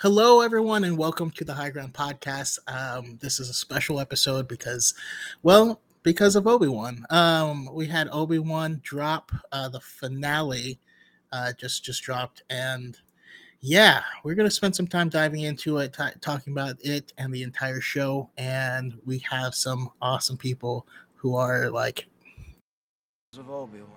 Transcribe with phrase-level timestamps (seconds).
[0.00, 2.58] Hello, everyone, and welcome to the High Ground Podcast.
[2.68, 4.92] Um, this is a special episode because,
[5.42, 7.06] well, because of Obi Wan.
[7.08, 10.78] Um, we had Obi Wan drop uh, the finale,
[11.32, 12.98] uh, just just dropped, and
[13.62, 17.42] yeah, we're gonna spend some time diving into it, t- talking about it and the
[17.42, 22.06] entire show, and we have some awesome people who are like
[23.38, 23.88] of Obi Wan.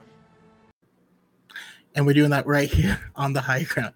[1.94, 3.96] and we're doing that right here on the high ground.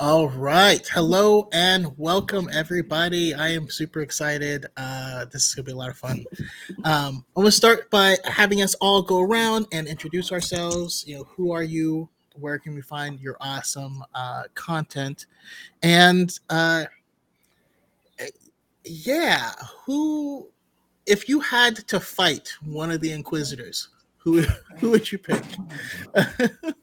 [0.00, 0.86] All right.
[0.94, 3.34] Hello and welcome, everybody.
[3.34, 4.64] I am super excited.
[4.76, 6.24] Uh, this is going to be a lot of fun.
[6.84, 11.02] Um, I'm going to start by having us all go around and introduce ourselves.
[11.04, 12.08] You know, who are you?
[12.34, 15.26] Where can we find your awesome uh, content?
[15.82, 16.84] And uh,
[18.84, 19.50] yeah,
[19.84, 20.46] who,
[21.06, 24.42] if you had to fight one of the Inquisitors, who,
[24.78, 25.42] who would you pick?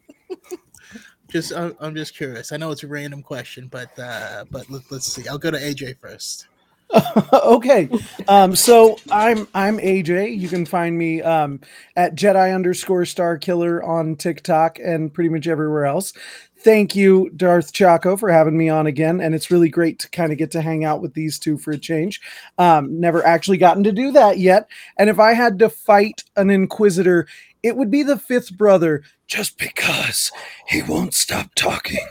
[1.36, 2.54] just I'm, I'm just curious.
[2.54, 5.28] I know it's a random question, but uh, but let, let's see.
[5.28, 6.48] I'll go to AJ first.
[7.34, 7.90] okay.
[8.30, 10.38] Um, so I'm I'm AJ.
[10.38, 11.60] You can find me um,
[11.98, 16.14] at Jedi underscore Star Killer on TikTok and pretty much everywhere else.
[16.60, 20.32] Thank you, Darth Chaco, for having me on again, and it's really great to kind
[20.32, 22.22] of get to hang out with these two for a change.
[22.58, 26.50] Um, never actually gotten to do that yet, and if I had to fight an
[26.50, 27.28] Inquisitor,
[27.66, 30.32] it would be the fifth brother, just because
[30.68, 32.08] he won't stop talking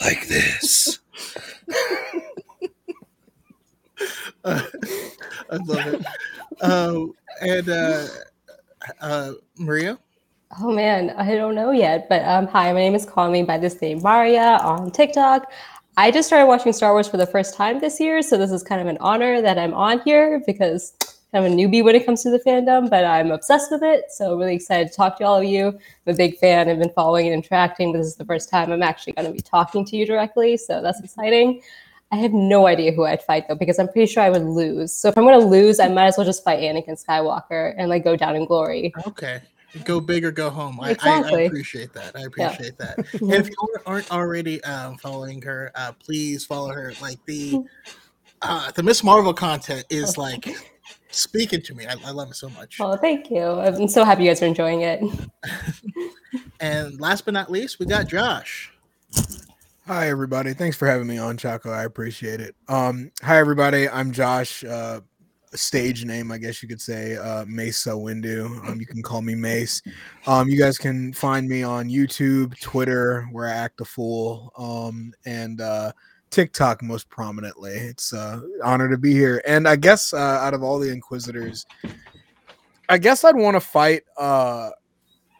[0.00, 1.00] like this.
[4.44, 4.62] Uh,
[5.50, 6.06] I love it.
[6.60, 8.06] Um, and uh,
[9.00, 9.98] uh, Maria.
[10.60, 12.08] Oh man, I don't know yet.
[12.08, 15.50] But um, hi, my name is Call Me by this name Maria on TikTok.
[15.96, 18.62] I just started watching Star Wars for the first time this year, so this is
[18.62, 20.94] kind of an honor that I'm on here because
[21.34, 24.10] I'm a newbie when it comes to the fandom, but I'm obsessed with it.
[24.10, 25.68] So really excited to talk to all of you.
[25.68, 26.68] I'm a big fan.
[26.68, 29.32] I've been following and interacting, but this is the first time I'm actually going to
[29.32, 30.58] be talking to you directly.
[30.58, 31.62] So that's exciting.
[32.10, 34.94] I have no idea who I'd fight though, because I'm pretty sure I would lose.
[34.94, 37.88] So if I'm going to lose, I might as well just fight Anakin Skywalker and
[37.88, 38.92] like go down in glory.
[39.06, 39.40] Okay.
[39.84, 40.78] Go big or go home.
[40.82, 42.14] I, I, I appreciate that.
[42.14, 42.98] I appreciate that.
[43.22, 43.56] And if you
[43.86, 46.92] aren't already um, following her, uh, please follow her.
[47.00, 47.60] Like the
[48.42, 50.46] uh, the Miss Marvel content is like
[51.12, 51.86] speaking to me.
[51.86, 52.78] I, I love it so much.
[52.80, 53.42] Oh, thank you.
[53.42, 55.02] I'm so happy you guys are enjoying it.
[56.62, 58.72] And last but not least, we got Josh.
[59.88, 60.54] Hi everybody.
[60.54, 61.72] Thanks for having me on, Chaco.
[61.72, 62.54] I appreciate it.
[62.68, 63.88] Um, hi everybody.
[63.88, 64.62] I'm Josh.
[64.62, 65.00] Uh,
[65.54, 68.64] stage name, I guess you could say, uh, Mesa Windu.
[68.66, 69.82] Um, you can call me Mace.
[70.28, 75.12] Um, you guys can find me on YouTube, Twitter, where I act a fool, um,
[75.26, 75.90] and uh,
[76.32, 77.72] TikTok most prominently.
[77.72, 79.42] It's uh, honor to be here.
[79.46, 81.64] And I guess uh, out of all the Inquisitors,
[82.88, 84.70] I guess I'd want to fight uh,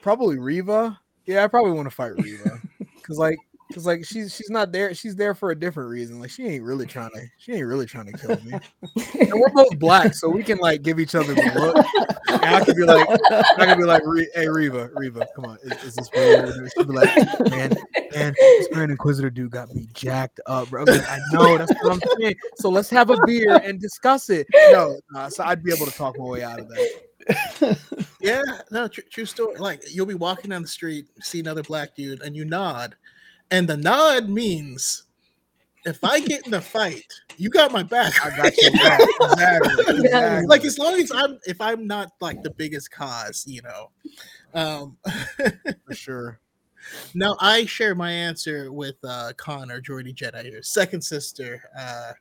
[0.03, 1.01] probably Reva.
[1.27, 2.61] Yeah, I probably want to fight Reva
[2.95, 3.39] because like
[3.73, 4.95] because like she's she's not there.
[4.95, 6.21] She's there for a different reason.
[6.21, 7.23] Like she ain't really trying to.
[7.39, 8.53] She ain't really trying to kill me.
[9.21, 11.87] and we're both black, so we can like give each other the look.
[12.29, 13.09] And I could be like,
[13.59, 14.03] I could be like,
[14.35, 16.69] hey Reva, Reva, come on, is, is this real?
[16.77, 17.15] She'd be like,
[17.51, 17.75] man,
[18.15, 20.83] man, this Grand Inquisitor dude got me jacked up, bro.
[20.83, 22.35] I'm like, I know that's what I'm saying.
[22.57, 24.47] So let's have a beer and discuss it.
[24.73, 28.03] No, so I'd be able to talk my way out of that.
[28.23, 29.59] Yeah, no, tr- true story.
[29.59, 32.95] Like you'll be walking down the street, see another black dude, and you nod,
[33.53, 35.05] and the nod means
[35.85, 37.05] if I get in a fight,
[37.37, 38.15] you got my back.
[38.25, 39.01] I got you back.
[39.01, 39.97] Exactly.
[39.99, 40.47] exactly.
[40.47, 43.91] like as long as I'm if I'm not like the biggest cause, you know.
[44.55, 44.97] Um
[45.87, 46.41] for sure.
[47.15, 51.63] now I share my answer with uh Connor, Jordy Jedi, your second sister.
[51.79, 52.13] Uh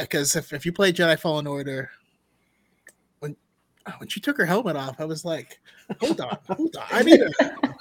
[0.00, 1.90] because if, if you play Jedi Fallen Order,
[3.18, 3.36] when
[3.98, 5.60] when she took her helmet off, I was like,
[6.00, 6.86] hold on, hold on.
[6.90, 7.74] I need to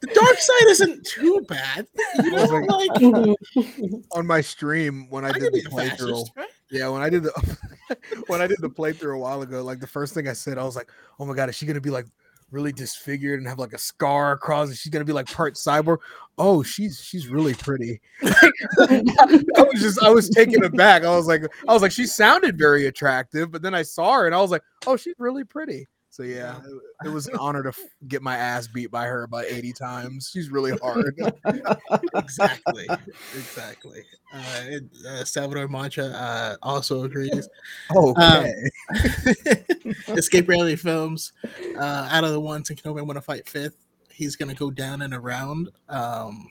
[0.00, 1.86] the dark side isn't too bad.
[2.22, 4.04] You know, like Mhm.
[4.12, 6.24] on my stream when I I did the playthrough.
[6.36, 6.48] right?
[6.70, 7.32] Yeah, when I did the
[8.28, 10.64] when I did the playthrough a while ago, like the first thing I said, I
[10.64, 10.90] was like,
[11.20, 12.06] "Oh my god, is she gonna be like
[12.52, 14.70] really disfigured and have like a scar across?
[14.70, 15.98] Is she gonna be like part cyborg?
[16.38, 21.04] Oh, she's she's really pretty." I was just I was taken aback.
[21.04, 24.26] I was like, I was like, she sounded very attractive, but then I saw her
[24.26, 27.62] and I was like, "Oh, she's really pretty." So yeah, it, it was an honor
[27.62, 27.78] to f-
[28.08, 30.30] get my ass beat by her about eighty times.
[30.32, 31.14] She's really hard.
[32.14, 32.86] exactly,
[33.34, 34.02] exactly.
[34.32, 37.46] Uh, and, uh, Salvador Mancha uh, also agrees.
[37.94, 38.54] okay.
[40.08, 41.34] Escape Reality Films,
[41.78, 43.76] uh, out of the ones in Kenobi want to fight fifth,
[44.10, 45.68] he's gonna go down in a round.
[45.90, 46.48] Um,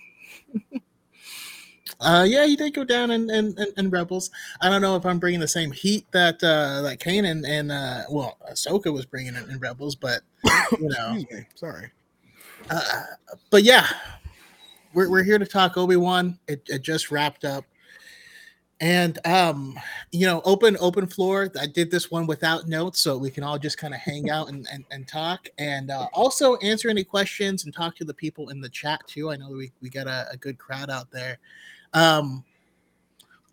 [1.99, 4.29] Uh, yeah, he did go down in, in, in, Rebels.
[4.61, 8.03] I don't know if I'm bringing the same heat that uh, that Kanan and uh,
[8.09, 10.21] well, Ahsoka was bringing in, in Rebels, but
[10.79, 11.17] you know,
[11.55, 11.89] Sorry.
[12.69, 13.03] uh,
[13.49, 13.87] but yeah,
[14.93, 16.37] we're we're here to talk Obi Wan.
[16.47, 17.63] It, it just wrapped up,
[18.81, 19.79] and um,
[20.11, 21.49] you know, open open floor.
[21.59, 24.49] I did this one without notes, so we can all just kind of hang out
[24.49, 28.49] and, and, and talk, and uh, also answer any questions and talk to the people
[28.49, 29.31] in the chat too.
[29.31, 31.39] I know we we got a, a good crowd out there.
[31.95, 32.43] Um,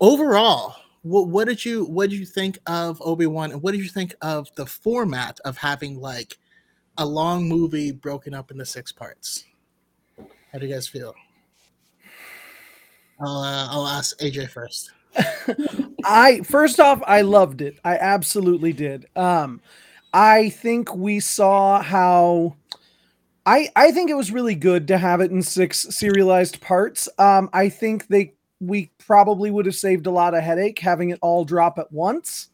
[0.01, 3.81] overall, what what did you what did you think of Obi Wan, and what did
[3.81, 6.37] you think of the format of having like
[6.97, 9.45] a long movie broken up into six parts?
[10.51, 11.15] How do you guys feel?
[13.19, 14.91] I'll uh, I'll ask AJ first.
[16.05, 17.79] I first off, I loved it.
[17.85, 19.05] I absolutely did.
[19.15, 19.61] Um,
[20.13, 22.57] I think we saw how.
[23.45, 27.09] I I think it was really good to have it in six serialized parts.
[27.19, 31.19] Um, I think they we probably would have saved a lot of headache having it
[31.21, 32.49] all drop at once,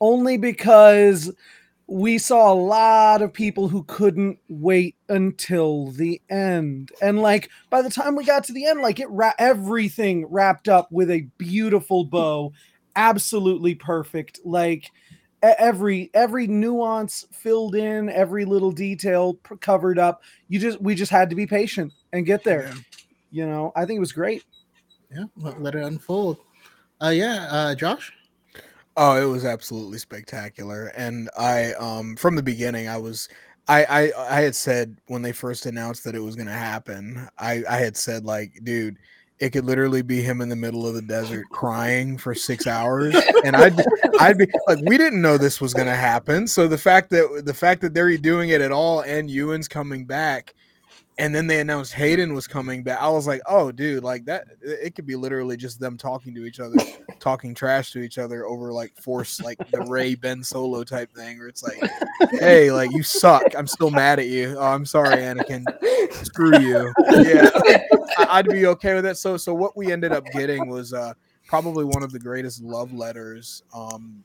[0.00, 1.32] only because
[1.88, 7.82] we saw a lot of people who couldn't wait until the end and like by
[7.82, 11.28] the time we got to the end like it ra- everything wrapped up with a
[11.38, 12.52] beautiful bow
[12.96, 14.90] absolutely perfect like
[15.42, 21.28] every every nuance filled in every little detail covered up you just we just had
[21.30, 22.74] to be patient and get there Yeah.
[23.30, 24.44] you know i think it was great
[25.14, 26.38] Yeah, let, let it unfold.
[27.00, 28.12] Uh, yeah, uh, Josh.
[28.96, 30.86] Oh, it was absolutely spectacular.
[30.96, 33.28] And I um from the beginning I was
[33.68, 37.28] I I I had said when they first announced that it was going to happen,
[37.38, 38.96] I I had said like, dude,
[39.38, 43.14] it could literally be him in the middle of the desert crying for 6 hours
[43.44, 43.78] and I'd
[44.20, 46.46] I'd be like we didn't know this was going to happen.
[46.46, 50.04] So the fact that the fact that they're doing it at all and Ewan's coming
[50.04, 50.54] back
[51.18, 53.00] and then they announced Hayden was coming back.
[53.00, 56.44] I was like, "Oh, dude, like that it could be literally just them talking to
[56.44, 56.76] each other,
[57.20, 61.38] talking trash to each other over like force like the Rey Ben Solo type thing
[61.38, 61.78] where it's like,
[62.32, 63.42] "Hey, like you suck.
[63.56, 64.56] I'm still mad at you.
[64.58, 65.64] Oh, I'm sorry, Anakin.
[66.24, 67.50] Screw you." Yeah.
[68.18, 69.16] I'd be okay with that.
[69.16, 71.14] So so what we ended up getting was uh
[71.46, 74.22] probably one of the greatest love letters um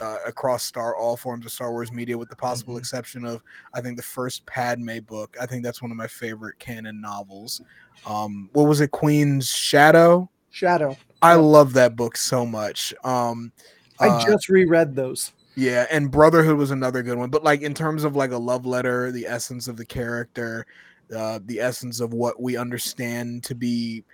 [0.00, 2.78] uh, across Star all forms of Star Wars media, with the possible Mhm.
[2.78, 3.42] exception of
[3.74, 5.36] I think the first Padme book.
[5.40, 7.60] I think that's one of my favorite canon novels.
[8.06, 10.30] Um, what was it, Queen's Shadow?
[10.50, 11.42] shadow I Yep.
[11.42, 12.94] love that book so much.
[13.02, 13.52] Um,
[14.00, 17.30] i uh, just reread those yeah, and Brotherhood was another good one.
[17.30, 20.66] But like in terms of like a love letter, the essence of the character,
[21.14, 24.04] uh, the essence of what we understand to be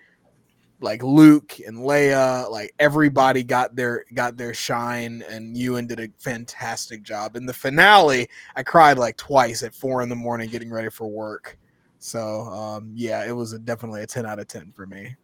[0.81, 6.09] like Luke and Leia, like everybody got their got their shine, and Ewan did a
[6.19, 7.37] fantastic job.
[7.37, 11.07] In the finale, I cried like twice at four in the morning getting ready for
[11.09, 11.59] work.
[11.99, 15.17] So um, yeah, it was a, definitely a ten out of ten for me.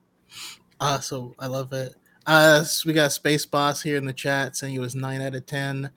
[0.79, 1.35] Awesome.
[1.39, 1.95] I love it.
[2.27, 5.35] Uh, so we got Space Boss here in the chat saying it was nine out
[5.35, 5.91] of ten.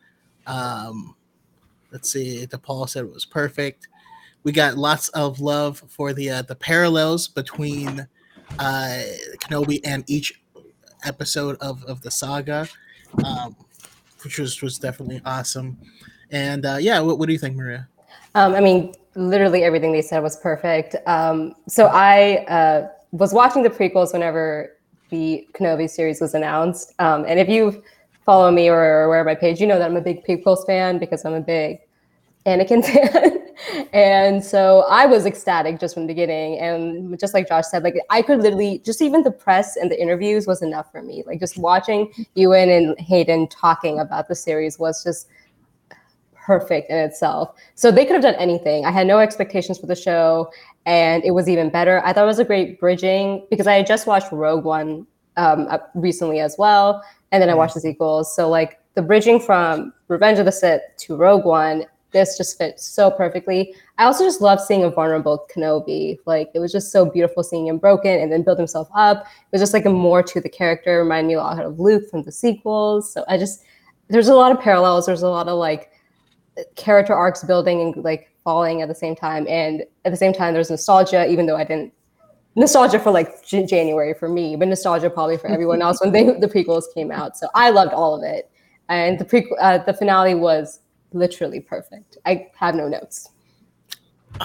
[0.47, 1.15] Um,
[1.91, 2.47] let's see.
[2.47, 3.89] DePaul said it was perfect.
[4.43, 8.07] We got lots of love for the uh, the parallels between
[8.59, 9.01] uh,
[9.39, 10.41] Kenobi and each
[11.05, 12.67] episode of, of the saga,
[13.25, 13.55] um,
[14.23, 15.77] which was was definitely awesome.
[16.31, 17.87] And uh, yeah, what, what do you think, Maria?
[18.35, 20.95] Um, I mean, literally everything they said was perfect.
[21.07, 24.75] Um, so I uh, was watching the prequels whenever
[25.09, 26.93] the Kenobi series was announced.
[26.99, 27.83] Um, and if you
[28.25, 30.65] follow me or are aware of my page, you know that I'm a big prequels
[30.65, 31.79] fan because I'm a big
[32.45, 33.38] Anakin fan.
[33.93, 36.59] And so I was ecstatic just from the beginning.
[36.59, 40.01] And just like Josh said, like I could literally just even the press and the
[40.01, 41.23] interviews was enough for me.
[41.25, 45.27] Like just watching Ewan and Hayden talking about the series was just
[46.49, 47.55] perfect in itself.
[47.75, 48.83] So they could have done anything.
[48.83, 50.51] I had no expectations for the show,
[50.87, 52.01] and it was even better.
[52.03, 55.05] I thought it was a great bridging because I had just watched Rogue One
[55.37, 58.35] um, recently as well, and then I watched the sequels.
[58.35, 62.85] So like the bridging from Revenge of the Sith to Rogue One, this just fits
[62.85, 63.75] so perfectly.
[63.97, 66.17] I also just love seeing a vulnerable Kenobi.
[66.25, 69.21] Like it was just so beautiful seeing him broken and then build himself up.
[69.21, 71.03] It was just like a more to the character.
[71.03, 73.13] Reminded me a lot of Luke from the sequels.
[73.13, 73.63] So I just
[74.07, 75.05] there's a lot of parallels.
[75.05, 75.91] There's a lot of like
[76.75, 79.45] character arcs building and like falling at the same time.
[79.47, 81.93] And at the same time, there's nostalgia, even though I didn't
[82.55, 86.23] nostalgia for like J- January for me, but nostalgia probably for everyone else when they
[86.23, 87.37] the prequels came out.
[87.37, 88.49] So I loved all of it,
[88.89, 90.79] and the pre uh, the finale was
[91.13, 92.17] literally perfect.
[92.25, 93.29] I have no notes.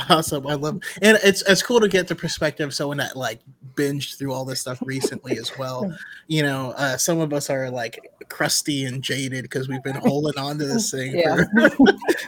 [0.08, 0.46] Awesome.
[0.46, 0.82] I love it.
[1.02, 3.40] and it's it's cool to get the perspective of someone that like
[3.74, 5.94] binged through all this stuff recently as well.
[6.26, 10.38] You know, uh some of us are like crusty and jaded because we've been holding
[10.38, 11.36] on to this thing Yeah.
[11.36, 11.68] for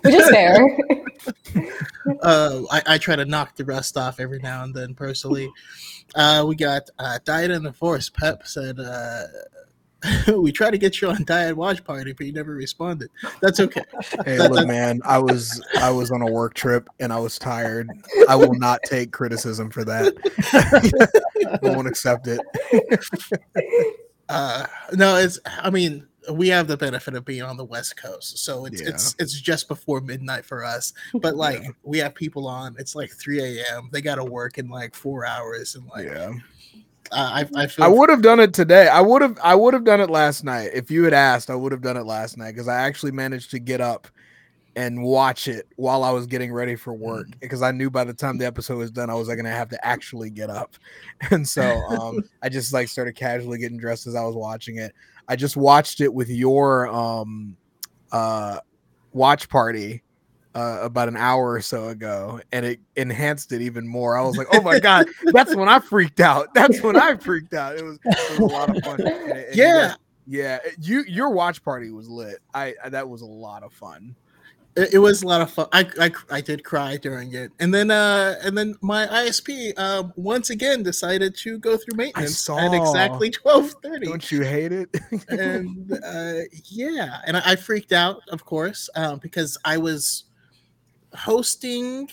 [0.02, 0.58] Which is fair.
[2.22, 5.50] uh, I, I try to knock the rust off every now and then personally.
[6.14, 8.10] Uh, we got uh, Diet in the Force.
[8.10, 9.22] Pep said, uh,
[10.36, 13.10] we tried to get you on Diet Watch Party, but you never responded.
[13.40, 13.82] That's okay.
[14.24, 17.38] Hey, That- look, man, I was I was on a work trip and I was
[17.38, 17.90] tired.
[18.28, 20.14] I will not take criticism for that.
[21.62, 22.40] I won't accept it.
[24.28, 25.38] Uh, no, it's.
[25.46, 28.88] I mean, we have the benefit of being on the West Coast, so it's Yeah.
[28.88, 30.92] it's it's just before midnight for us.
[31.14, 32.74] But like, we have people on.
[32.78, 33.88] It's like three a.m.
[33.92, 36.32] They got to work in like four hours, and like, Yeah.
[37.12, 38.88] Uh, I I feel I would have done it today.
[38.88, 40.70] I would have I would have done it last night.
[40.74, 43.50] If you had asked, I would have done it last night because I actually managed
[43.52, 44.08] to get up
[44.76, 48.12] and watch it while I was getting ready for work because I knew by the
[48.12, 50.76] time the episode was done I was like gonna have to actually get up.
[51.30, 54.92] And so um I just like started casually getting dressed as I was watching it.
[55.28, 57.56] I just watched it with your um
[58.12, 58.60] uh
[59.12, 60.02] watch party
[60.56, 64.16] uh, about an hour or so ago, and it enhanced it even more.
[64.16, 66.54] I was like, "Oh my god, that's when I freaked out.
[66.54, 69.00] That's when I freaked out." It was, it was a lot of fun.
[69.02, 69.94] And- and yeah.
[70.26, 70.58] yeah.
[70.80, 72.38] You your watch party was lit.
[72.54, 74.16] I, I that was a lot of fun.
[74.76, 75.68] It, it was a lot of fun.
[75.72, 80.04] I, I I did cry during it, and then uh and then my ISP uh,
[80.16, 84.06] once again decided to go through maintenance at exactly twelve thirty.
[84.06, 84.88] Don't you hate it?
[85.28, 90.24] and uh, yeah, and I, I freaked out, of course, um, because I was
[91.16, 92.08] hosting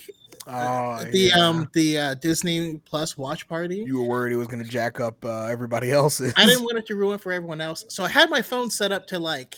[0.47, 1.47] oh, the yeah.
[1.47, 3.83] um the uh, Disney Plus watch party.
[3.85, 6.33] you were worried it was going to jack up uh, everybody else's.
[6.37, 8.91] I didn't want it to ruin for everyone else, so I had my phone set
[8.91, 9.55] up to like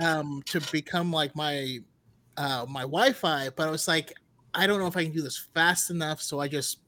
[0.00, 1.78] um to become like my
[2.36, 4.12] uh my Wi-Fi, but I was like,
[4.54, 6.78] I don't know if I can do this fast enough, so I just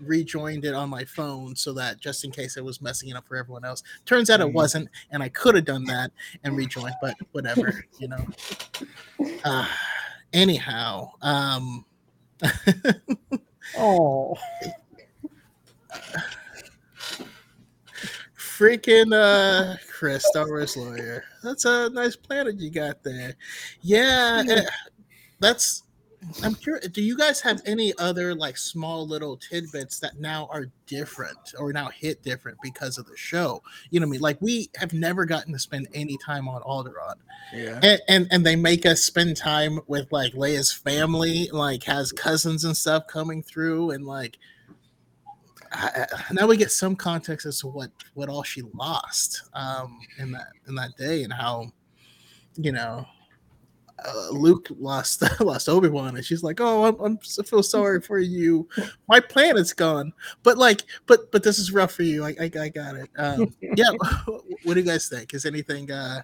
[0.00, 3.26] rejoined it on my phone so that just in case it was messing it up
[3.26, 3.82] for everyone else.
[4.04, 4.52] Turns out it Mhm.
[4.52, 6.12] wasn't, and I could have done that
[6.44, 8.26] and rejoined, but whatever, you know.
[9.42, 9.66] Uh,
[10.36, 11.84] anyhow, um
[13.78, 14.36] Oh,
[18.38, 21.24] freaking uh Chris, Star Wars lawyer.
[21.42, 23.34] That's a nice planet you got there.
[23.82, 24.62] Yeah, eh,
[25.40, 25.82] that's
[26.42, 26.88] I'm curious.
[26.88, 31.72] Do you guys have any other like small little tidbits that now are different or
[31.72, 33.62] now hit different because of the show?
[33.90, 34.20] You know what I mean?
[34.20, 37.14] Like we have never gotten to spend any time on Alderaan.
[37.54, 37.78] yeah.
[37.82, 42.64] And, and and they make us spend time with like Leia's family, like has cousins
[42.64, 44.36] and stuff coming through, and like
[45.72, 49.98] I, I- now we get some context as to what what all she lost um
[50.18, 51.72] in that in that day and how
[52.56, 53.04] you know
[54.04, 58.00] uh, Luke lost lost Obi Wan, and she's like, "Oh, I'm, I'm so feel sorry
[58.00, 58.68] for you.
[59.08, 60.12] My planet's gone."
[60.42, 62.24] But like, but but this is rough for you.
[62.24, 63.10] I I, I got it.
[63.16, 63.90] Um, yeah.
[64.64, 65.34] what do you guys think?
[65.34, 65.90] Is anything?
[65.90, 66.22] uh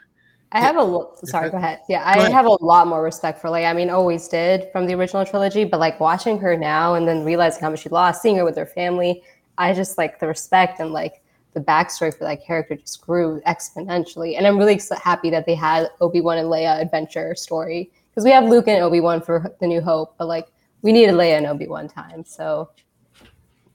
[0.55, 1.81] I have a lo- sorry, go ahead.
[1.89, 3.71] Yeah, I have a lot more respect for Leia.
[3.71, 7.25] I mean, always did from the original trilogy, but like watching her now and then
[7.25, 9.23] realizing how much she lost, seeing her with her family,
[9.57, 11.22] I just like the respect and like
[11.55, 14.37] the backstory for that character just grew exponentially.
[14.39, 18.31] And I'm really happy that they had Obi Wan and Leia adventure story because we
[18.31, 20.49] have Luke and Obi Wan for The New Hope, but like
[20.83, 22.25] we needed Leia and Obi Wan time.
[22.25, 22.71] So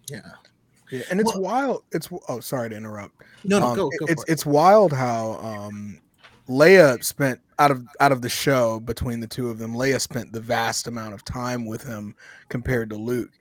[0.10, 0.22] Yeah.
[0.89, 1.84] Yeah, and it's Well- wild.
[1.91, 3.22] It's oh, sorry to interrupt.
[3.43, 4.31] No, no, Um, go it- go it's it.
[4.31, 6.00] it's wild how um
[6.48, 9.74] Leia spent out of out of the show between the two of them.
[9.75, 12.15] Leia spent the vast amount of time with him
[12.48, 13.31] compared to Luke.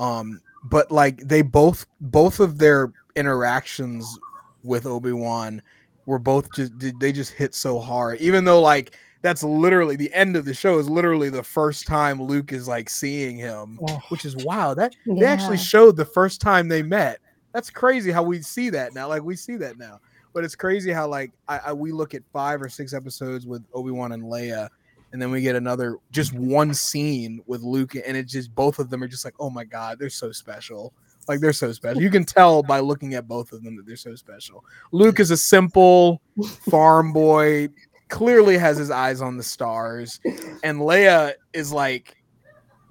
[0.00, 0.40] Um,
[0.70, 4.18] but like they both both of their interactions
[4.64, 5.62] with Obi Wan
[6.06, 8.18] were both just they just hit so hard.
[8.20, 12.22] Even though like that's literally the end of the show is literally the first time
[12.22, 14.00] Luke is like seeing him, Oh.
[14.08, 14.74] which is wow.
[14.74, 17.18] That they actually showed the first time they met.
[17.52, 19.08] That's crazy how we see that now.
[19.08, 20.00] Like we see that now,
[20.34, 23.64] but it's crazy how like I, I we look at five or six episodes with
[23.74, 24.68] Obi Wan and Leia,
[25.12, 28.90] and then we get another just one scene with Luke, and it's just both of
[28.90, 30.92] them are just like, oh my god, they're so special.
[31.28, 32.00] Like they're so special.
[32.00, 34.64] You can tell by looking at both of them that they're so special.
[34.92, 36.22] Luke is a simple
[36.70, 37.68] farm boy,
[38.08, 40.20] clearly has his eyes on the stars,
[40.64, 42.14] and Leia is like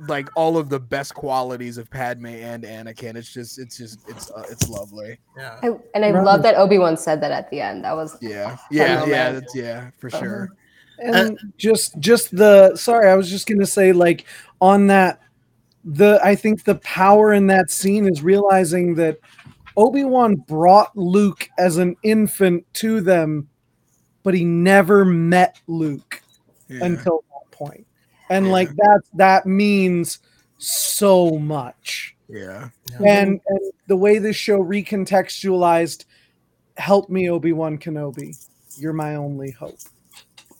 [0.07, 3.15] like all of the best qualities of Padme and Anakin.
[3.15, 5.17] It's just it's just it's uh, it's lovely.
[5.35, 5.57] Yeah.
[5.63, 6.23] I, and I Right.
[6.23, 7.83] love that Obi Wan said that at the end.
[7.83, 8.57] That was Yeah.
[8.69, 10.49] Yeah, yeah, that's yeah, for sure.
[10.99, 14.25] Uh, and just just the sorry, I was just gonna say like
[14.61, 15.21] on that
[15.85, 19.19] the I think the power in that scene is realizing that
[19.77, 23.47] Obi Wan brought Luke as an infant to them,
[24.23, 26.21] but he never met Luke
[26.67, 26.85] Yeah.
[26.85, 27.85] until that point.
[28.29, 28.51] And Yeah.
[28.51, 30.19] like that that means
[30.57, 32.15] so much.
[32.27, 32.69] yeah.
[33.05, 36.05] And, and the way this show recontextualized
[36.77, 38.35] help me Obi-Wan Kenobi.
[38.77, 39.77] You're my only hope.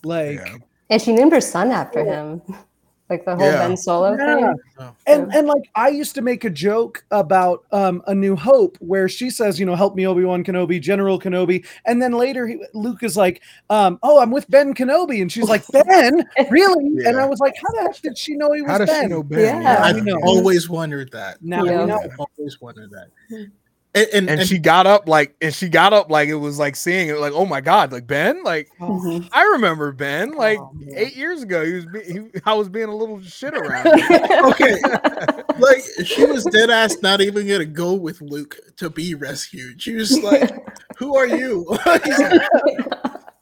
[0.04, 0.56] Like Yeah.
[0.90, 2.42] and she named her son after him.
[3.10, 3.66] like the whole Yeah.
[3.66, 4.34] Ben Solo Yeah.
[4.36, 4.56] thing.
[4.80, 4.94] Oh.
[5.06, 9.08] And and like I used to make a joke about um a New Hope where
[9.08, 12.62] she says, you know, help me Obi Wan Kenobi, General Kenobi, and then later he,
[12.74, 13.40] Luke is like,
[13.70, 17.06] um, oh, I'm with Ben Kenobi, and she's like, Ben, really?
[17.06, 19.04] And I was like, how the heck did she know he was How does Ben?
[19.04, 19.62] she know Ben?
[19.62, 19.82] Yeah.
[19.82, 21.42] I I've always wondered that.
[21.42, 21.86] Now Yeah.
[21.86, 22.00] know.
[22.04, 23.48] I've always wondered that.
[23.94, 26.58] And, and, and and she got up like and she got up like it was
[26.58, 29.28] like seeing it like oh my god like Ben like Oh, Mhm.
[29.32, 30.90] I remember Ben like Oh, man.
[30.94, 34.76] eight years ago he was be- he, I was being a little shit around okay,
[35.58, 39.80] like she was dead ass not even gonna go with Luke to be rescued.
[39.80, 40.50] She was like,
[40.98, 41.66] "Who are you?"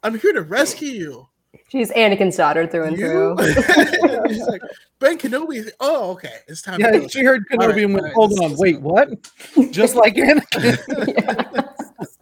[0.03, 1.27] I'm here to rescue you.
[1.69, 3.35] She's Anakin's daughter through and You?
[3.35, 3.37] through.
[4.29, 4.61] She's like,
[4.99, 5.69] Ben Kenobi.
[5.79, 6.37] Oh, okay.
[6.47, 6.79] It's time.
[6.79, 7.07] to Yeah, go.
[7.07, 9.09] she heard Kenobi All right, and went, all right, hold on, wait, what?
[9.71, 10.77] Just like Anakin.
[11.07, 11.63] Yeah.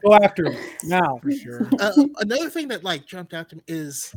[0.03, 1.19] Go after him now.
[1.21, 4.13] for sure uh, another thing that like jumped out to me is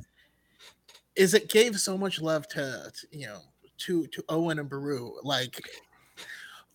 [1.16, 3.38] is it gave so much love to, to, you know
[3.78, 5.58] to to Owen and Beru like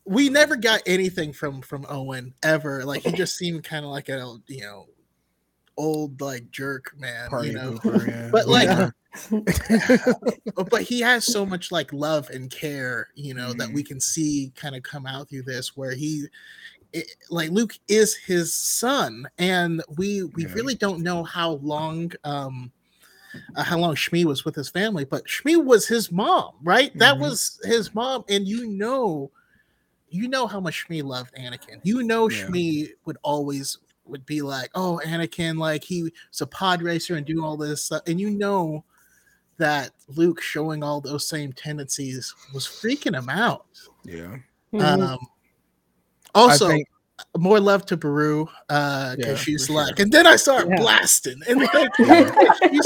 [0.05, 4.09] we never got anything from from Owen ever like he just seemed kind of like
[4.09, 4.87] a you know
[5.77, 8.29] old like jerk man Party you know pooper, yeah.
[8.31, 8.89] but like Yeah.
[10.69, 13.73] but he has so much like love and care you know that Mhm.
[13.73, 16.25] we can see kind of come out through this where he
[16.93, 20.53] it, like luke is his son and we we Yeah.
[20.53, 22.71] really don't know how long um
[23.55, 26.91] uh, how long Shmi was with his family, but Shmi was his mom, right?
[26.97, 27.19] That Mhm.
[27.19, 29.29] was his mom, and you know,
[30.09, 31.79] you know how much Shmi loved Anakin.
[31.83, 32.35] You know, Yeah.
[32.47, 37.25] Shmi would always would be like, "Oh, Anakin, like he was a pod racer and
[37.25, 38.01] do all this," stuff.
[38.07, 38.83] and you know
[39.57, 43.65] that Luke showing all those same tendencies was freaking him out.
[44.03, 44.37] yeah
[44.73, 45.07] Mhm.
[45.13, 45.19] Um,
[46.35, 46.87] also, think
[47.37, 50.03] more love to Beru because Yeah, she's like, sure.
[50.03, 50.77] and then I start Yeah.
[50.81, 51.91] blasting, and like,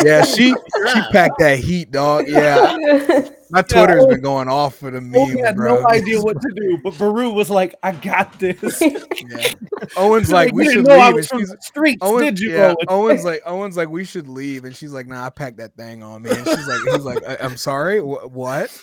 [0.03, 2.75] yeah she she packed that heat dog yeah
[3.49, 6.39] my Twitter's been going off for the Oh, meme he had bro no idea what
[6.41, 8.81] to do, but Beru was like, I got this.
[8.81, 9.53] yeah.
[9.95, 12.39] Owen's like we should didn't I leave was and from she's the streets, Owen, did
[12.39, 12.51] you?
[12.51, 12.85] yeah, Owen?
[12.89, 16.03] Owen's like Owen's like we should leave, and she's like, "Nah, I packed that thing
[16.03, 18.77] on me." And she's like, "He's like, I- I'm sorry, Wh- what?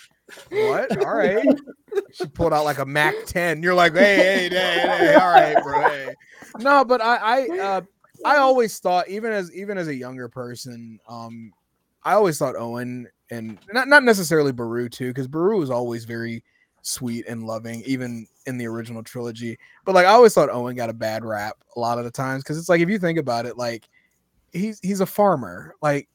[0.50, 0.98] What?
[1.04, 1.46] All right."
[2.12, 3.62] She pulled out like a Mac 10.
[3.62, 6.14] You're like, "Hey, hey, hey, hey, all right, bro." Hey.
[6.58, 7.80] No, but I, I, uh,
[8.24, 11.52] I always thought, even as even as a younger person, um,
[12.02, 16.42] I always thought Owen and not not necessarily Beru too, because Beru was always very
[16.82, 19.58] sweet and loving, even in the original trilogy.
[19.84, 22.42] But like I always thought Owen got a bad rap a lot of the times
[22.42, 23.88] because it's like if you think about it, like
[24.52, 26.08] he's he's a farmer, like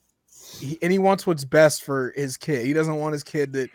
[0.60, 2.65] he, and he wants what's best for his kid.
[2.65, 3.67] He doesn't want his kid to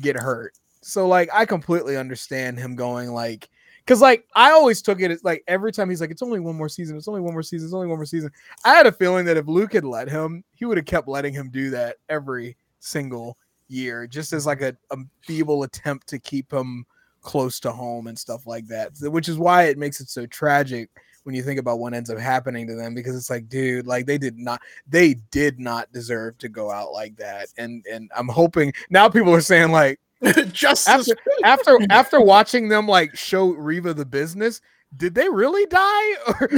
[0.00, 0.54] get hurt.
[0.82, 3.48] So like I completely understand him going like
[3.84, 6.56] because like I always took it as like every time he's like it's only one
[6.56, 8.30] more season, it's only one more season, it's only one more season.
[8.64, 11.34] I had a feeling that if Luke had let him, he would have kept letting
[11.34, 13.38] him do that every single
[13.68, 16.84] year, just as like a, a feeble attempt to keep him
[17.22, 18.92] close to home and stuff like that.
[19.00, 20.90] Which is why it makes it so tragic
[21.24, 24.06] when you think about what ends up happening to them because it's like, dude, like
[24.06, 27.48] they did not they did not deserve to go out like that.
[27.58, 30.00] And and I'm hoping now people are saying like
[30.52, 30.88] Justice.
[30.88, 34.60] after after after watching them like show Reva the business,
[34.96, 36.10] did they really die?
[36.26, 36.48] Or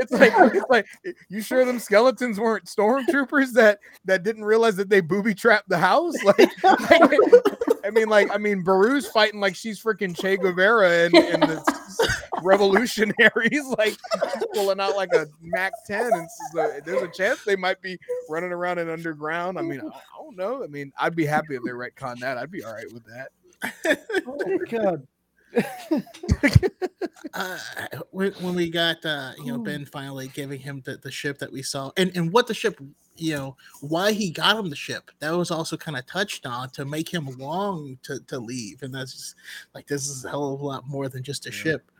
[0.00, 0.86] it's like it's like
[1.28, 5.78] you sure them skeletons weren't stormtroopers that that didn't realize that they booby trapped the
[5.78, 6.14] house?
[6.24, 6.50] Like,
[7.84, 12.16] I mean, like I mean, Beru's fighting like she's freaking Che Guevara and, and the
[12.42, 13.96] revolutionaries, like
[14.54, 18.52] pulling out like a Mac 10, and so there's a chance they might be running
[18.52, 19.58] around in underground.
[19.58, 20.64] I mean, I, I don't know.
[20.64, 22.38] I mean, I'd be happy if they retcon that.
[22.38, 23.30] I'd be all right with that.
[24.26, 25.06] Oh my god.
[27.34, 27.58] Uh,
[28.10, 31.50] when, when we got uh, you know Ben finally giving him the, the ship that
[31.52, 32.78] we saw, and and what the ship,
[33.16, 36.70] you know, why he got him the ship, that was also kind of touched on
[36.70, 39.34] to make him long to to leave, and that's just
[39.74, 41.54] like this is a hell of a lot more than just a Yeah.
[41.54, 41.90] ship.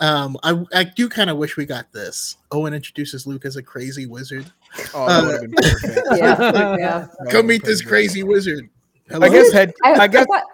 [0.00, 2.38] Um, I I do kind of wish we got this.
[2.50, 4.50] Owen introduces Luke as a crazy wizard.
[4.94, 6.08] Oh, Uh, would have been perfect.
[6.16, 7.06] yeah, yeah.
[7.30, 8.68] Come meet this crazy wizard.
[9.10, 9.74] I guess head.
[9.84, 10.26] I, I guess.
[10.26, 10.44] thought-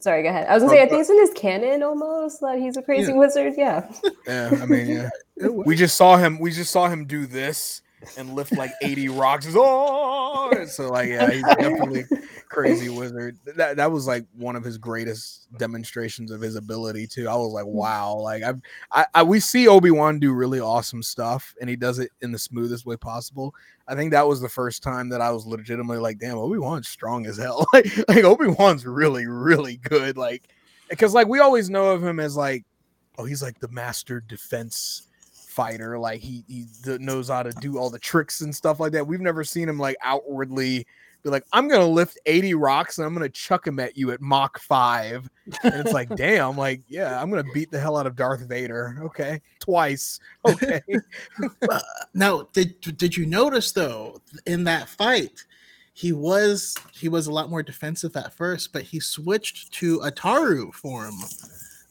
[0.00, 0.46] sorry, go ahead.
[0.48, 2.76] I was gonna Oh, say, I oh, think it's in his canon almost that he's
[2.76, 3.54] a crazy wizard.
[3.56, 3.90] Yeah.
[4.26, 5.08] Yeah, I mean, yeah.
[5.50, 6.38] We just saw him.
[6.38, 7.82] We just saw him do this
[8.16, 9.46] and lift like eighty rocks.
[9.46, 12.04] It's, Oh, so like, yeah, he's definitely
[12.48, 13.38] crazy wizard.
[13.56, 17.28] That that was like one of his greatest demonstrations of his ability too.
[17.28, 17.72] I was like, mm.
[17.72, 18.60] wow, like I've,
[18.92, 22.32] I, I we see Obi Wan do really awesome stuff, and he does it in
[22.32, 23.54] the smoothest way possible.
[23.86, 26.88] I think that was the first time that I was legitimately like, damn, Obi Wan's
[26.88, 27.66] strong as hell.
[27.72, 30.16] like, like Obi Wan's really, really good.
[30.16, 30.48] Like,
[30.90, 32.64] because like we always know of him as like,
[33.16, 35.08] oh, he's like the master defense
[35.58, 35.98] fighter.
[35.98, 36.66] Like he he
[36.98, 39.06] knows how to do all the tricks and stuff like that.
[39.06, 40.86] We've never seen him like outwardly
[41.22, 44.20] be like, I'm gonna lift 80 rocks and I'm gonna chuck them at you at
[44.20, 45.28] Mach 5.
[45.64, 48.98] And it's like, damn, like, yeah, I'm gonna beat the hell out of Darth Vader.
[49.02, 49.40] Okay.
[49.60, 50.20] Twice.
[50.48, 50.80] Okay.
[51.70, 51.80] Uh,
[52.14, 55.44] now, did did you notice though in that fight,
[55.92, 60.72] he was he was a lot more defensive at first, but he switched to Ataru
[60.72, 61.14] form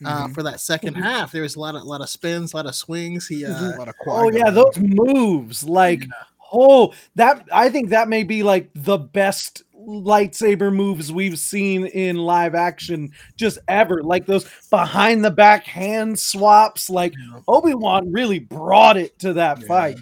[0.06, 0.34] uh, Mhm.
[0.34, 1.04] for that 2nd Mhm.
[1.04, 1.32] half.
[1.32, 3.28] There was a lot of a lot of spins, a lot of swings.
[3.28, 6.06] He a uh, lot of Oh yeah, those moves, like
[6.54, 12.18] oh that I think that may be like the best lightsaber moves we've seen in
[12.18, 14.04] live action just ever.
[14.04, 16.90] Like those behind the back hand swaps.
[16.90, 17.14] Like
[17.48, 19.68] Obi Wan really brought it to that Yeah.
[19.68, 19.98] fight.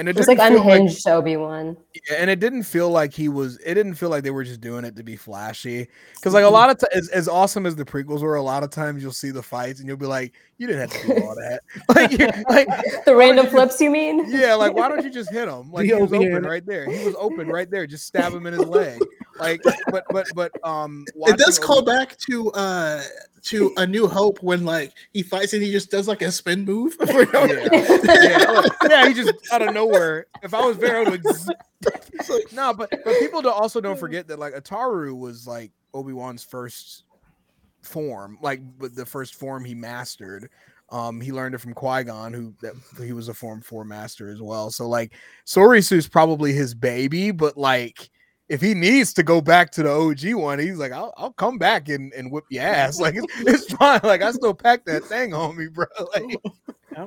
[0.00, 1.76] And it It's didn't like feel like unhinged Obi Wan.
[1.94, 4.60] Yeah, and it didn't feel like he was it didn't feel like they were just
[4.62, 5.86] doing it to be flashy.
[6.14, 6.54] Because like a Mm-hmm.
[6.54, 9.12] lot of times as, as awesome as the prequels were a lot of times you'll
[9.12, 11.60] see the fights and you'll be like you didn't have to do all that.
[11.88, 14.24] Like like The random you- flips, you mean?
[14.30, 15.70] yeah like why don't you just hit him?
[15.70, 16.90] Like he was open right there.
[16.90, 17.86] He was open right there.
[17.86, 19.00] Just stab him in his leg
[19.40, 23.02] like but but but um it does call Obi- back to uh
[23.42, 26.64] to A New Hope when like he fights and he just does like a spin
[26.64, 26.96] move.
[27.08, 31.24] yeah yeah, yeah he just out of nowhere if I was there I would
[32.52, 37.04] no but but people don't, also don't forget that like Ataru was like Obi-Wan's first
[37.82, 40.50] form, like the first form he mastered.
[40.90, 44.28] Um, he learned it from Qui Gon, who that he was a Form Four master
[44.28, 44.70] as well.
[44.70, 45.12] So like
[45.44, 48.10] Soresu's probably his baby, but like
[48.50, 51.56] if he needs to go back to the OG one, he's like, I'll, I'll come
[51.56, 52.98] back and, and whip your ass.
[52.98, 54.00] Like it's, it's fine.
[54.02, 55.86] Like I still pack that thing on me, bro.
[56.14, 57.06] Like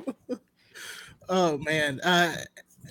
[1.28, 2.34] Oh man, uh,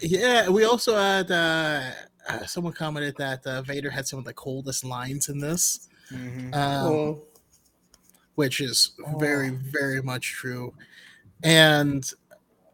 [0.01, 0.49] yeah.
[0.49, 1.81] We also had uh,
[2.29, 6.53] uh, someone commented that uh, Vader had some of the coldest lines in this, mhm.
[6.55, 7.21] um,
[8.35, 9.59] which is very, Oh.
[9.71, 10.75] very much true.
[11.43, 12.07] And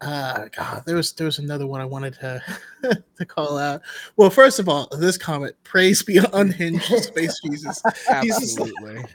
[0.02, 2.42] uh, God, there was there was another one I wanted to
[3.18, 3.82] to call out.
[4.18, 7.82] Well, first of all, this comment: "Praise be unhinged space Jesus."
[8.22, 9.06] He's just absolutely.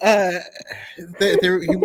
[0.00, 0.38] Uh,
[1.18, 1.76] they, they, he,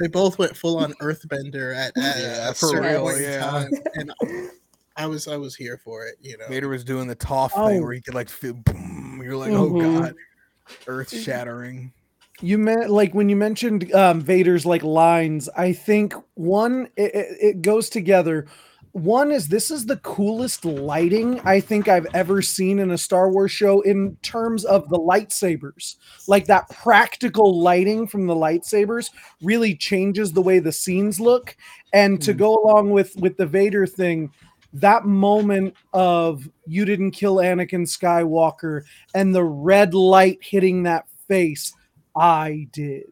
[0.00, 3.38] they both went full on Earthbender at, at Yeah, a for certain real, yeah.
[3.40, 4.12] time, and
[4.96, 6.16] I was I was here for it.
[6.20, 7.66] You know, Vader was doing the Toph Oh.
[7.68, 9.20] thing where he could like feel boom.
[9.24, 9.80] You're like, oh Mhm.
[9.80, 10.14] god,
[10.86, 11.92] earth shattering.
[12.40, 15.48] You meant like when you mentioned um, Vader's like lines.
[15.56, 18.46] I think one it, it, it goes together.
[18.92, 23.28] One is this is the coolest lighting I think I've ever seen in a Star
[23.30, 25.96] Wars show in terms of the lightsabers.
[26.28, 29.10] Like that practical lighting from the lightsabers
[29.42, 31.56] really changes the way the scenes look.
[31.92, 32.38] And to Hmm.
[32.38, 34.30] go along with with the Vader thing,
[34.72, 38.82] that moment of you didn't kill Anakin Skywalker
[39.14, 41.72] and the red light hitting that face,
[42.16, 43.06] I did.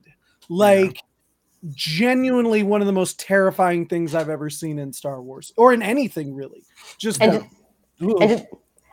[0.48, 0.98] Like
[1.74, 5.82] genuinely one of the most terrifying things I've ever seen in Star Wars or in
[5.82, 6.64] anything really.
[6.98, 7.32] Just And-
[8.00, 8.44] the- And just,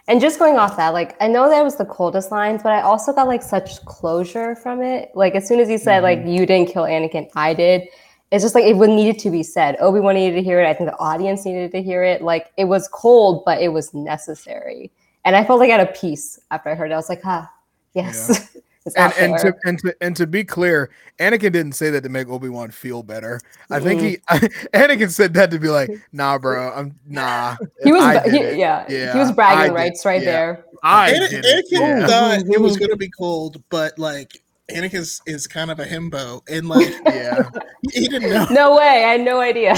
[0.08, 2.82] and just going off that, like I know that was the coldest lines, but I
[2.82, 5.10] also got like such closure from it.
[5.16, 7.88] Like as soon as he said like you didn't kill Anakin, I did.
[8.32, 9.76] It's just like it would needed to be said.
[9.80, 10.68] Obi Wan needed to hear it.
[10.68, 12.22] I think the audience needed to hear it.
[12.22, 14.92] Like it was cold, but it was necessary.
[15.26, 16.94] And I felt like I had a peace after I heard it.
[16.94, 17.52] I was like, ah,
[17.94, 18.56] yes,
[18.96, 22.10] it's And and to, and to and to be clear, Anakin didn't say that to
[22.10, 23.40] make Obi Wan feel better.
[23.70, 24.18] I think he
[24.74, 27.56] Anakin said that to be like, nah, bro, I'm nah.
[27.84, 30.32] he was, he, yeah, Yeah, he was bragging rights right yeah.
[30.32, 30.66] there.
[30.84, 31.66] I Ana- did it.
[31.72, 32.08] Anakin Yeah.
[32.08, 36.42] thought it was gonna be cold, but like Anakin is, is kind of a himbo,
[36.50, 37.50] and like yeah,
[37.92, 38.46] he didn't know.
[38.52, 39.74] No way, I had no idea.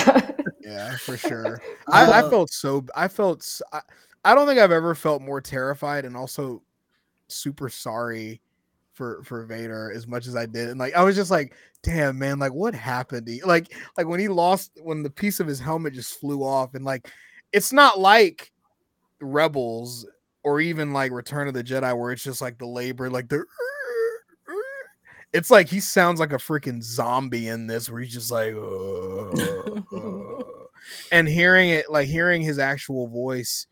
[0.62, 1.62] yeah, for sure.
[1.88, 2.86] I, I Uh, felt so.
[2.96, 3.62] I felt.
[4.24, 6.62] I don't think I've ever felt more terrified and also
[7.28, 8.40] super sorry
[9.02, 10.70] for for Vader as much as I did.
[10.70, 13.26] And like I was just like, damn man, like what happened?
[13.26, 13.44] To you?
[13.44, 16.86] Like like when he lost when the piece of his helmet just flew off and
[16.86, 17.10] like
[17.52, 18.52] it's not like
[19.20, 20.06] Rebels
[20.44, 23.44] or even like Return of the Jedi where it's just like the labor like the
[25.34, 29.82] it's like he sounds like a freaking zombie in this where he's just like "Uh,
[29.98, 30.44] uh,"
[31.12, 33.66] and hearing it like hearing his actual voice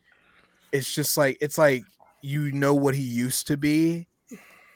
[0.72, 1.84] it's just like it's like
[2.24, 4.08] you know what he used to be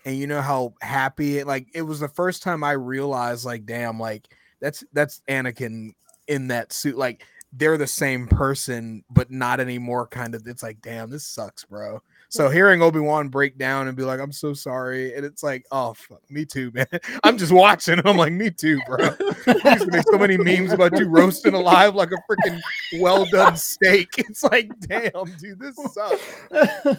[0.06, 3.66] and you know how happy it like it was the first time i realized like
[3.66, 4.28] damn like
[4.60, 5.92] that's that's anakin
[6.28, 10.82] in that suit like they're the same person but not anymore kind of it's like
[10.82, 15.14] damn this sucks bro so hearing obi-wan break down and be like i'm so sorry
[15.16, 16.88] and it's like oh fuck, me too man
[17.24, 19.10] i'm just watching and i'm like me too bro
[19.48, 22.62] I used to make so many memes about you roasting alive like a freaking
[23.00, 24.10] well done steak.
[24.18, 26.22] It's like, damn, dude, this sucks.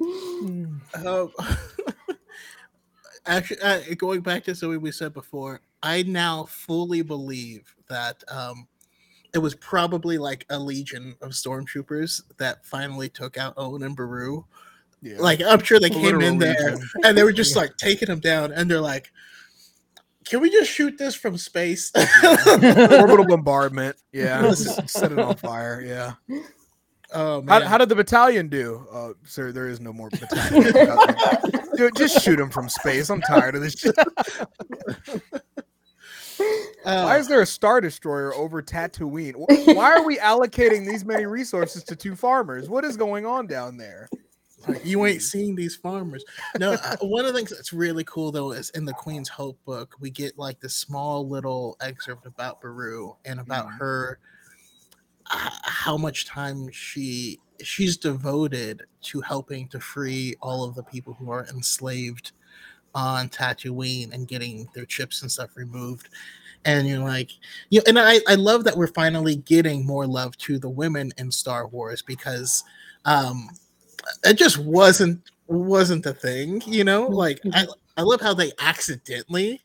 [1.06, 1.32] Um,
[3.26, 8.66] actually, uh, going back to something we said before, I now fully believe that um,
[9.34, 14.44] it was probably like a legion of stormtroopers that finally took out Owen and Beru.
[15.00, 15.18] Yeah.
[15.18, 18.20] Like I'm sure they A came in there and they were just like taking him
[18.20, 19.10] down, and they're like,
[20.24, 21.90] "Can we just shoot this from space?"
[22.24, 23.96] orbital bombardment.
[24.12, 25.82] Yeah, set it on fire.
[25.84, 26.12] Yeah.
[27.14, 28.86] Oh How, man, how did the battalion do?
[28.92, 30.72] Uh, sir, there is no more battalion.
[31.76, 33.10] Dude, just shoot him from space.
[33.10, 33.94] I'm tired of this shit.
[36.84, 39.34] Uh, Why is there a star destroyer over Tatooine?
[39.34, 42.68] Wh- Why are we allocating these many resources to two farmers?
[42.68, 44.08] What is going on down there?
[44.66, 45.30] Like, you ain't geez.
[45.30, 46.24] seeing these farmers.
[46.58, 49.58] No, uh, one of the things that's really cool though is in the Queen's Hope
[49.64, 53.78] book, we get like this small little excerpt about Beru and about Mhm.
[53.78, 54.18] her,
[55.32, 61.30] how much time she she's devoted to helping to free all of the people who
[61.30, 62.32] are enslaved
[62.94, 66.08] on Tatooine and getting their chips and stuff removed.
[66.64, 67.30] And you're like,
[67.70, 71.12] you know, and I, I love that we're finally getting more love to the women
[71.18, 72.62] in Star Wars because
[73.04, 73.48] um
[74.24, 77.06] it just wasn't wasn't the thing, you know.
[77.06, 77.66] Like I,
[77.96, 79.62] I love how they accidentally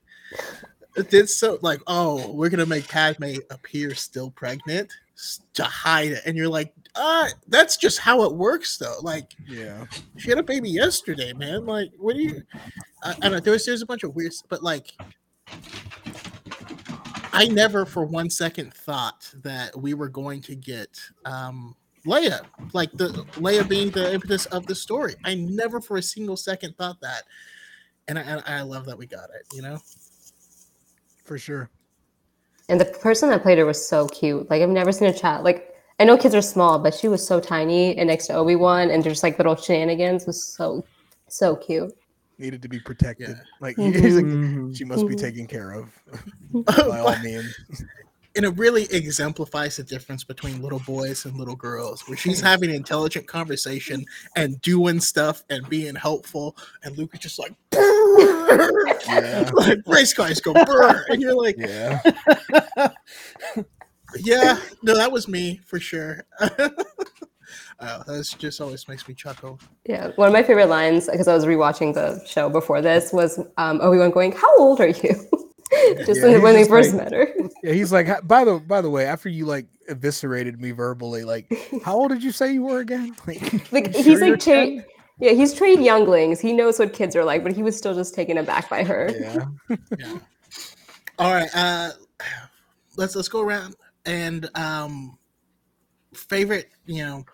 [1.10, 1.60] did so.
[1.62, 4.92] Like, oh, we're gonna make Padme appear still pregnant
[5.54, 8.98] to hide it, and you're like, uh, that's just how it works, though.
[9.02, 9.86] Like, Yeah.
[10.18, 11.66] she had a baby yesterday, man.
[11.66, 12.42] Like, what do you?
[13.04, 13.40] I, I don't know.
[13.40, 14.92] There's there's a bunch of weird, but like,
[17.34, 21.76] I never for one second thought that we were going to get um
[22.06, 25.16] Leia, like the Leia being the impetus of the story.
[25.26, 27.24] I never for a single second thought that,
[28.08, 29.46] and I, and I love that we got it.
[29.54, 29.78] You know,
[31.26, 31.70] For sure.
[32.70, 34.50] And the person that played her was so cute.
[34.50, 35.46] Like I've never seen a child.
[35.46, 38.56] Like I know kids are small, but she was so tiny and next to Obi
[38.56, 40.86] Wan, and just like little shenanigans was so
[41.30, 41.92] so cute.
[42.38, 43.30] Needed to be protected.
[43.30, 43.44] Yeah.
[43.62, 43.96] Like Mhm.
[44.04, 45.20] he's like, she must be Mhm.
[45.20, 45.94] taken care of
[46.88, 47.56] by all means.
[48.38, 52.70] And it really exemplifies the difference between little boys and little girls, where she's having
[52.70, 59.50] intelligent conversation and doing stuff and being helpful, and Luke is just like, Yeah.
[59.54, 62.02] like race cars go brr, and you're like, Yeah.
[64.20, 66.24] yeah, no, that was me for sure.
[67.80, 69.60] Oh, that's just always makes me chuckle.
[69.86, 73.40] Yeah, one of my favorite lines because I was rewatching the show before this was
[73.58, 75.14] um, Obi Wan going, "How old are you?"
[76.06, 77.34] just Yeah, when, he's when they first like- met her.
[77.64, 81.52] Yeah, he's like, by the by the way, after you like eviscerated me verbally, like,
[81.84, 83.16] how old did you say you were again?
[83.28, 84.86] Like, Like you he's like trained.
[85.20, 86.40] Yeah, he's trained younglings.
[86.40, 89.10] He knows what kids are like, but he was still just taken aback by her.
[89.20, 89.78] Yeah.
[89.98, 90.20] Yeah.
[91.18, 91.92] All right, uh,
[92.96, 93.76] let's let's go around
[94.06, 95.18] and um,
[96.14, 97.26] favorite, you know.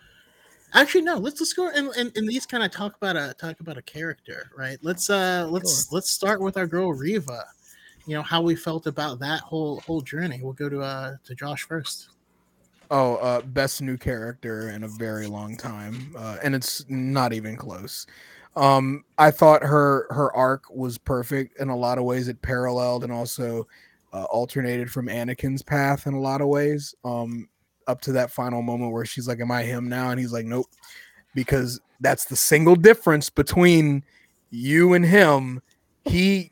[0.73, 1.17] Actually, no.
[1.17, 3.81] Let's let's go and and, and these kind of talk about a talk about a
[3.81, 4.77] character, right?
[4.81, 7.43] Let's uh let's let's start with our girl Reva.
[8.05, 10.39] You know how we felt about that whole whole journey.
[10.41, 12.09] We'll go to uh to Josh first.
[12.91, 17.55] Oh, uh, best new character in a very long time, uh, and it's not even
[17.55, 18.05] close.
[18.55, 22.27] Um, I thought her her arc was perfect in a lot of ways.
[22.27, 23.67] It paralleled and also
[24.13, 26.93] uh, alternated from Anakin's path in a lot of ways.
[27.03, 27.49] Um,
[27.87, 30.45] up to that final moment where she's like, "Am I him now?" and he's like,
[30.45, 30.67] "Nope,"
[31.33, 34.03] because that's the single difference between
[34.51, 35.61] you and him.
[36.05, 36.51] He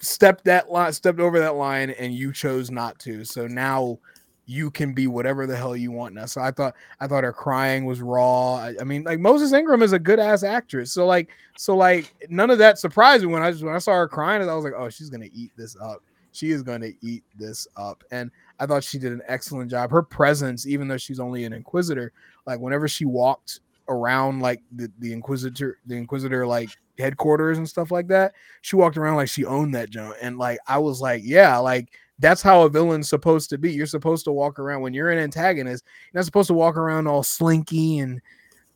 [0.00, 3.24] stepped that line, stepped over that line, and you chose not to.
[3.24, 3.98] So now
[4.46, 6.24] you can be whatever the hell you want now.
[6.24, 8.54] So I thought I thought her crying was raw.
[8.54, 10.90] I, I mean, like Moses Ingram is a good ass actress.
[10.90, 13.92] So like so like none of that surprised me when I just when I saw
[13.92, 14.40] her crying.
[14.40, 16.02] I was like, oh, she's gonna eat this up.
[16.32, 18.02] She is gonna eat this up.
[18.10, 19.90] And I thought she did an excellent job.
[19.90, 22.12] Her presence, even though she's only an inquisitor,
[22.46, 27.90] like whenever she walked around like the, the inquisitor the inquisitor like headquarters and stuff
[27.90, 31.22] like that she walked around like she owned that junk and like i was like
[31.24, 33.72] yeah like that's how a villain's supposed to be.
[33.72, 35.84] You're supposed to walk around when you're an antagonist.
[36.12, 38.20] You're not supposed to walk around all slinky and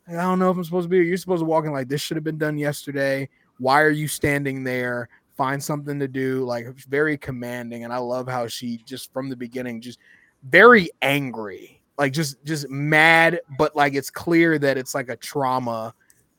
[0.09, 0.99] I don't know if I'm supposed to be.
[0.99, 3.29] You're supposed to walk in like this should have been done yesterday.
[3.59, 5.09] Why are you standing there?
[5.37, 6.45] Find something to do.
[6.45, 9.99] Like very commanding, and I love how she just from the beginning just
[10.45, 15.95] very angry, like just just mad, but like it's clear that it's like a trauma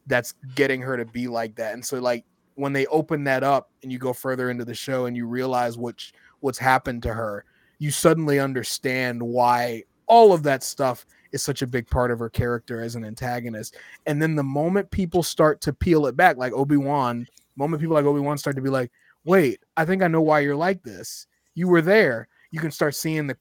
[0.07, 1.73] that's getting her to be like that.
[1.73, 5.05] And so like when they open that up and you go further into the show
[5.05, 6.03] and you realize what
[6.41, 7.45] what's happened to her,
[7.79, 12.29] you suddenly understand why all of that stuff is such a big part of her
[12.29, 13.75] character as an antagonist.
[14.05, 17.95] And then the moment people start to peel it back, like Obi Wan, moment people
[17.95, 18.91] like Obi Wan start to be like,
[19.23, 21.27] "Wait, I think I know why you're like this.
[21.55, 23.35] You were there." You can start seeing the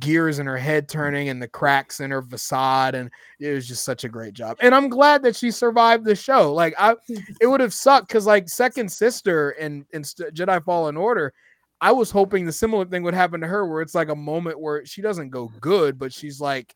[0.00, 3.84] gears in her head turning and the cracks in her facade and it was just
[3.84, 6.94] such a great job and i'm glad that she survived the show like i
[7.40, 11.32] it would have sucked because like second sister in in St- jedi fallen order
[11.80, 14.60] i was hoping the similar thing would happen to her where it's like a moment
[14.60, 16.74] where she doesn't go good but she's like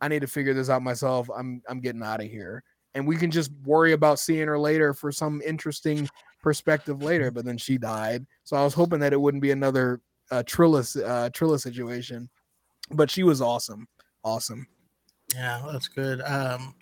[0.00, 2.64] i need to figure this out myself i'm i'm getting out of here
[2.96, 6.08] and we can just worry about seeing her later for some interesting
[6.42, 7.30] perspective later.
[7.30, 10.80] But then she died, so I was hoping that it wouldn't be another uh, Trilla
[11.04, 12.28] uh, Trilla situation.
[12.90, 13.88] But she was awesome,
[14.22, 14.66] awesome.
[15.34, 16.20] Yeah, that's good.
[16.22, 16.74] Um,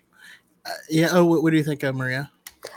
[0.67, 1.09] uh, yeah.
[1.13, 2.31] Oh, what, what do you think, of Maria?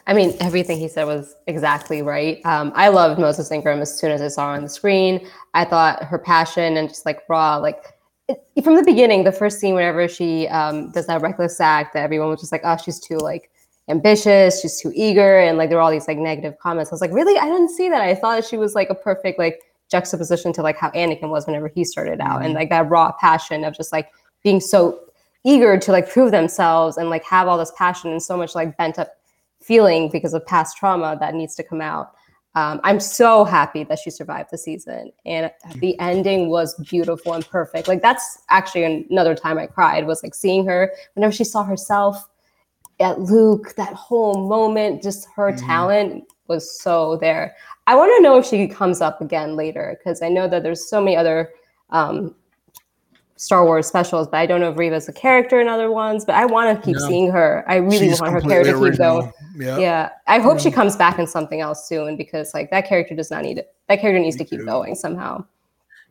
[0.06, 2.46] I mean, everything he said was exactly right.
[2.46, 5.28] Um, I loved Moses Ingram as soon as I saw her on the screen.
[5.54, 7.84] I thought her passion and just like raw, like
[8.28, 12.04] it, from the beginning, the first scene, whenever she um, does that reckless act, that
[12.04, 13.50] everyone was just like, oh, she's too like
[13.90, 16.92] ambitious, she's too eager, and like there were all these like negative comments.
[16.92, 17.38] I was like, really?
[17.38, 18.02] I didn't see that.
[18.02, 21.68] I thought she was like a perfect like juxtaposition to like how Anakin was whenever
[21.68, 22.46] he started out, mm-hmm.
[22.46, 24.12] and like that raw passion of just like
[24.44, 25.00] being so
[25.44, 28.76] eager to like prove themselves and like have all this passion and so much like
[28.78, 29.12] bent up
[29.62, 32.14] feeling because of past trauma that needs to come out.
[32.56, 37.48] Um, I'm so happy that she survived the season, and the ending was beautiful and
[37.48, 37.88] perfect.
[37.88, 42.28] Like that's actually another time I cried was like seeing her whenever she saw herself
[43.00, 43.76] at Luke.
[43.76, 45.68] That whole moment, just her mm-hmm.
[45.68, 47.56] talent was so there.
[47.88, 50.90] I want to know if she comes up again later because I know that there's
[50.90, 51.52] so many other
[51.90, 52.36] um,
[53.38, 56.26] Star Wars specials, but I don't know if Reva's a character in other ones.
[56.26, 57.08] But I want to keep no.
[57.08, 57.64] seeing her.
[57.68, 59.32] I really She's want her character to keep going.
[59.56, 59.78] Yeah.
[59.78, 60.10] yeah.
[60.28, 60.64] I hope yeah.
[60.64, 63.74] she comes back in something else soon because like that character does not need it.
[63.88, 64.66] That character needs Me to keep too.
[64.66, 65.46] going somehow.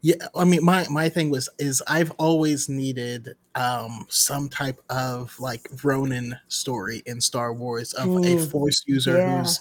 [0.03, 5.35] Yeah, I mean, my my thing was is I've always needed um some type of
[5.40, 8.37] like Ronin story in Star Wars of mm.
[8.37, 9.38] a Force user yeah.
[9.38, 9.59] who's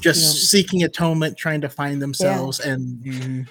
[0.00, 3.42] just seeking atonement, trying to find themselves, and mm-hmm.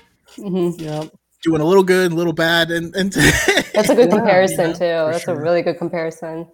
[0.41, 0.83] Mm-hmm.
[0.83, 1.05] yeah
[1.45, 3.13] doing a little good, a little bad, and and
[3.73, 4.79] that's a good comparison too.
[4.79, 5.35] That's sure.
[5.35, 6.47] a really good comparison.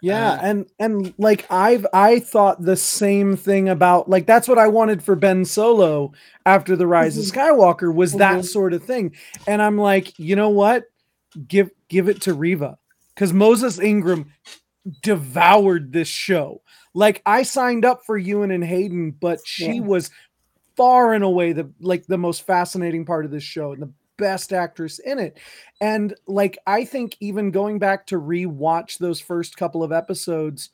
[0.00, 4.58] Yeah, uh, and and like I've I thought the same thing about like that's what
[4.58, 6.12] I wanted for Ben Solo
[6.46, 7.38] after the Rise mm-hmm.
[7.38, 8.20] of Skywalker was mm-hmm.
[8.20, 9.14] that sort of thing.
[9.46, 10.84] And I'm like, you know what?
[11.46, 12.78] Give give it to Reva
[13.14, 14.32] Because Moses Ingram
[15.02, 16.62] devoured this show.
[16.98, 19.82] Like I signed up for Ewan and Hayden, but she yeah.
[19.82, 20.10] was
[20.76, 24.52] far and away the like the most fascinating part of this show and the best
[24.52, 25.38] actress in it.
[25.80, 30.70] And like I think even going back to rewatch those first couple of episodes,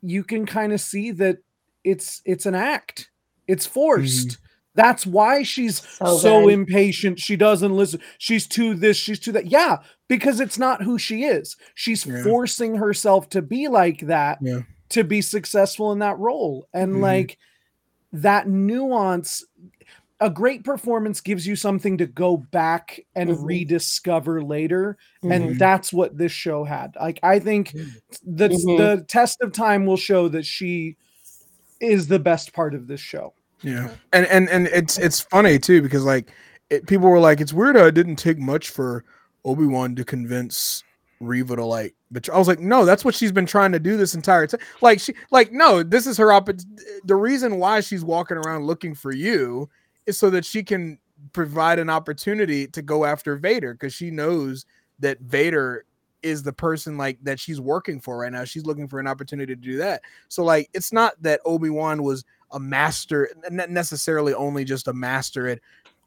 [0.00, 1.38] you can kind of see that
[1.82, 3.10] it's it's an act.
[3.48, 4.28] It's forced.
[4.28, 4.44] Mm-hmm.
[4.76, 7.18] That's why she's so, so impatient.
[7.18, 8.00] She doesn't listen.
[8.18, 9.46] She's too this, she's too that.
[9.46, 11.56] Yeah, because it's not who she is.
[11.74, 12.22] She's yeah.
[12.22, 14.60] forcing herself to be like that yeah.
[14.92, 16.68] To be successful in that role.
[16.72, 17.02] And mm-hmm.
[17.02, 17.38] like
[18.12, 19.44] that nuance
[20.22, 23.44] a great performance gives you something to go back and mm-hmm.
[23.44, 25.32] rediscover later mm-hmm.
[25.32, 27.72] and that's what this show had like i think
[28.24, 28.76] the mm-hmm.
[28.76, 30.96] the test of time will show that she
[31.80, 35.82] is the best part of this show yeah and and and it's it's funny too
[35.82, 36.30] because like
[36.70, 39.04] it, people were like it's weird it didn't take much for
[39.44, 40.84] obi-wan to convince
[41.22, 43.96] Reva to like but I was like, no, that's what she's been trying to do
[43.96, 44.60] this entire time.
[44.80, 46.50] Like she like no, this is her op-
[47.04, 49.68] the reason why she's walking around looking for you
[50.06, 50.98] is so that she can
[51.32, 54.66] provide an opportunity to go after Vader because she knows
[54.98, 55.84] that Vader
[56.22, 58.44] is the person like that she's working for right now.
[58.44, 60.02] She's looking for an opportunity to do that.
[60.28, 65.48] So like it's not that Obi-Wan was a master not necessarily only just a master
[65.48, 65.60] at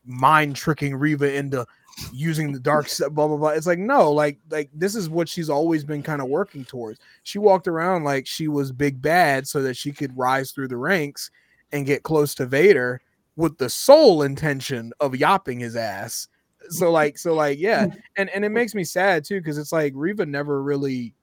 [0.05, 1.65] mind tricking Reva into
[2.11, 3.49] using the dark blah blah blah.
[3.49, 6.99] It's like no, like like this is what she's always been kind of working towards.
[7.23, 10.77] She walked around like she was big bad so that she could rise through the
[10.77, 11.31] ranks
[11.71, 13.01] and get close to Vader
[13.35, 16.27] with the sole intention of yopping his ass.
[16.69, 19.93] So like, so like, yeah, and and it makes me sad too because it's like
[19.95, 21.13] Reva never really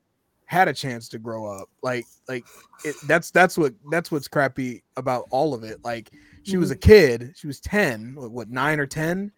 [0.46, 1.68] had a chance to grow up.
[1.82, 2.44] Like, like
[2.84, 5.78] it, that's that's what that's what's crappy about all of it.
[5.82, 6.10] Like,
[6.44, 6.90] she was a mm-hmm.
[6.90, 9.32] kid, she was ten, what nine or ten,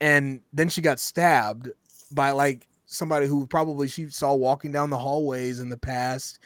[0.00, 1.70] and then she got stabbed
[2.12, 6.38] by like somebody who probably she saw walking down the hallways in the past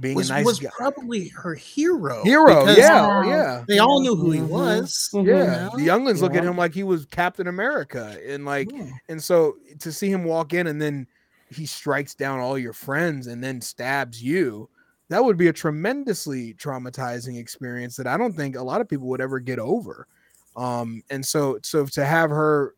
[0.00, 0.70] being was, a nice was guy.
[0.76, 2.22] probably her hero.
[2.24, 3.64] Hero, yeah, yeah.
[3.68, 4.48] They all knew who he mm-hmm.
[4.48, 5.10] was.
[5.12, 5.28] Mm-hmm.
[5.28, 6.24] Yeah, the younglings yeah.
[6.24, 8.90] look at him like he was Captain America, and like, yeah.
[9.08, 11.06] and so to see him walk in and then
[11.50, 14.68] he strikes down all your friends and then stabs you.
[15.08, 19.08] That would be a tremendously traumatizing experience that I don't think a lot of people
[19.08, 20.06] would ever get over.
[20.56, 22.76] Um, and so, so to have her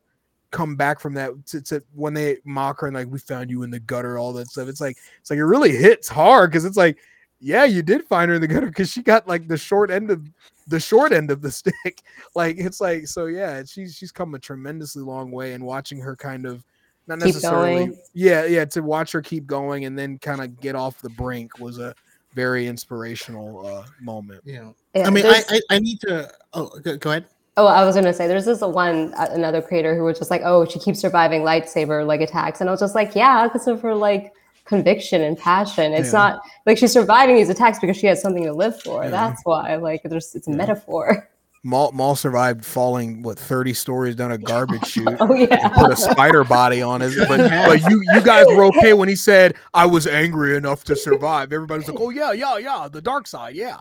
[0.53, 3.65] come back from that to, to, when they mock her and like we found you
[3.65, 6.65] in the gutter all that stuff it's like it's like it really hits hard because
[6.65, 6.99] it's like
[7.43, 10.11] yeah, you did find her in the gutter because she got like the short end
[10.11, 10.31] of
[10.69, 12.03] the short end of the stick.
[12.35, 16.15] like it's like so yeah, she's she's come a tremendously long way and watching her
[16.15, 16.63] kind of
[17.09, 21.03] not necessarily yeah, yeah, to watch her keep going and then kind of get off
[21.03, 21.95] the brink was a
[22.33, 24.41] very inspirational uh moment.
[24.45, 24.71] Yeah.
[24.95, 27.27] yeah I mean I, I, I need to oh go, go ahead.
[27.57, 30.41] Oh, I was gonna say there's this one uh, another creator who was just like,
[30.45, 33.83] oh, she keeps surviving lightsaber like attacks, and I was just like, yeah, because of
[33.83, 34.33] her like
[34.65, 35.93] conviction and passion.
[35.93, 36.19] It's Yeah.
[36.19, 39.05] not like she's surviving these attacks because she has something to live for.
[39.05, 39.11] Yeah.
[39.11, 39.77] That's why.
[39.77, 40.57] Like there's it's a Yeah.
[40.57, 41.29] metaphor.
[41.65, 45.09] Maul, Maul survived falling what 30 stories down a garbage chute.
[45.21, 45.59] Oh yeah.
[45.67, 49.09] and Put a spider body on it, but but you you guys were okay when
[49.09, 51.53] he said I was angry enough to survive.
[51.53, 53.77] Everybody's like, oh yeah, yeah, yeah, the dark side, yeah,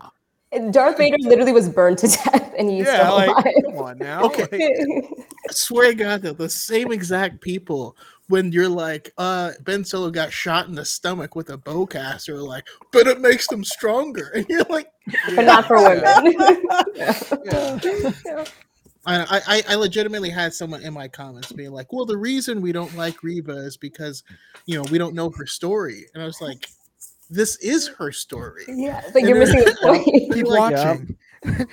[0.72, 2.98] Darth Vader literally was burned to death and he's yeah.
[3.00, 3.54] still Like, alive.
[3.64, 4.24] come on now.
[4.24, 4.42] Okay.
[4.50, 7.96] Like, I swear to God, though, the same exact people
[8.28, 12.42] when you're like, uh, Ben Solo got shot in the stomach with a bowcaster, are
[12.42, 14.30] like, but it makes them stronger.
[14.34, 14.90] And you're like,
[15.34, 16.20] but not for Yeah.
[16.22, 16.62] women.
[16.94, 18.44] yeah.
[19.04, 22.70] I, I, I legitimately had someone in my comments being like, well, the reason we
[22.72, 24.22] don't like Reva is because,
[24.66, 26.04] you know, we don't know her story.
[26.14, 26.68] And I was like,
[27.34, 28.64] this is her story.
[28.68, 30.04] yeah, but And you're missing the point.
[30.34, 31.16] Keep Like, watching.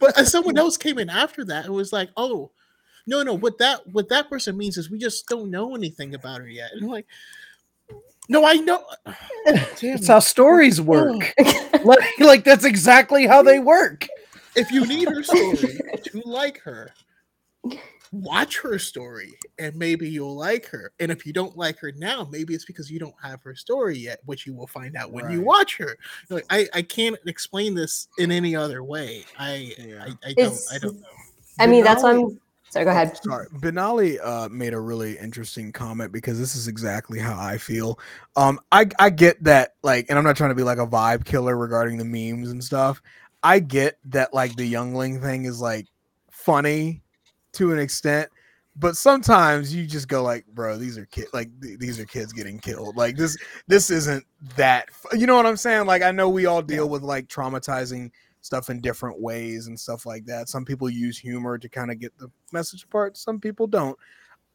[0.00, 2.50] But uh, someone else came in after that and was like, oh,
[3.06, 6.40] no, no, what that what that person means is we just don't know anything about
[6.40, 6.70] her yet.
[6.72, 7.06] And I'm like,
[8.28, 8.82] no, I know.
[9.46, 11.34] Damn, It's how stories work.
[11.84, 14.08] like, like that's exactly how they work.
[14.56, 16.90] if you need her story to like her,
[18.22, 20.92] watch her story and maybe you'll like her.
[21.00, 23.98] And if you don't like her now, maybe it's because you don't have her story
[23.98, 25.96] yet, which you will find out when you watch her.
[26.30, 29.24] Like I, I can't explain this in any other way.
[29.38, 30.04] I Yeah.
[30.04, 31.06] I, I don't It's- I don't know.
[31.60, 32.40] I mean, that's why I'm
[32.70, 33.16] sorry, go ahead.
[33.22, 38.00] Sorry, Benali uh, made a really interesting comment because this is exactly how I feel.
[38.34, 41.24] Um, I I get that like, and I'm not trying to be like a vibe
[41.24, 43.00] killer regarding the memes and stuff.
[43.44, 45.86] I get that like the youngling thing is like
[46.32, 47.03] funny
[47.54, 48.28] to an extent,
[48.76, 52.32] but sometimes you just go like, bro, these are kid like th- these are kids
[52.32, 52.96] getting killed.
[52.96, 53.36] Like this
[53.66, 54.24] this isn't
[54.56, 54.90] that.
[54.90, 55.86] fu- You know what I'm saying?
[55.86, 60.04] Like I know we all deal with like traumatizing stuff in different ways and stuff
[60.04, 60.48] like that.
[60.48, 63.16] Some people use humor to kind of get the message apart.
[63.16, 63.96] Some people don't.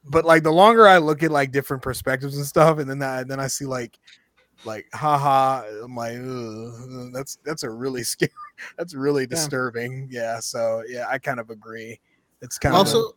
[0.04, 3.24] But like the longer I look at like different perspectives and stuff, and then I
[3.24, 3.98] then I see like
[4.66, 6.18] like haha, I'm like,
[7.14, 8.32] that's that's a really scary,
[8.78, 10.08] that's really disturbing.
[10.12, 10.40] Yeah.
[10.40, 12.00] So yeah, I kind of agree.
[12.42, 13.12] It's kind of Also,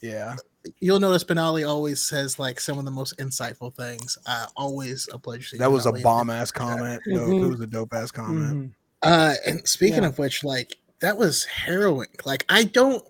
[0.00, 0.34] yeah.
[0.80, 4.18] you'll notice Benali always says like some of the most insightful things.
[4.26, 5.50] Uh, always a pleasure.
[5.50, 7.00] seeing That was a bomb ass comment.
[7.06, 7.28] Dope.
[7.28, 7.44] Mhm.
[7.44, 8.54] It was a dope ass comment.
[8.54, 8.74] Mhm.
[9.02, 10.08] Uh, and speaking Yeah.
[10.08, 12.08] of which, like that was harrowing.
[12.24, 13.04] Like I don't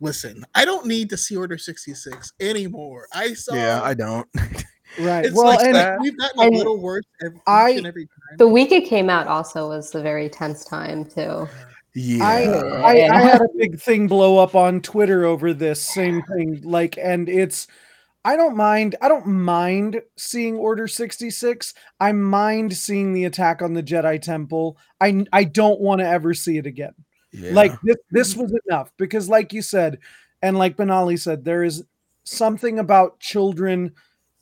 [0.00, 0.44] listen.
[0.54, 3.08] I don't need to see Order sixty six anymore.
[3.12, 3.54] I saw.
[3.54, 4.26] Yeah, I don't.
[4.98, 5.26] Right.
[5.26, 6.00] It's well, like and that.
[6.00, 8.36] we've gotten a little worse every, I- and every time.
[8.38, 11.46] The week it came out also was a very tense time too.
[11.96, 12.24] Yeah.
[12.24, 16.60] I, I, I had a big thing blow up on Twitter over this same thing.
[16.62, 17.66] Like, and it's,
[18.22, 21.72] I don't mind, I don't mind seeing Order 66.
[21.98, 24.76] I mind seeing the attack on the Jedi Temple.
[25.00, 26.92] I, I don't want to ever see it again.
[27.32, 27.52] yeah.
[27.52, 29.98] Like, this, this was enough because, like you said,
[30.42, 31.82] and like Benali said, there is
[32.24, 33.94] something about children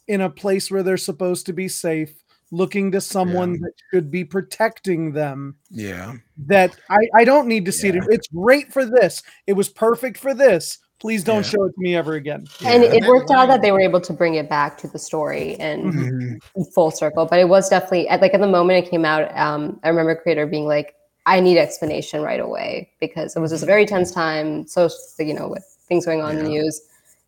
[0.08, 2.23] in a place where they're supposed to be safe,
[2.54, 6.14] looking to someone that should be protecting them yeah.
[6.46, 7.96] that I, I don't need to see Yeah.
[7.96, 8.04] it.
[8.10, 9.22] It's great for this.
[9.46, 10.78] It was perfect for this.
[11.00, 11.50] Please don't Yeah.
[11.50, 12.46] show it to me ever again.
[12.64, 15.56] and it worked out that they were able to bring it back to the story
[15.56, 16.72] and Mhm.
[16.74, 17.26] full circle.
[17.26, 19.36] But it was definitely at like at the moment it came out.
[19.36, 20.94] Um, I remember creator being like,
[21.26, 24.66] "I need explanation right away" because it was just a very tense time.
[24.66, 24.88] So
[25.18, 26.80] you know, with things going on in the news.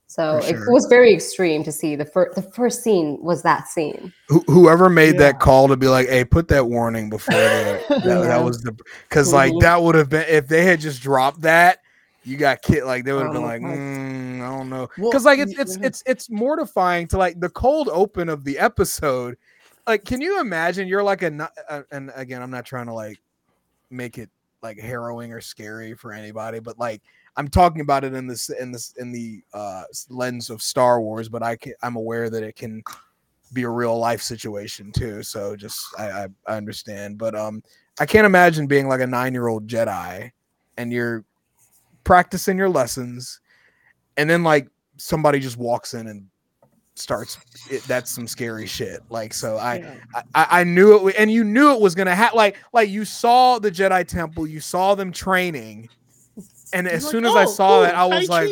[0.08, 2.36] So For it was very extreme to see the first.
[2.36, 4.12] The first scene was that scene.
[4.28, 5.32] Who whoever made Yeah.
[5.32, 8.20] that call to be like, "Hey, put that warning before the, that, Yeah.
[8.20, 8.76] that was the,"
[9.08, 9.60] because like Mhm.
[9.62, 11.80] that would have been if they had just dropped that,
[12.22, 15.10] you got kid like they would have been Oh, like, mm, I don't know, Well,
[15.10, 19.36] because like it's it's it's it's mortifying to like the cold open of the episode.
[19.88, 20.88] Like, can you imagine?
[20.88, 23.18] You're like a, no- uh, and again, I'm not trying to like
[23.90, 24.30] make it
[24.62, 27.02] like harrowing or scary for anybody, but like
[27.36, 31.28] I'm talking about it in this in this in the uh lens of Star Wars,
[31.28, 32.82] but I can I'm aware that it can
[33.52, 35.22] be a real life situation too.
[35.22, 37.62] So just I I, I understand, but um
[38.00, 40.30] I can't imagine being like a nine year old Jedi
[40.76, 41.24] and you're
[42.04, 43.40] practicing your lessons,
[44.16, 46.26] and then like somebody just walks in and
[46.94, 47.38] starts
[47.70, 49.94] it, that's some scary shit like so i Yeah.
[50.14, 52.38] I, I I knew it, and you knew it was gonna happen.
[52.38, 55.90] Like, like you saw the Jedi Temple, you saw them training,
[56.72, 58.50] and as He's soon like, as I "Oh, saw oh, that, I was like,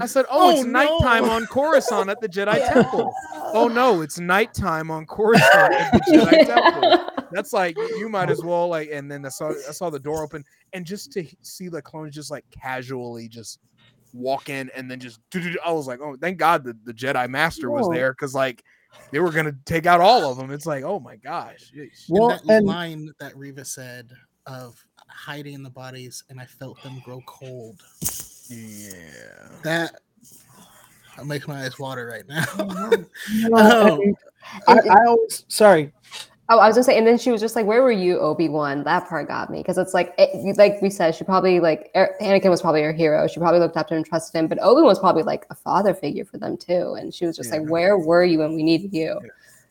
[0.00, 3.12] I said, "Oh, it's Oh, nighttime on Coruscant at the Jedi Temple."
[3.52, 7.26] Oh no, it's nighttime on Coruscant at the Jedi Temple.
[7.32, 8.90] That's like you might as well like.
[8.92, 12.14] And then I saw I saw the door open, and just to see the clones
[12.14, 13.60] just like casually just
[14.12, 15.20] walk in, and then just
[15.64, 18.64] I was like, "Oh, thank God the, the Jedi Master was there," because like
[19.12, 20.50] they were gonna take out all of them.
[20.50, 21.72] It's like, oh my gosh.
[22.08, 24.12] Well, and that and- line that Reva said
[24.46, 24.84] of
[25.20, 27.82] hiding in the bodies and I felt them grow cold.
[28.48, 29.48] Yeah.
[29.62, 30.00] That
[31.18, 32.44] I make my eyes water right now.
[33.52, 34.16] Oh, and
[34.68, 35.92] I, I always sorry.
[36.48, 38.48] Oh, I was gonna say, and then she was just like, "Where were you, Obi
[38.48, 41.90] Wan?" That part got me because it's like, it, like we said, she probably like
[41.94, 43.28] er, Anakin was probably her hero.
[43.28, 45.46] She probably looked up to him and trusted him, but Obi Wan was probably like
[45.50, 46.96] a father figure for them too.
[46.98, 47.58] And she was just Yeah.
[47.60, 49.30] like, "Where were you when we needed you?" Yeah.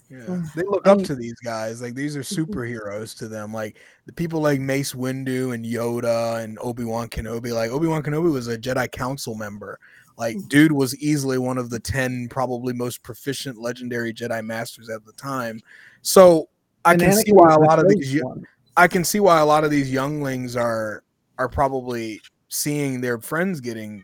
[0.10, 1.82] They look up to these guys.
[1.82, 3.54] Like these are superheroes to them.
[3.54, 7.54] Like the people like Mace Windu and Yoda and Obi-Wan Kenobi.
[7.54, 9.80] Like Obi-Wan Kenobi was a Jedi Council member.
[10.18, 15.06] Like dude was easily one of the 10 probably most proficient legendary Jedi masters at
[15.06, 15.62] the time.
[16.02, 16.50] So
[16.86, 18.46] I And can see why a lot of these one.
[18.76, 21.04] I can see why a lot of these younglings are
[21.38, 24.04] are probably seeing their friends getting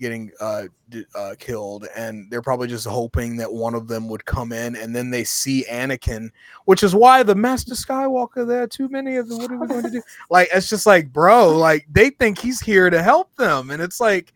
[0.00, 4.24] getting uh, d- uh killed and they're probably just hoping that one of them would
[4.24, 6.30] come in and then they see Anakin
[6.64, 9.66] which is why the master Skywalker there are too many of them what are we
[9.66, 13.34] going to do like it's just like bro like they think he's here to help
[13.36, 14.32] them and it's like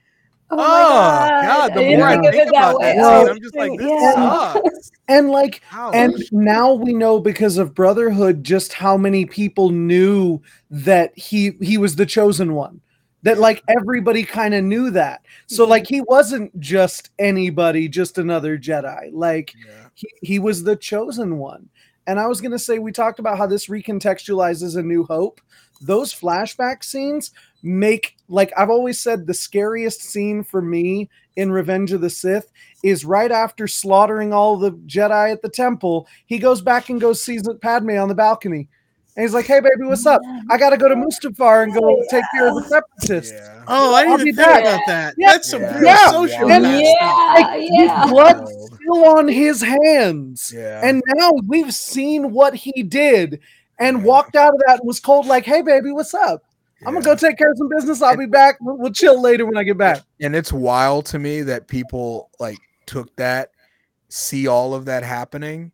[0.51, 3.03] Oh, oh, my god, the I more I think think it that about that way.
[3.05, 4.53] Oh, scene I'm just like this yeah.
[4.55, 6.33] sucks And like and Ouch.
[6.33, 10.41] now we know because of brotherhood just how many people knew
[10.71, 12.81] that he he was the chosen one
[13.29, 15.21] that like everybody kind of knew that.
[15.49, 15.95] So like mm-hmm.
[15.97, 19.11] he wasn't just anybody just another jedi.
[19.13, 19.89] Like Yeah.
[19.95, 21.69] he, he was the chosen one.
[22.07, 25.43] And i was going to say we talked about how this recontextualizes a new hope.
[25.83, 31.91] Those flashback scenes make like i've always said the scariest scene for me in revenge
[31.91, 32.53] of the sith
[32.85, 37.21] is right after slaughtering all the jedi at the temple he goes back and goes
[37.21, 38.69] sees padme on the balcony
[39.19, 42.25] and he's like hey baby what's up i gotta go to mustafar and go take
[42.33, 44.61] care of the separatists yeah Oh, I I'll didn't be even think back.
[44.63, 45.15] about that.
[45.19, 45.33] Yeah.
[45.33, 45.75] That's some Yeah.
[45.77, 46.11] real Yeah.
[46.11, 46.83] social And- stuff.
[46.83, 48.07] Yeah, Like, his yeah.
[48.07, 48.73] blood Wild.
[48.81, 53.41] still on his hands yeah and now we've seen what he did
[53.79, 54.05] and Yeah.
[54.05, 56.45] walked out of that and was cold like hey baby what's up
[56.87, 59.45] i'm gonna go take care of some business i'll be back we'll, we'll chill later
[59.45, 62.57] when i get back and it's wild to me that people like
[62.87, 63.51] took that,
[64.09, 65.71] see all of that happening,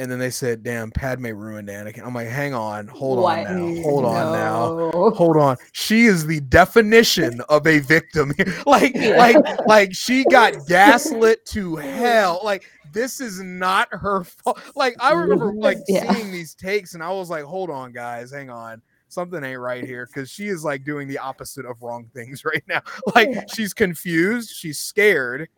[0.00, 3.46] and then they said, "Damn, Padme ruined Anakin." I'm like, "Hang on, hold What?
[3.46, 5.56] on now, hold on now." Hold on.
[5.72, 8.32] She is the definition of a victim.
[8.36, 8.52] here.
[8.66, 9.16] like, Yeah.
[9.18, 9.36] like,
[9.66, 12.40] like she got gaslit to hell.
[12.42, 14.60] Like, this is not her fault.
[14.74, 16.12] Like, I remember like Yeah.
[16.12, 18.80] seeing these takes, and I was like, hold on, guys, hang on.
[19.08, 22.62] Something ain't right here because she is like doing the opposite of wrong things right
[22.68, 22.80] now.
[23.14, 25.48] Like, she's confused, she's scared.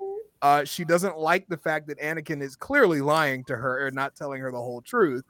[0.43, 4.14] Uh, she doesn't like the fact that Anakin is clearly lying to her and not
[4.16, 5.24] telling her the whole truth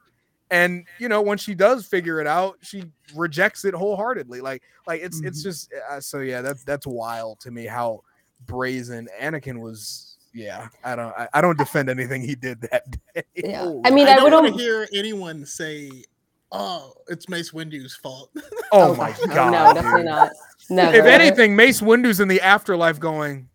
[0.51, 2.83] and you know when she does figure it out she
[3.15, 5.43] rejects it wholeheartedly like like it's it's Mhm.
[5.43, 8.01] just uh, so yeah that's that's wild to me how
[8.45, 12.83] brazen anakin was yeah i don't i, I don't defend anything he did that
[13.15, 13.63] day Yeah.
[13.85, 16.03] I mean, I I don't would want to hear anyone say,
[16.51, 18.29] "Oh, it's Mace Windu's fault."
[18.73, 20.31] oh my Oh, god no, definitely not.
[20.69, 20.97] Never.
[20.97, 23.47] if anything mace windu's in the afterlife going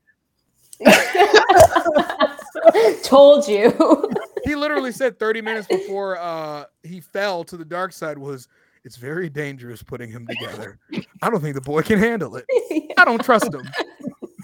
[3.03, 4.11] told you.
[4.45, 8.49] he literally said 30 minutes before uh he fell to the dark side was
[8.85, 10.79] it's very dangerous putting him together
[11.22, 12.45] i don't think the boy can handle it
[12.99, 13.62] I don't trust him.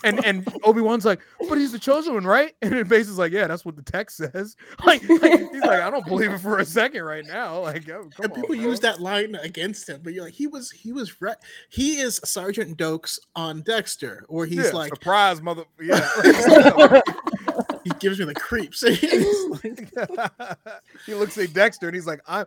[0.05, 2.55] And and Obi Wan's like, but he's the chosen one, right?
[2.62, 4.57] And then Mace is like, yeah, that's what the text says.
[4.84, 7.55] Like, like, he's like, I don't believe it for a second right now.
[7.64, 8.64] Like, oh, come and on, people bro.
[8.64, 11.36] use that line against him, but you're like, he was, he was right.
[11.70, 15.64] He is Sergeant Doakes on Dexter, where he's Yeah, like, surprise, mother.
[15.80, 17.00] Yeah, oh.
[17.84, 18.82] he gives me the creeps.
[19.64, 19.74] Like,
[21.07, 22.44] he looks at Dexter and he's like, I'm.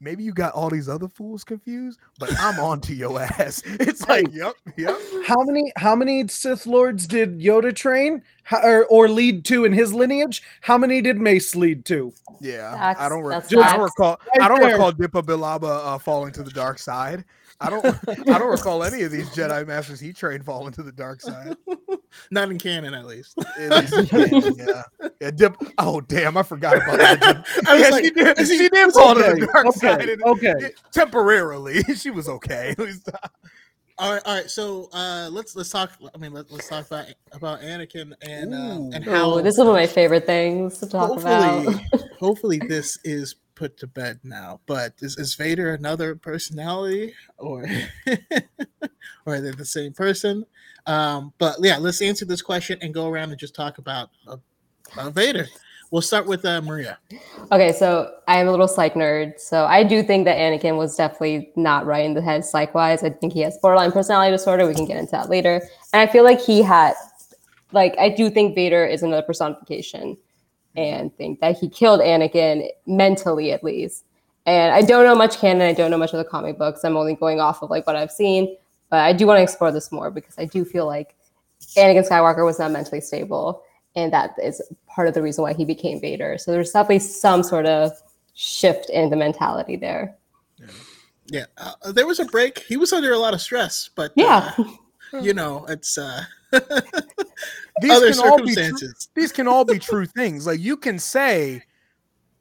[0.00, 3.62] Maybe you got all these other fools confused, but I'm on to your ass.
[3.80, 4.96] It's like, yep, yep.
[5.24, 9.72] how many how many sith lords did yoda train How, or, or lead to in
[9.72, 13.22] his lineage how many did mace lead to Yeah, I don't.
[13.22, 14.20] Re- that's I don't recall.
[14.36, 14.72] Right I don't there.
[14.72, 17.24] recall Depa Billaba uh, falling to the dark side.
[17.60, 17.86] I don't.
[17.86, 21.56] I don't recall any of these Jedi masters he trained falling to the dark side.
[22.30, 23.38] Not in canon, at least.
[23.58, 24.82] At least he yeah,
[25.20, 25.30] yeah.
[25.30, 25.56] Dip.
[25.78, 26.36] Oh damn!
[26.36, 27.46] I forgot about that.
[27.66, 28.38] I was yeah, like, she did.
[28.38, 31.82] is he- She did fall to okay the dark side okay and- okay it- temporarily.
[31.96, 32.74] She was okay.
[33.98, 34.50] All right, all right.
[34.50, 35.90] So uh, let's let's talk.
[36.14, 39.58] I mean, let, let's talk about about Anakin and um, and how Oh, this is
[39.58, 41.64] one of my favorite things to talk about.
[41.64, 44.60] hopefully hopefully this is put to bed now.
[44.66, 47.64] But is, is Vader another personality, or
[49.24, 50.44] or are they the same person?
[50.86, 54.36] Um, but yeah, let's answer this question and go around and just talk about uh,
[54.92, 55.46] about Vader.
[55.90, 56.98] We'll start with uh, Maria.
[57.52, 59.38] Okay, so I am a little psych nerd.
[59.38, 63.04] So I do think that Anakin was definitely not right in the head psych wise.
[63.04, 64.66] I think he has borderline personality disorder.
[64.66, 65.62] We can get into that later.
[65.92, 66.94] And I feel like he had,
[67.70, 70.16] like, I do think Vader is another personification
[70.74, 74.04] and think that he killed Anakin mentally at least.
[74.44, 75.62] And I don't know much canon.
[75.62, 76.84] I don't know much of the comic books.
[76.84, 78.56] I'm only going off of like what I've seen.
[78.90, 81.16] But I do want to explore this more because I do feel like
[81.76, 83.62] Anakin Skywalker was not mentally stable.
[83.96, 86.36] and that is part of the reason why he became Vader.
[86.38, 87.92] So there's definitely some sort of
[88.34, 90.16] shift in the mentality there.
[91.28, 92.58] Yeah, uh, there was a break.
[92.58, 94.52] He was under a lot of stress, but Yeah.
[94.58, 94.64] uh,
[95.22, 96.22] you know, it's uh,
[97.80, 99.08] these other can all be true, circumstances.
[99.14, 100.46] these can all be true things.
[100.46, 101.62] Like you can say,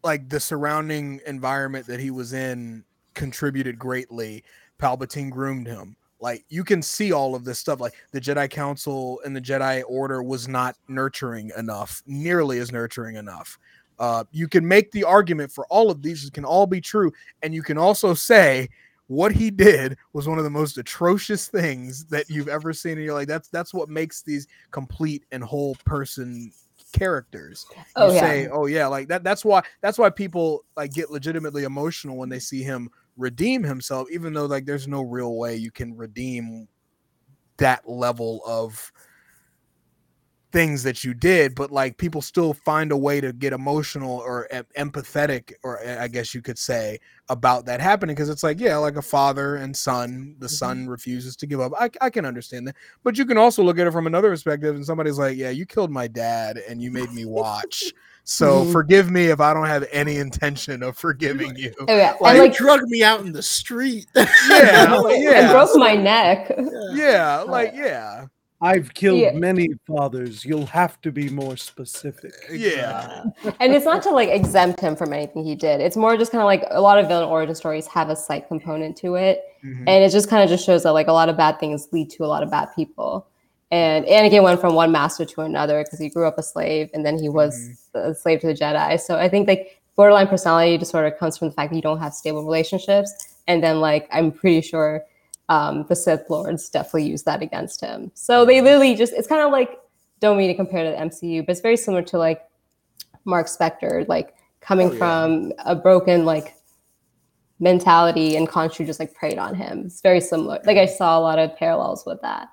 [0.04, 2.84] like the surrounding environment that he was in
[3.16, 4.44] contributed greatly.
[4.78, 5.96] Palpatine groomed him.
[6.20, 7.80] Like you can see all of this stuff.
[7.80, 13.18] Like the Jedi Council and the Jedi Order was not nurturing enough, nearly as nurturing
[13.18, 13.58] enough.
[14.00, 16.26] Uh, you can make the argument for all of these.
[16.26, 17.12] It can all be true,
[17.44, 18.70] and you can also say
[19.08, 22.94] what he did was one of the most atrocious things that you've ever seen.
[22.94, 26.52] And you're like, that's that's what makes these complete and whole person
[26.92, 27.66] characters.
[27.76, 28.20] You Oh yeah.
[28.20, 29.24] say, oh yeah, like that.
[29.24, 34.08] That's why that's why people like get legitimately emotional when they see him redeem himself,
[34.12, 36.68] even though like there's no real way you can redeem
[37.58, 38.92] that level of
[40.56, 44.48] things that you did but like people still find a way to get emotional or
[44.52, 46.98] em- empathetic or i guess you could say
[47.28, 50.54] about that happening because it's like yeah like a father and son the mm-hmm.
[50.54, 51.74] son refuses to give up.
[51.78, 54.76] I, I can understand that but you can also look at it from another perspective
[54.76, 57.92] and somebody's like yeah you killed my dad and you made me watch
[58.28, 58.72] so Mhm.
[58.72, 62.16] forgive me if i don't have any intention of forgiving you Oh, yeah.
[62.20, 64.08] Like, and you like drug me out in the street.
[64.16, 66.52] yeah like, and yeah broke so- my neck.
[66.94, 68.26] yeah like yeah
[68.62, 69.34] I've killed Yeah.
[69.34, 70.46] many fathers.
[70.46, 72.34] You'll have to be more specific.
[72.50, 73.26] yeah
[73.60, 75.82] and it's not to like exempt him from anything he did.
[75.82, 78.48] It's more just kind of like a lot of villain origin stories have a slight
[78.48, 79.44] component to it.
[79.64, 79.80] Mhm.
[79.88, 82.10] and it just kind of just shows that like a lot of bad things lead
[82.12, 83.28] to a lot of bad people
[83.80, 87.02] and anakin went from one master to another because he grew up a slave and
[87.06, 88.10] then he was Mhm.
[88.12, 89.64] a slave to the jedi so i think like
[89.98, 93.12] borderline personality disorder comes from the fact that you don't have stable relationships
[93.50, 94.92] and then like i'm pretty sure
[95.56, 99.44] um, the sith lords definitely use that against him so they literally just it's kind
[99.48, 99.72] of like
[100.24, 102.40] don't mean to compare to the mcu but it's very similar to like
[103.34, 104.28] Marc Spector like
[104.70, 104.98] coming Oh, yeah.
[105.04, 106.48] from a broken like
[107.60, 109.84] mentality and Khonshu just like preyed on him.
[109.86, 110.60] It's very similar.
[110.66, 112.50] Like I saw a lot of parallels with that.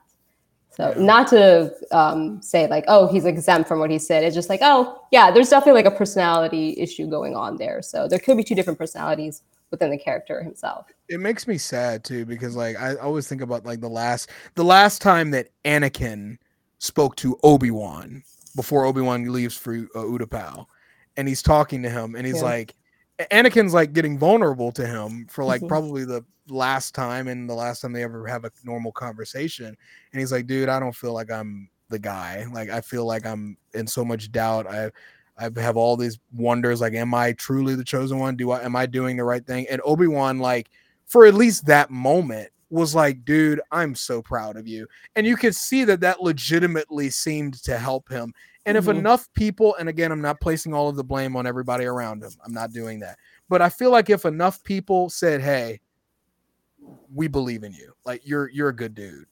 [0.75, 4.25] So not to um, say like, oh, he's exempt from what he said.
[4.25, 7.83] It's just like, oh, yeah, there's definitely like a personality issue going on there.
[7.83, 10.87] So there could be two different personalities within the character himself.
[11.09, 14.65] it makes me sad too because like I always think about like the last the
[14.65, 16.37] last time that Anakin
[16.79, 18.23] spoke to Obi-Wan
[18.55, 20.67] before Obi-Wan leaves for uh, Utapau
[21.17, 22.49] and he's talking to him and he's Yeah.
[22.49, 22.75] like
[23.31, 25.69] Anakin's like getting vulnerable to him for like Mhm.
[25.69, 29.67] probably the last time and the last time they ever have a normal conversation.
[29.67, 32.47] And he's like dude I don't feel like I'm the guy.
[32.53, 34.67] Like I feel like I'm in so much doubt.
[34.67, 34.91] I
[35.39, 36.81] I have all these wonders.
[36.81, 38.37] Like am I truly the chosen one?
[38.37, 39.67] Do I am I doing the right thing?
[39.71, 40.71] And Obi-Wan like
[41.07, 44.87] for at least that moment was like dude i'm so proud of you.
[45.15, 48.33] And you could see that that legitimately seemed to help him
[48.67, 48.99] and if Mhm.
[48.99, 52.31] enough people and again i'm not placing all of the blame on everybody around him
[52.45, 55.81] i'm not doing that but i feel like if enough people said hey
[57.15, 59.27] we believe in you like you're you're a good dude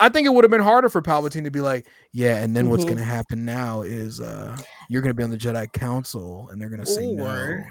[0.00, 2.68] i think it would have been harder for palpatine to be like yeah and then
[2.68, 2.88] what's Mhm.
[2.88, 4.56] going to happen now is uh
[4.88, 7.66] you're going to be on the jedi council and they're going to say no Or-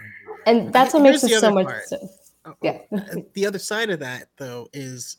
[0.47, 1.65] And that's what Here's makes the it so other much.
[1.65, 1.87] part.
[1.89, 2.09] so-
[2.45, 2.77] Uh, Yeah.
[3.33, 5.17] the other side of that though is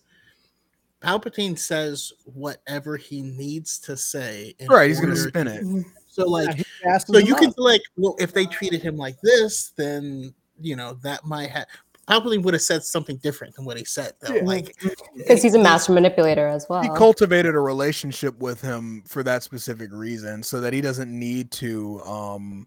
[1.03, 4.55] Palpatine says whatever he needs to say.
[4.59, 5.65] in right he's going to spin it
[6.09, 7.41] So like Yeah, so you up.
[7.41, 11.67] can like well if they treated him like this then you know that might have
[12.09, 14.45] Palpatine would have said something different than what he said though Yeah.
[14.45, 14.77] like
[15.17, 16.83] Because he's a master manipulator as well.
[16.83, 21.51] he cultivated a relationship with him for that specific reason so that he doesn't need
[21.53, 22.67] to um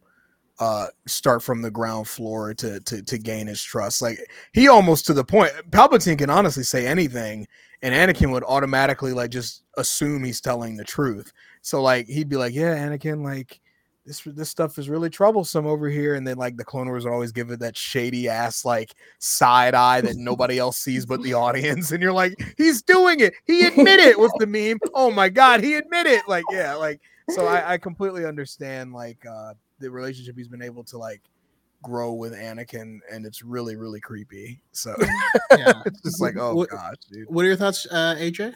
[0.59, 4.19] uh start from the ground floor to to to gain his trust like
[4.53, 7.47] he almost to the point palpatine can honestly say anything
[7.81, 11.31] and anakin would automatically like just assume he's telling the truth.
[11.61, 13.59] So like he'd be like yeah anakin like
[14.05, 16.15] this this stuff is really troublesome over here.
[16.15, 19.75] And then like the clone wars would always give it that shady ass like side
[19.75, 21.91] eye that nobody else sees but the audience.
[21.91, 23.33] And you're like he's doing it.
[23.45, 24.79] He admitted it was the meme.
[24.93, 29.53] Oh my god he admitted like yeah like so I, I completely understand like uh
[29.79, 31.21] the relationship he's been able to like
[31.81, 34.93] grow with Anakin and it's really really creepy so
[35.57, 35.81] yeah.
[35.85, 38.53] it's just like oh What- gosh dude what are your thoughts uh AJ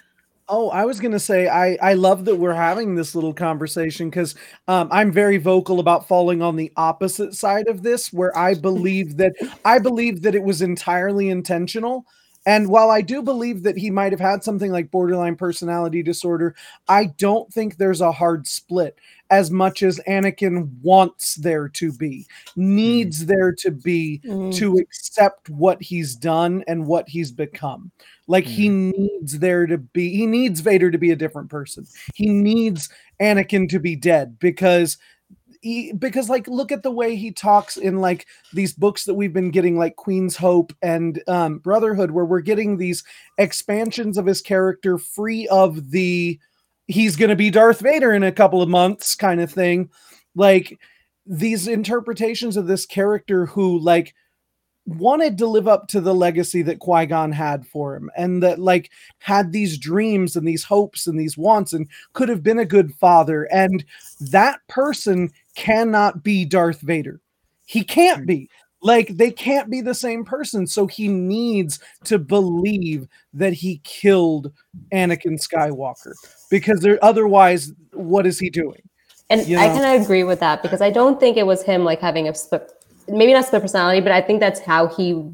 [0.50, 4.36] Oh, I was gonna say I I love that we're having this little conversation because
[4.68, 9.16] um, I'm very vocal about falling on the opposite side of this, where I believe
[9.18, 12.06] that I believe that it was entirely intentional.
[12.46, 16.56] And while I do believe that he might have had something like borderline personality disorder,
[16.90, 18.98] I don't think there's a hard split.
[19.34, 24.54] As much as Anakin wants there to be, needs there to be Mhm.
[24.56, 27.92] to accept what he's done and what he's become.
[28.28, 31.88] Like he needs there to be, he needs Vader to be a different person.
[32.14, 34.98] He needs Anakin to be dead because
[35.62, 39.34] he, because like look at the way he talks in like these books that we've
[39.34, 43.04] been getting like Queen's Hope and um, Brotherhood where we're getting these
[43.40, 46.40] expansions of his character free of the
[46.94, 49.90] he's going to be Darth Vader in a couple of months kind of thing
[50.36, 50.80] like
[51.26, 54.14] these interpretations of this character who like
[54.86, 58.92] wanted to live up to the legacy that Qui-Gon had for him and that like
[59.20, 62.94] had these dreams and these hopes and these wants and could have been a good
[62.94, 63.86] father and
[64.20, 67.22] that person cannot be Darth Vader.
[67.66, 68.50] He can't be.
[68.84, 74.52] Like they can't be the same person so he needs to believe that he killed
[74.92, 76.14] Anakin Skywalker
[76.52, 78.82] because there otherwise what is he doing?
[79.30, 79.74] And you I know?
[79.80, 82.36] kind of agree with that because I don't think it was him like having a
[82.36, 82.72] split,
[83.08, 85.32] maybe not split personality, but I think that's how he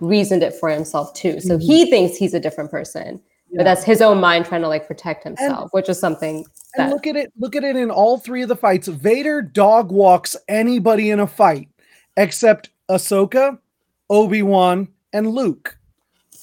[0.00, 1.40] reasoned it for himself too.
[1.40, 3.54] So he thinks he's a different person, Mm-hmm.
[3.54, 3.58] Yeah.
[3.60, 6.44] but that's his own mind trying to like protect himself, which is something
[6.76, 8.88] And look at it, look at it in all three of the fights.
[8.88, 11.68] Vader dog walks anybody in a fight
[12.18, 13.58] except Ahsoka,
[14.10, 15.76] Obi-Wan, and Luke.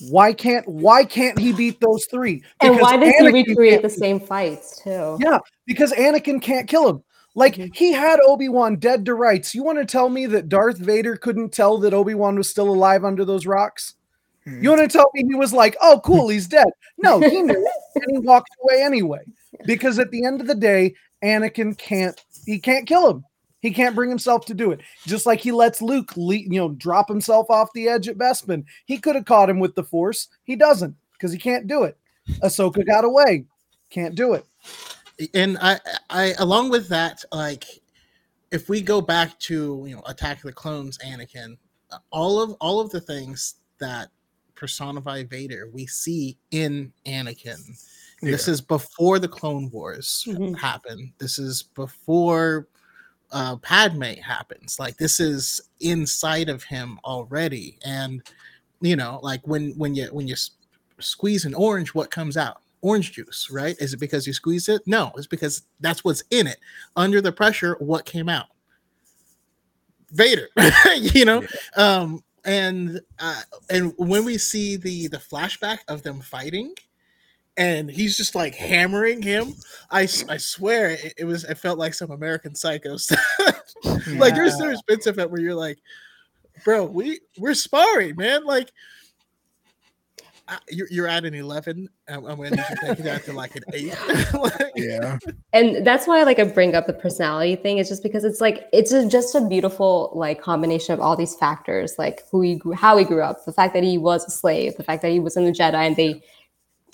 [0.09, 2.43] Why can't why can't he beat those three?
[2.61, 5.17] and why does he recreate the same fights too?
[5.21, 7.03] Yeah, because Anakin can't kill him.
[7.33, 7.75] Like Mhm.
[7.75, 9.55] he had Obi-Wan dead to rights.
[9.55, 13.05] You want to tell me that Darth Vader couldn't tell that Obi-Wan was still alive
[13.05, 13.95] under those rocks?
[14.43, 14.61] Hmm.
[14.63, 16.67] You want to tell me he was like, "Oh, cool, he's dead"?
[16.97, 19.21] No, he knew, and he walked away anyway.
[19.65, 20.93] Because at the end of the day,
[21.23, 22.21] Anakin can't.
[22.45, 23.25] He can't kill him.
[23.65, 24.79] He can't bring himself to do it.
[25.07, 28.63] Just like he lets Luke, le- you know, drop himself off the edge at Bespin.
[28.85, 30.27] He could have caught him with the Force.
[30.43, 31.97] He doesn't because he can't do it.
[32.43, 33.45] Ahsoka got away.
[33.89, 34.45] Can't do it.
[35.33, 35.79] and I,
[36.11, 37.63] I along with that, like
[38.51, 41.57] if we go back to you know Attack of the Clones, Anakin,
[42.11, 44.09] all of all of the things that
[44.53, 47.57] personify Vader, we see in Anakin.
[48.21, 50.55] This is before the Clone Wars Mhm.
[50.55, 51.13] happen.
[51.17, 52.67] This is before
[53.31, 54.79] uh, Padme happens.
[54.79, 58.21] Like this is inside of him already, and
[58.81, 60.51] you know, like when when you when you s-
[60.99, 62.61] squeeze an orange, what comes out?
[62.81, 63.75] Orange juice, right?
[63.79, 64.81] Is it because you squeezed it?
[64.85, 66.57] No, it's because that's what's in it.
[66.95, 68.47] Under the pressure, what came out?
[70.11, 70.47] Vader,
[70.97, 71.43] you know.
[71.75, 76.73] Um, and uh, and when we see the the flashback of them fighting,
[77.57, 79.53] and he's just like hammering him,
[79.91, 83.19] I, I swear it, it was it felt like some American Psycho stuff.
[84.07, 85.79] like there's there's bits of it where you're like,
[86.63, 88.45] bro, we we're sparring, man.
[88.45, 88.71] Like
[90.47, 91.89] I, you're, you're at an 11.
[92.07, 93.95] I'm, I'm gonna need you to take that to like an eight.
[94.33, 95.17] Like, Yeah.
[95.53, 98.41] and that's why I like i bring up the personality thing It's just because it's
[98.41, 102.55] like it's a, just a beautiful like combination of all these factors like who he
[102.55, 105.11] grew how he grew up the fact that he was a slave the fact that
[105.11, 106.21] he was in the jedi and they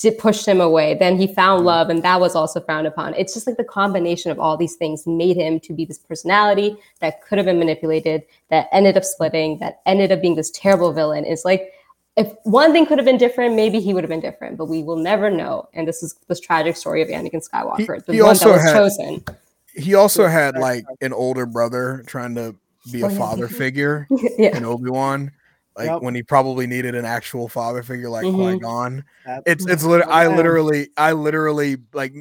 [0.02, 0.96] did pushed him away.
[0.96, 1.66] Then he found mm.
[1.66, 3.14] love and that was also frowned upon.
[3.16, 6.76] It's just like the combination of all these things made him to be this personality
[7.00, 10.92] that could have been manipulated that ended up splitting that ended up being this terrible
[10.92, 11.26] villain.
[11.26, 11.74] It's like
[12.18, 14.84] if one thing could have been different, maybe he would have been different, but we
[14.84, 15.70] will never know.
[15.74, 18.64] And this is this tragic story of Anakin Skywalker, the he one also that was
[18.64, 19.24] had- chosen.
[19.74, 22.56] He also had like an older brother trying to
[22.92, 23.56] be Oh, a father mm-hmm.
[23.56, 24.58] figure yeah.
[24.58, 25.32] in Obi Wan,
[25.78, 26.02] like Yep.
[26.02, 28.36] when he probably needed an actual father figure like Mhm.
[28.36, 29.04] Qui Gon.
[29.46, 32.14] It's it's lit- I literally I literally like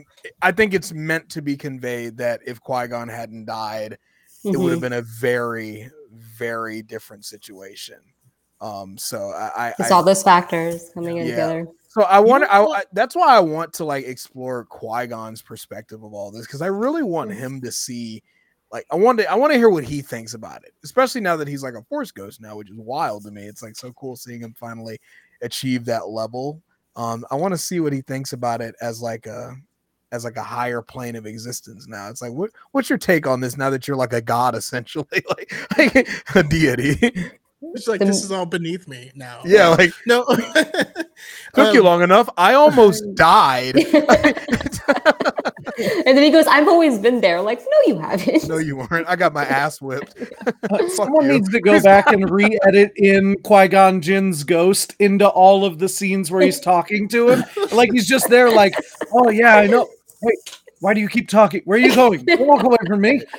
[0.43, 3.99] I think it's meant to be conveyed that if Qui Gon hadn't died,
[4.45, 4.83] it would have Mhm.
[4.83, 7.99] been a very very different situation.
[8.61, 11.31] Um, so I, I, It's I all those factors coming in Yeah.
[11.33, 11.67] together.
[11.89, 12.63] so I want I.
[12.63, 16.63] I that's why I want to like explore Qui Gon's perspective of all this because
[16.63, 18.23] I really want him to see,
[18.73, 21.37] like I want to I want to hear what he thinks about it, especially now
[21.37, 23.43] that he's like a Force Ghost now, which is wild to me.
[23.43, 25.01] It's like so cool seeing him finally
[25.43, 26.63] achieve that level.
[26.97, 29.55] Um, I want to see what he thinks about it as like a
[30.13, 32.09] as like a higher plane of existence now.
[32.11, 35.23] It's like what what's your take on this now that you're like a god essentially,
[35.29, 37.31] like, like a deity?
[37.63, 39.41] It's like The- this is all beneath me now.
[39.45, 40.25] yeah, like no.
[41.55, 42.29] took you Um, long enough.
[42.37, 43.77] I almost died.
[44.97, 47.41] and then he goes, I've always been there.
[47.41, 48.49] Like, no, you haven't.
[48.49, 49.07] No, you weren't.
[49.09, 50.15] I got my ass whipped.
[50.71, 51.33] Uh, Someone you.
[51.33, 55.89] needs to go back and re-edit in Qui Gon Jinn's ghost into all of the
[55.89, 58.75] scenes where he's talking to him, like he's just there, like,
[59.13, 59.89] "Oh yeah, I know."
[60.23, 61.61] Wait, Why do you keep talking?
[61.67, 62.25] Where are you going?
[62.25, 63.21] Don't walk away from me.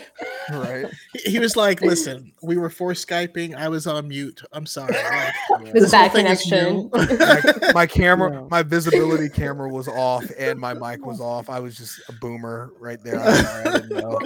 [0.52, 0.86] Right.
[1.14, 3.56] He- He was like, "Listen, we were force skyping.
[3.56, 4.42] I was on mute.
[4.52, 5.04] I'm sorry." Like,
[5.66, 5.72] Yeah.
[5.72, 6.76] This this bad is connection.
[6.78, 6.90] you.
[6.94, 8.48] my, my camera, No.
[8.52, 11.50] my visibility camera was off, and my mic was off.
[11.50, 13.20] I was just a boomer right there.
[13.20, 14.20] I'm I didn't know.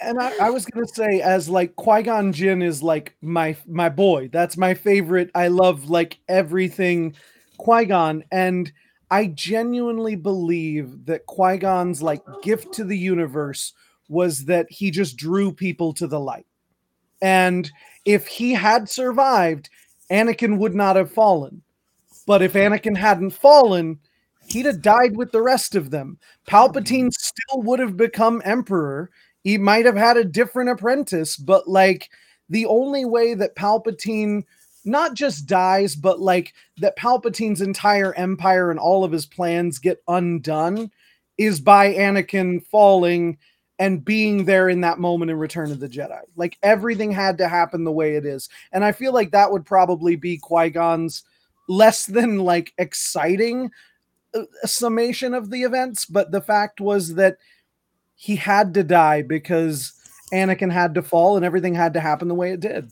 [0.00, 3.88] And I, I was gonna say, as like Qui Gon Jinn is like my my
[3.90, 4.28] boy.
[4.32, 5.30] That's my favorite.
[5.34, 7.14] I love like everything
[7.58, 8.72] Qui Gon, and
[9.10, 13.72] I genuinely believe that Qui Gon's like gift to the universe
[14.08, 16.46] was that he just drew people to the light.
[17.22, 17.70] And
[18.04, 19.68] if he had survived,
[20.10, 21.62] Anakin would not have fallen.
[22.26, 23.98] But if Anakin hadn't fallen,
[24.46, 26.18] he'd have died with the rest of them.
[26.46, 29.10] Palpatine still would have become emperor.
[29.42, 32.10] He might have had a different apprentice, but like
[32.48, 34.44] the only way that Palpatine
[34.84, 40.02] not just dies, but like that Palpatine's entire empire and all of his plans get
[40.08, 40.90] undone
[41.38, 43.38] is by Anakin falling
[43.78, 46.20] and being there in that moment in Return of the Jedi.
[46.36, 48.48] Like everything had to happen the way it is.
[48.72, 51.24] And I feel like that would probably be Qui Gon's
[51.66, 53.70] less than like exciting
[54.34, 56.04] uh, summation of the events.
[56.04, 57.38] But the fact was that
[58.16, 59.94] he had to die because
[60.30, 62.90] Anakin had to fall and everything had to happen the way it did.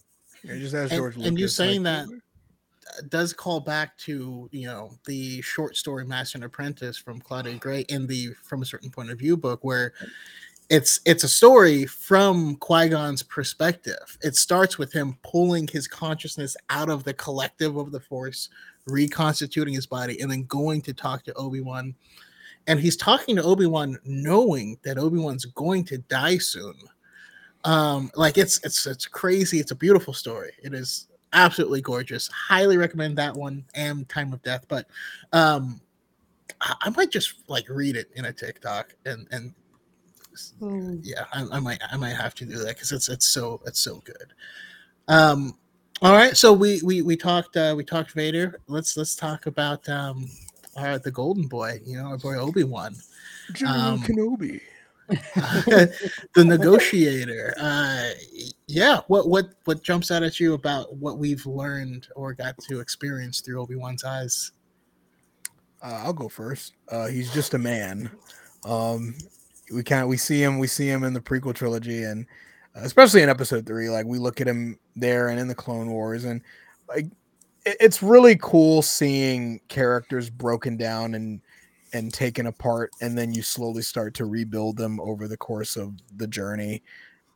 [0.49, 4.49] Yeah, just ask And- George and you Lucas, saying like, that does call back to
[4.51, 8.65] you know the short story Master and Apprentice from Claudia Gray in the From a
[8.65, 9.93] Certain Point of View book, where
[10.71, 14.19] it's it's a story from Qui Gon's perspective.
[14.23, 18.49] It starts with him pulling his consciousness out of the collective of the Force,
[18.87, 21.95] reconstituting his body, and then going to talk to Obi Wan.
[22.67, 26.75] And he's talking to Obi Wan, knowing that Obi Wan's going to die soon.
[27.69, 29.61] Um, like it's it's it's crazy.
[29.61, 30.53] It's a beautiful story.
[30.63, 32.27] It is absolutely gorgeous.
[32.29, 34.65] Highly recommend that one and Time of Death.
[34.69, 34.87] But
[35.35, 35.79] um,
[36.63, 39.55] I, I might just like read it in a TikTok and and
[40.61, 41.01] Hmm.
[41.03, 43.81] yeah, I, I might I might have to do that because it's it's so it's
[43.81, 44.33] so good.
[45.09, 45.59] Um,
[46.01, 48.61] all right, so we we we talked uh, we talked Vader.
[48.67, 50.27] Let's let's talk about um
[50.77, 51.81] our the Golden Boy.
[51.85, 52.95] You know, our boy Obi Wan,
[53.53, 54.61] General um, Kenobi.
[56.35, 57.55] the negotiator.
[57.59, 58.11] Uh,
[58.67, 62.81] yeah, what what what jumps out at you about what we've learned or got to
[62.81, 64.53] experience through Obi Wan's eyes?
[65.83, 66.75] Uh, I'll go first.
[66.91, 68.11] Uh, he's just a man.
[68.65, 69.15] Um,
[69.73, 72.27] we of we see him we see him in the prequel trilogy and
[72.77, 75.91] uh, especially in episode three like we look at him there and in the clone
[75.91, 76.41] wars and
[76.89, 77.07] like
[77.65, 81.41] it, it's really cool seeing characters broken down and
[81.93, 85.95] and taken apart and then you slowly start to rebuild them over the course of
[86.17, 86.83] the journey.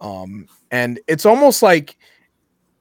[0.00, 1.96] Um and it's almost like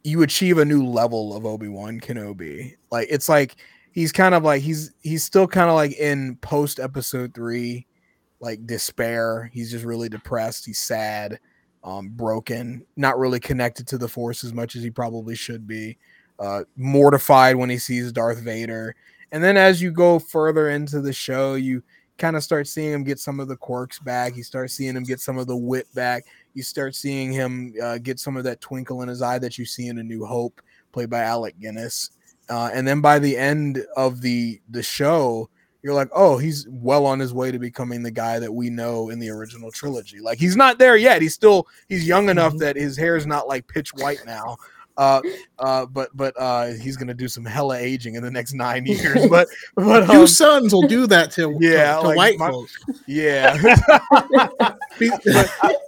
[0.03, 2.75] you achieve a new level of obi-wan kenobi.
[2.91, 3.55] Like it's like
[3.91, 7.87] he's kind of like he's he's still kind of like in post episode three
[8.39, 9.49] like despair.
[9.53, 10.65] He's just really depressed.
[10.65, 11.39] He's sad
[11.83, 15.97] um broken not really connected to the force as much as he probably should be.
[16.39, 18.95] Uh mortified when he sees darth vader
[19.31, 21.83] and then as you go further into the show you
[22.17, 24.35] kind of start seeing him get some of the quirks back.
[24.37, 26.23] You start seeing him get some of the wit back.
[26.53, 29.65] You start seeing him uh, get some of that twinkle in his eye that you
[29.65, 30.61] see in a new hope
[30.91, 32.11] played by alec guinness.
[32.47, 35.49] Uh, and then by the end of the the show
[35.83, 39.09] you're like oh he's well on his way to becoming the guy that we know
[39.09, 40.19] in the original trilogy.
[40.19, 41.23] Like he's not there yet.
[41.23, 42.59] He's still he's young enough Mhm.
[42.59, 44.57] that his hair is not like pitch white now
[44.97, 45.21] uh
[45.59, 49.27] uh but but uh he's gonna do some hella aging in the next nine years
[49.27, 52.49] but but Two um, sons will do that to yeah, to, to like white my-
[52.51, 52.77] folks.
[53.07, 53.57] yeah.
[54.99, 55.21] But,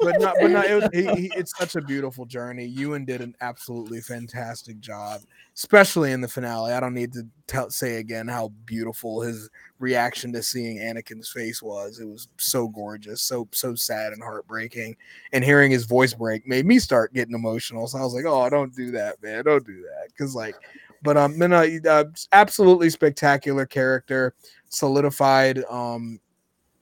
[0.02, 2.66] but not but not it was, he, he, it's such a beautiful journey.
[2.66, 5.22] Ewan did an absolutely fantastic job
[5.56, 9.50] especially in the finale i don't need to tell say again how beautiful his
[9.84, 12.00] reaction to seeing anakin's face was.
[12.00, 14.96] It was so gorgeous so so sad and heartbreaking.
[15.34, 17.86] And hearing his voice break made me start getting emotional.
[17.88, 19.44] So i was like oh don't do that man.
[19.44, 20.08] Don't do that.
[20.08, 20.56] Because like
[21.04, 24.34] but um no, uh, absolutely spectacular character
[24.70, 26.20] solidified um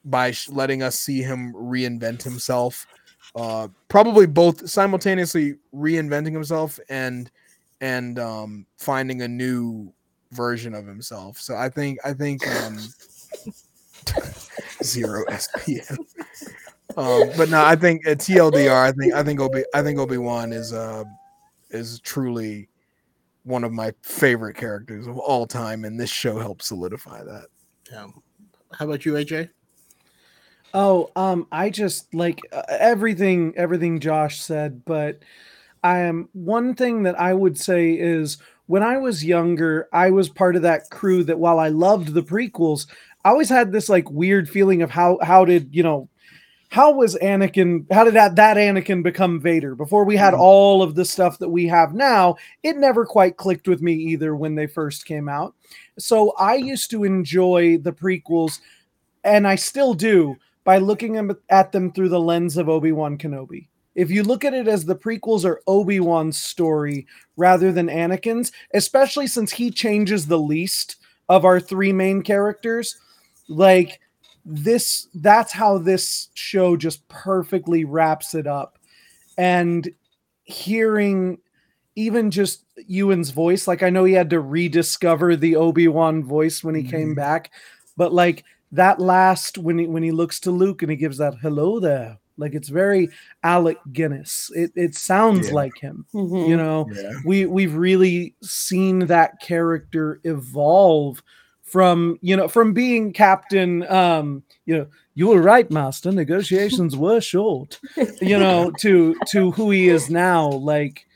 [0.04, 2.86] by letting us see him reinvent himself
[3.36, 7.30] uh probably both simultaneously reinventing himself and
[7.82, 9.92] and um finding a new
[10.30, 12.78] version of himself so i think i think um
[14.82, 15.98] zero spn
[16.96, 20.52] um but no i think uh, tldr i think i think obi i think obi-wan
[20.52, 21.04] is uh
[21.70, 22.68] is truly
[23.44, 27.46] one of my favorite characters of all time and this show helps solidify that
[27.90, 28.08] Yeah.
[28.72, 29.50] How about you, AJ?
[30.74, 35.18] Oh, um, I just like uh, everything, everything Josh said, but
[35.82, 40.28] I am one thing that I would say is when I was younger, I was
[40.28, 42.86] part of that crew that while I loved the prequels,
[43.24, 46.08] I always had this like weird feeling of how how did you know
[46.70, 47.84] how was Anakin?
[47.92, 49.74] How did that that Anakin become Vader?
[49.74, 50.38] Before we had Mhm.
[50.38, 54.34] all of the stuff that we have now, it never quite clicked with me either
[54.34, 55.54] when they first came out.
[55.98, 58.60] So I used to enjoy the prequels,
[59.22, 63.66] and I still do by looking at them through the lens of Obi Wan Kenobi.
[63.94, 68.52] If you look at it as the prequels are Obi Wan's story rather than Anakin's,
[68.74, 70.96] especially since he changes the least
[71.28, 72.96] of our three main characters,
[73.48, 74.00] like
[74.44, 78.76] this that's how this show just perfectly wraps it up
[79.38, 79.88] and
[80.42, 81.38] hearing
[81.94, 86.74] even just Ewan's voice like I know he had to rediscover the Obi-Wan voice when
[86.74, 87.16] he came Mhm.
[87.16, 87.52] back
[87.96, 91.36] but like that last when he when he looks to Luke and he gives that
[91.40, 93.08] hello there like it's very
[93.42, 95.54] Alec Guinness it it sounds Yeah.
[95.54, 96.48] like him Mhm.
[96.48, 97.12] you know Yeah.
[97.24, 101.22] we we've really seen that character evolve
[101.62, 107.20] from you know from being captain um you know you were right master negotiations were
[107.20, 107.80] short
[108.20, 111.06] you know to to who he is now like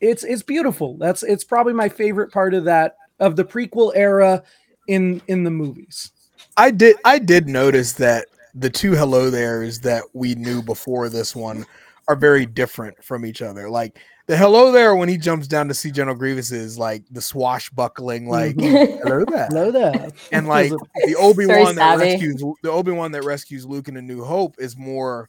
[0.00, 4.42] it's it's beautiful that's it's probably my favorite part of that of the prequel era
[4.88, 6.10] in in the movies
[6.56, 11.34] I did I did notice that the two hello there's that we knew before this
[11.36, 11.66] one
[12.08, 13.68] are very different from each other.
[13.68, 17.20] Like the hello there when he jumps down to see General Grievous is like the
[17.20, 19.00] swashbuckling, like Mhm.
[19.02, 19.46] hello there.
[19.48, 22.12] hello there And like the Obi Wan that savvy.
[22.12, 25.28] rescues the Obi Wan that rescues Luke in A New Hope is more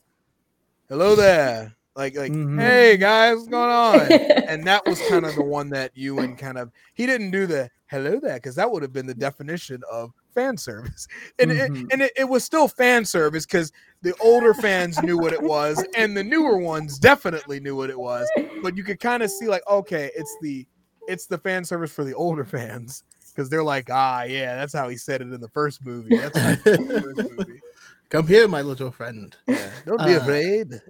[0.88, 1.74] hello there.
[1.95, 2.59] Like like Mhm.
[2.61, 4.11] hey guys, what's going on?
[4.47, 7.70] and that was kind of the one that Ewan kind of he didn't do the
[7.88, 11.08] hello there because that would have been the definition of fan service
[11.40, 11.66] and Mhm.
[11.66, 13.72] it, and it, it was still fan service because
[14.02, 18.00] the older fans knew what it was and the newer ones definitely knew what it
[18.00, 18.32] was
[18.62, 20.66] but you could kind of see like okay it's the
[21.08, 24.88] it's the fan service for the older fans because they're like ah yeah that's how
[24.90, 27.22] he said it in the first movie that's how he said it in the first
[27.30, 27.62] movie
[28.10, 29.36] Come here, my little friend.
[29.48, 30.82] yeah don't be Uh, afraid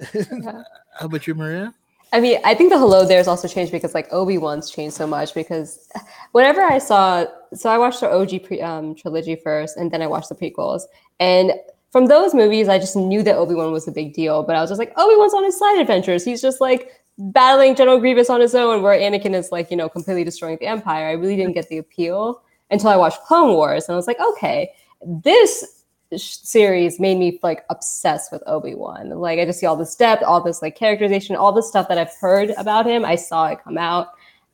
[0.99, 1.73] How about you, Maria?
[2.11, 5.05] I mean, I think the hello there's also changed because like Obi Wan's changed so
[5.05, 5.33] much.
[5.33, 5.89] Because
[6.31, 10.07] whenever I saw, so I watched the OG pre, um, trilogy first, and then I
[10.07, 10.83] watched the prequels,
[11.19, 11.53] and
[11.91, 14.43] from those movies, I just knew that Obi Wan was a big deal.
[14.43, 16.23] But I was just like, Obi Wan's on his side adventures.
[16.23, 19.89] He's just like battling General Grievous on his own, where Anakin is like you know
[19.89, 21.07] completely destroying the Empire.
[21.07, 22.41] I really didn't get the appeal
[22.71, 24.71] until I watched Clone Wars, and I was like, okay,
[25.05, 25.78] this
[26.17, 29.09] series made me like obsessed with Obi-Wan.
[29.09, 31.97] Like I just see all this depth, all this like characterization, all the stuff that
[31.97, 33.05] I've heard about him.
[33.05, 34.07] I saw it come out.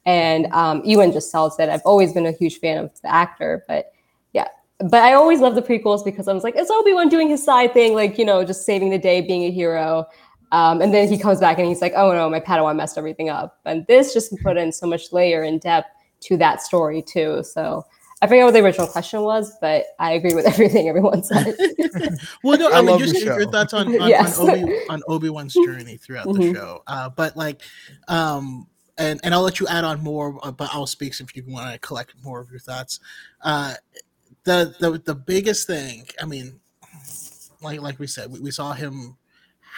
[0.06, 1.70] And um, Ewan just sells it.
[1.70, 3.92] I've always been a huge fan of the actor, but
[4.34, 4.48] yeah.
[4.80, 7.74] But I always love the prequels because I was like, it's Obi-Wan doing his side
[7.74, 10.06] thing, like, you know, just saving the day, being a hero.
[10.52, 13.30] Um, and then he comes back and he's like, oh no, my Padawan messed everything
[13.30, 13.60] up.
[13.66, 15.90] And this just put in so much layer and depth
[16.22, 17.44] to that story too.
[17.44, 17.86] So
[18.26, 21.56] I forget what the original question was, but I agree with everything everyone said.
[22.44, 24.40] Well, no, I I, mean, love just the your, your thoughts on on, Yes.
[24.40, 26.56] on Obi on Obi Wan's journey throughout the Mhm.
[26.56, 26.82] show.
[26.88, 27.62] Uh, but like,
[28.08, 28.66] um,
[28.98, 31.72] and and I'll let you add on more, uh, but I'll speak if you want
[31.72, 33.00] to collect more of your thoughts.
[33.44, 33.76] Uh,
[34.44, 36.60] the the the biggest thing, I mean,
[37.62, 39.18] like like we said, we, we saw him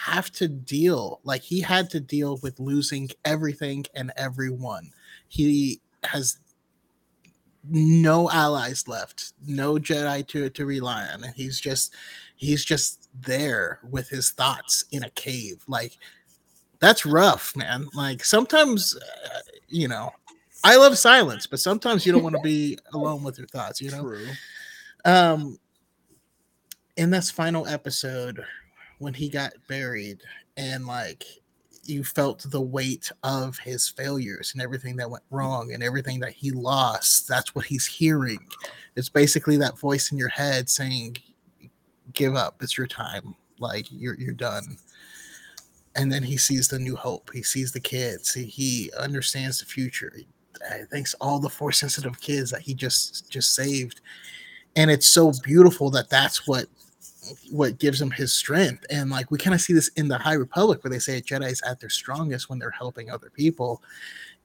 [0.06, 4.90] have to deal like he had to deal with losing everything and everyone.
[5.28, 6.38] He has
[7.68, 11.94] no allies left, no Jedi to to rely on, and he's just
[12.36, 15.62] he's just there with his thoughts in a cave.
[15.66, 15.98] Like
[16.80, 17.88] that's rough, man.
[17.94, 20.10] Like sometimes, uh, you know,
[20.64, 23.80] I love silence, but sometimes you don't want to be alone with your thoughts.
[23.80, 24.26] You know, True.
[25.04, 25.58] um,
[26.96, 28.44] in this final episode
[28.98, 30.20] when he got buried
[30.56, 31.24] and like
[31.88, 35.38] you felt the weight of his failures and everything that went mm.
[35.38, 38.46] wrong and everything that he lost that's what he's hearing.
[38.96, 41.16] It's basically that voice in your head saying
[42.12, 44.76] give up it's your time like you're you're done.
[45.96, 49.66] And then he sees the new hope he sees the kids he, he understands the
[49.66, 50.26] future he
[50.90, 54.00] thanks all the Force sensitive kids that he just just saved.
[54.76, 56.66] And it's so beautiful that that's what
[57.50, 58.84] what gives him his strength.
[58.90, 61.62] And like we kind of see this in the high republic where they say jedi's
[61.62, 63.82] at their strongest when they're helping other people.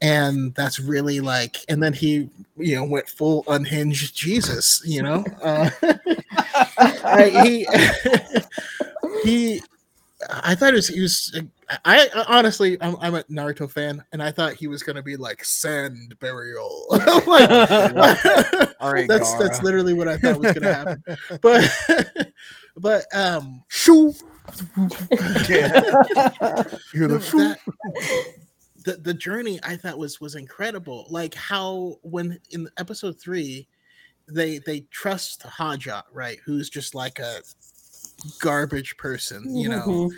[0.02, 5.24] And that's really like and then he you know went full unhinged jesus you know?
[5.44, 5.70] Uh,
[7.04, 7.68] I, he
[9.24, 9.62] he
[10.44, 11.40] i thought it was, he was
[11.86, 15.02] I, I honestly I'm, I'm a naruto fan and i thought he was going to
[15.04, 16.86] be like sand burial.
[16.90, 17.50] Like,
[18.80, 19.40] All right, that's Gaara.
[19.40, 21.04] that's literally what I thought was gonna happen.
[21.42, 22.32] But
[22.78, 24.14] but um Shoo.
[25.50, 25.82] yeah.
[26.94, 27.38] You're the, the shoo.
[27.40, 27.60] that-
[28.86, 31.08] the the journey I thought was was incredible.
[31.10, 33.68] Like how when in episode three
[34.28, 36.38] they they trust Haja, right?
[36.46, 37.38] Who's just like a
[38.42, 39.86] garbage person, you know.
[39.88, 40.12] Mhm.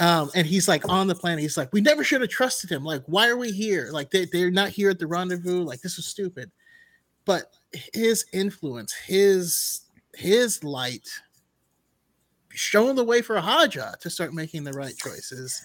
[0.00, 1.40] Um, and he's like on the planet.
[1.40, 2.84] He's like, we never should have trusted him.
[2.84, 3.88] Like, why are we here?
[3.90, 5.64] Like, they, they're not here at the rendezvous.
[5.64, 6.52] Like, this is stupid.
[7.24, 7.52] But
[7.92, 9.80] his influence, his
[10.14, 11.08] his light,
[12.58, 15.62] showing the way for Haja to start making the right choices.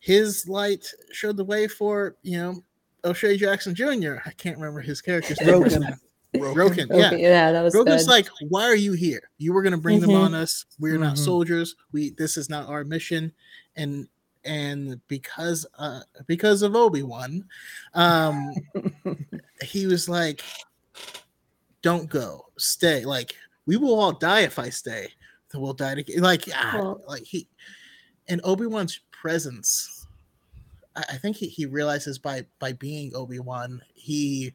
[0.00, 2.62] His light showed the way for you know
[3.04, 4.16] O'Shea Jackson Jr.
[4.26, 5.60] I can't remember his character's name.
[5.62, 5.98] right Roken.
[6.36, 7.06] Roken, yeah.
[7.08, 8.10] Okay, yeah, that was Rogan's good.
[8.10, 9.30] like, why are you here?
[9.38, 10.20] You were gonna bring them Mhm.
[10.26, 10.66] on us.
[10.78, 11.24] We're not Mhm.
[11.24, 11.74] soldiers.
[11.92, 13.32] We this is not our mission.
[13.76, 14.06] And
[14.44, 17.44] and because uh because of Obi-Wan,
[17.94, 18.52] um
[19.62, 20.42] he was like,
[21.80, 23.04] Don't go, stay.
[23.04, 23.34] Like,
[23.66, 25.08] we will all die if I stay.
[25.50, 26.20] So we'll die together.
[26.20, 27.46] Like, ah, Well- like he
[28.28, 30.06] and Obi-Wan's presence.
[30.94, 34.54] I, I think he, he realizes by by being Obi-Wan, he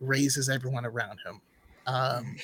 [0.00, 1.40] raises everyone around him.
[1.86, 2.36] Um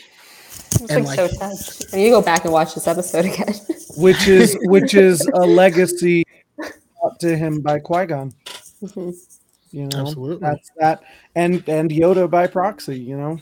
[0.73, 1.93] It's and, like, like- so sad.
[1.93, 3.55] I mean, you go back and watch this episode again.
[3.97, 6.25] which is which is a legacy
[6.57, 8.33] brought to him by Qui Gon.
[8.83, 9.15] Mhm.
[9.73, 10.39] You know, Absolutely.
[10.49, 11.03] that's that,
[11.37, 12.99] and and Yoda by proxy.
[12.99, 13.41] You know,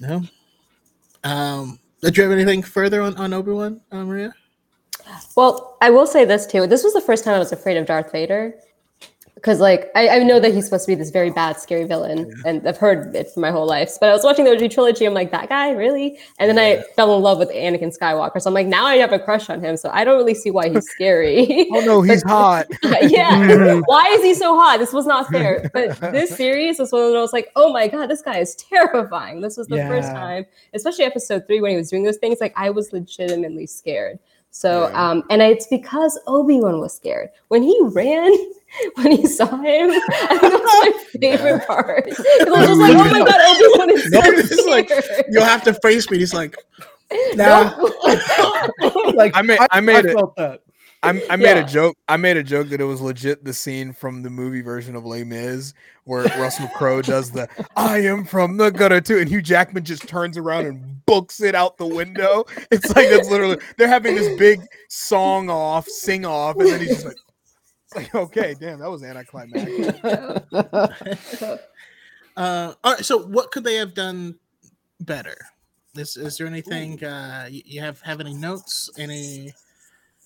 [0.00, 0.22] No.
[1.24, 4.34] Um, did you have anything further on, on Obi Wan, uh, Maria?
[5.36, 6.66] Well, I will say this too.
[6.66, 8.54] This was the first time I was afraid of Darth Vader.
[9.38, 12.32] Because, like, I, I know that he's supposed to be this very bad, scary villain,
[12.44, 13.92] and I've heard it for my whole life.
[14.00, 15.04] But I was watching the OG trilogy.
[15.04, 16.18] I'm like, that guy, really?
[16.40, 16.82] And then Yeah.
[16.82, 18.40] I fell in love with Anakin Skywalker.
[18.42, 19.76] So I'm like, now I have a crush on him.
[19.76, 21.68] So I don't really see why he's scary.
[21.72, 22.66] Oh no, he's hot.
[23.02, 23.80] yeah.
[23.86, 24.78] Why is he so hot?
[24.78, 25.70] This was not fair.
[25.72, 29.40] But this series was one of those like, oh my god, this guy is terrifying.
[29.40, 32.38] This was the first time, especially episode three when he was doing those things.
[32.40, 34.18] Like I was legitimately scared.
[34.50, 35.10] So, Yeah.
[35.10, 38.32] um, and it's because Obi Wan was scared when he ran.
[38.94, 42.04] When he saw him, I think that was my favorite part.
[42.06, 45.44] I was just like, "Oh my god, Obi Wan is so No, it's like- You'll
[45.44, 46.18] have to face me.
[46.18, 46.54] He's like,
[47.34, 47.74] nah.
[47.78, 49.10] No.
[49.14, 50.12] like I made- I made it.
[50.14, 50.62] felt that.
[51.02, 51.64] I, I made Yeah.
[51.64, 51.96] a joke.
[52.08, 55.04] I made a joke that it was legit the scene from the movie version of
[55.04, 55.72] Les Mis
[56.04, 60.08] where Russell Crowe does the "I am from the gutter too," and Hugh Jackman just
[60.08, 62.44] turns around and books it out the window.
[62.72, 66.88] It's like that's literally they're having this big song off, sing off, and then he's
[66.90, 67.16] just like,
[67.88, 70.04] it's like okay, damn, that was anticlimactic.
[72.36, 73.04] uh, all right.
[73.04, 74.38] So, what could they have done
[75.00, 75.36] better?
[75.96, 78.90] Is, is there anything uh, you, you have have any notes?
[78.98, 79.52] Any?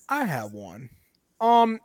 [0.09, 0.89] I have one.
[1.39, 1.79] Um,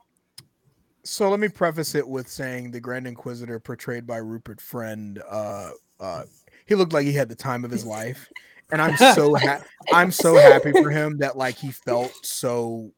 [1.05, 5.71] so let me preface it with saying the Grand Inquisitor portrayed by Rupert Friend, uh,
[6.01, 6.25] uh,
[6.67, 8.29] he looked like he had the time of his life,
[8.71, 9.63] and I'm so ha-
[9.93, 12.93] I'm so happy for him that like he felt so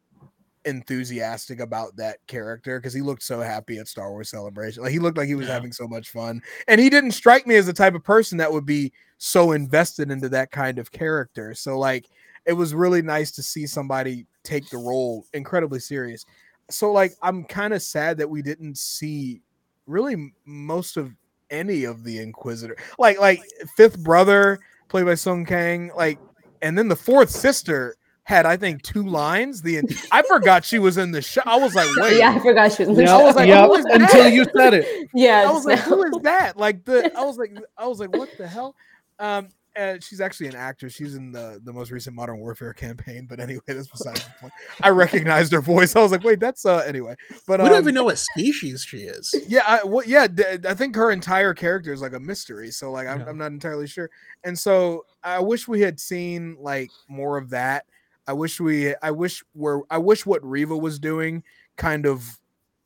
[0.65, 4.83] enthusiastic about that character because he looked so happy at Star Wars Celebration.
[4.83, 5.55] Like he looked like he was Yeah.
[5.55, 8.53] having so much fun, and he didn't strike me as the type of person that
[8.53, 11.55] would be so invested into that kind of character.
[11.55, 12.07] So like
[12.47, 16.25] it was really nice to see somebody take the role incredibly serious.
[16.71, 19.43] So like I'm kind of sad that we didn't see
[19.87, 21.13] really most of
[21.51, 22.77] any of the Inquisitor.
[22.99, 23.43] Like like
[23.77, 24.59] fifth brother
[24.89, 26.19] played by Sung Kang, like
[26.63, 29.62] and then the fourth sister had I think two lines.
[29.62, 29.81] The
[30.12, 31.43] I forgot she was in the show.
[31.47, 32.18] I was like, wait.
[32.18, 32.91] yeah, I forgot she was.
[32.99, 35.09] in the I was like, yep, who is until you said it.
[35.14, 36.57] yeah, I was just like, who is that?
[36.57, 38.75] Like the I was like I was like, what the hell?
[39.18, 40.93] Um uh, she's actually an actress.
[40.93, 43.27] She's in the the most recent Modern Warfare campaign.
[43.29, 44.53] But anyway, that's besides the point.
[44.83, 45.95] I recognized her voice.
[45.95, 47.14] I was like, wait, that's uh anyway.
[47.47, 49.33] But we um, don't even know what species she is.
[49.49, 52.71] yeah, I, well, yeah, d- I think her entire character is like a mystery.
[52.73, 53.27] So like, I'm, Yeah.
[53.29, 54.11] I'm not entirely sure.
[54.43, 57.87] And so I wish we had seen like more of that.
[58.31, 61.43] I wish we, I wish where, I wish what Reva was doing
[61.76, 62.39] kind of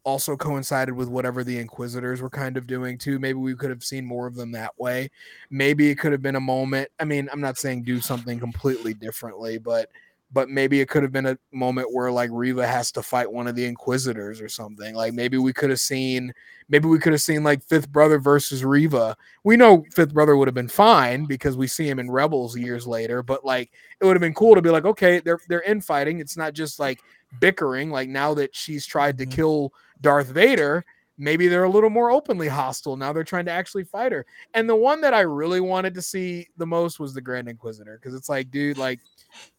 [0.02, 3.18] also coincided with whatever the Inquisitors were kind of doing too.
[3.18, 5.10] Maybe we could have seen more of them that way.
[5.50, 6.88] Maybe it could have been a moment.
[6.98, 9.90] I mean, I'm not saying do something completely differently, but
[10.32, 13.46] but maybe it could have been a moment where like Reva has to fight one
[13.46, 14.94] of the Inquisitors or something.
[14.94, 16.32] Like maybe we could have seen
[16.68, 19.16] maybe we could have seen like Fifth Brother versus Reva.
[19.44, 22.86] We know Fifth Brother would have been fine because we see him in Rebels years
[22.86, 23.70] later, but like
[24.00, 26.18] it would have been cool to be like, okay, they're they're infighting.
[26.20, 27.00] It's not just like
[27.40, 27.90] bickering.
[27.90, 29.30] Like now that she's tried to Mhm.
[29.30, 30.84] kill Darth Vader,
[31.16, 32.96] maybe they're a little more openly hostile.
[32.96, 34.26] Now they're trying to actually fight her.
[34.54, 37.98] And the one that I really wanted to see the most was the Grand Inquisitor
[38.00, 38.98] because it's like, dude, like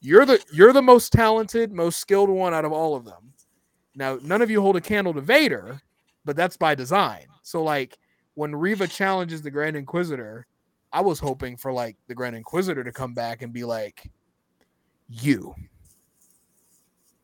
[0.01, 3.33] you're the you're the most talented, most skilled one out of all of them.
[3.95, 5.81] Now, none of you hold a candle to Vader,
[6.25, 7.25] but that's by design.
[7.43, 7.97] So like
[8.33, 10.47] when Reva challenges the Grand Inquisitor,
[10.91, 14.09] I was hoping for like the Grand Inquisitor to come back and be like,
[15.07, 15.55] "You,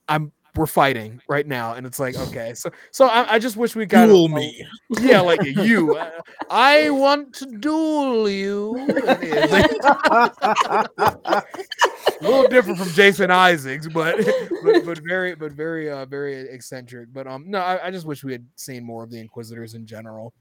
[0.07, 3.75] I'm we're fighting right now, and it's like okay, so so I, I just wish
[3.75, 4.65] we got Duel a- me.
[4.99, 5.95] yeah, like you.
[5.95, 6.11] uh,
[6.49, 8.85] I want to duel you.
[12.21, 14.17] a little different from Jason Isaacs, but
[14.63, 17.11] but, but very but very uh very eccentric.
[17.13, 19.85] But um no, I, I just wish we had seen more of the Inquisitors in
[19.85, 20.33] general.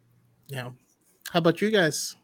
[0.49, 0.71] Yeah.
[1.33, 2.17] How about you guys?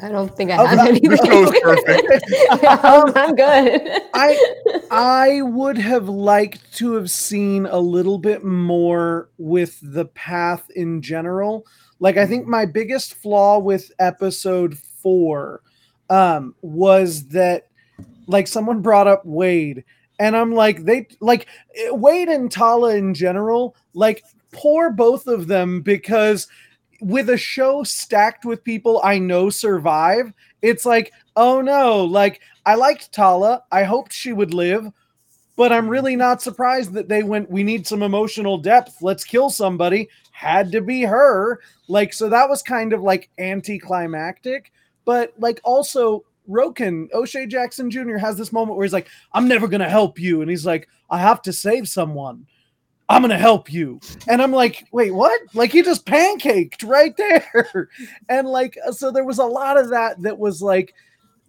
[0.00, 1.10] I don't think I Oh, have that- anything.
[1.10, 2.64] the show's perfect.
[2.84, 4.02] I'm, I'm good.
[4.14, 4.54] I
[4.90, 11.02] I would have liked to have seen a little bit more with the path in
[11.02, 11.66] general.
[11.98, 15.60] Like I think my biggest flaw with episode 4
[16.10, 17.68] um was that
[18.26, 19.84] like someone brought up Wade
[20.18, 21.46] and I'm like they like
[21.90, 26.46] Wade and Tala in general like poor both of them because
[27.00, 32.74] with a show stacked with people I know survive it's like oh no like I
[32.76, 33.64] liked Tala.
[33.72, 34.92] I hoped she would live,
[35.56, 39.02] but I'm really not surprised that they went, we need some emotional depth.
[39.02, 40.08] Let's kill somebody.
[40.30, 41.60] Had to be her.
[41.88, 44.72] Like, so that was kind of like anticlimactic,
[45.04, 48.16] but like also Roken, O'Shea Jackson Jr.
[48.16, 50.40] has this moment where he's like, I'm never to help you.
[50.40, 52.46] And he's like, I have to save someone.
[53.08, 54.00] I'm to help you.
[54.26, 55.38] And I'm like, wait, what?
[55.52, 57.90] Like, he just pancaked right there.
[58.28, 60.94] and like, uh, so there was a lot of that that was like,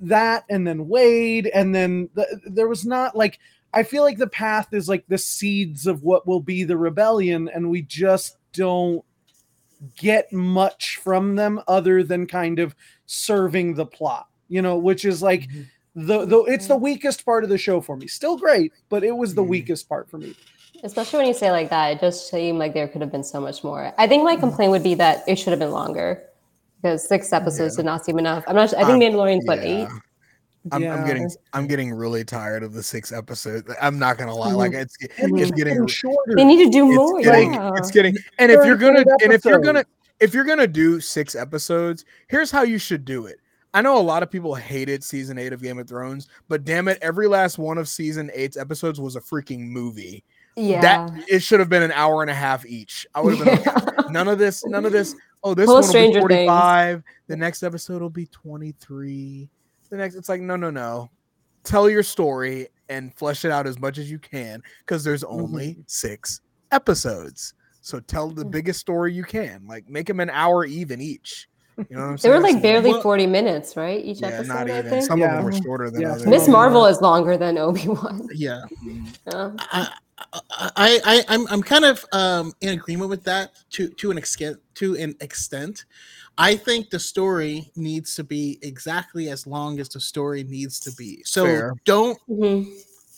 [0.04, 3.40] that and then Wade and then the, there was not like
[3.74, 7.50] I feel like the path is like the seeds of what will be the rebellion
[7.54, 9.04] and we just don't
[9.98, 15.22] get much from them other than kind of serving the plot you know which is
[15.22, 15.48] like
[15.96, 19.12] the the it's the weakest part of the show for me still great but it
[19.16, 19.48] was the Mhm.
[19.50, 20.36] weakest part for me
[20.86, 23.40] Especially when you say like that, it just seemed like there could have been so
[23.40, 23.94] much more.
[23.98, 26.22] I think my complaint would be that it should have been longer
[26.82, 28.44] because six episodes did not seem enough.
[28.48, 28.72] I'm not.
[28.72, 29.88] su- I think Um, Mandalorian's what eight.
[30.66, 30.94] Yeah.
[30.94, 33.70] I'm, I'm getting I'm getting really tired of the six episodes.
[33.82, 34.82] I'm not gonna lie, like mm-hmm.
[34.82, 37.22] it's it's it's getting getting shorter They need to do it's more.
[37.22, 37.72] getting, yeah.
[37.76, 39.84] it's getting and if you're gonna and if you're gonna
[40.20, 43.40] if you're gonna do six episodes here's how you should do it
[43.74, 46.88] i know a lot of people hated season eight of game of thrones but damn
[46.88, 50.24] it every last one of season eight's episodes was a freaking movie
[50.56, 50.80] yeah.
[50.80, 53.74] that it should have been an hour and a half each i would have been
[53.74, 56.20] like, none of this none of this oh this Pull a one will be Stranger
[56.22, 56.50] Things.
[56.50, 59.50] 45 the next episode will be 23
[59.94, 61.08] the next it's like no no no
[61.64, 65.78] tell your story and flesh it out as much as you can because there's only
[65.86, 66.42] six
[66.72, 68.50] episodes so tell the Mm.
[68.52, 71.48] biggest story you can like make them an hour even each
[71.78, 74.04] you know what i'm they were like barely Well- 40 minutes, right?
[74.04, 74.48] Each yeah episode.
[74.48, 75.06] not I even think.
[75.06, 75.26] some Yeah.
[75.38, 78.28] of them were shorter than Yeah, others Miss Marvel is longer than Obi Wan.
[78.34, 78.62] Yeah.
[79.28, 79.90] I,
[80.52, 84.58] I, I, I'm, I'm kind of um, in agreement with that to to an extent.
[84.76, 85.86] To an extent,
[86.38, 90.92] I think the story needs to be exactly as long as the story needs to
[90.94, 91.22] be.
[91.24, 91.74] So Fair.
[91.86, 92.68] don't Mhm.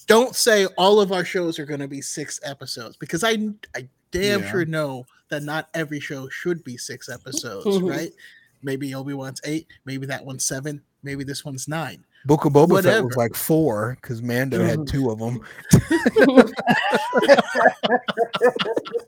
[0.08, 3.88] don't say all of our shows are going to be six episodes because I I
[4.12, 4.52] damn Yeah.
[4.52, 7.90] sure know that not every show should be six episodes, Mhm.
[7.90, 8.14] right?
[8.62, 12.06] Maybe Obi Wan's eight, maybe that one's seven, maybe this one's nine.
[12.26, 14.86] Book of boba fett was like four because mando had mm-hmm.
[14.86, 15.40] two of them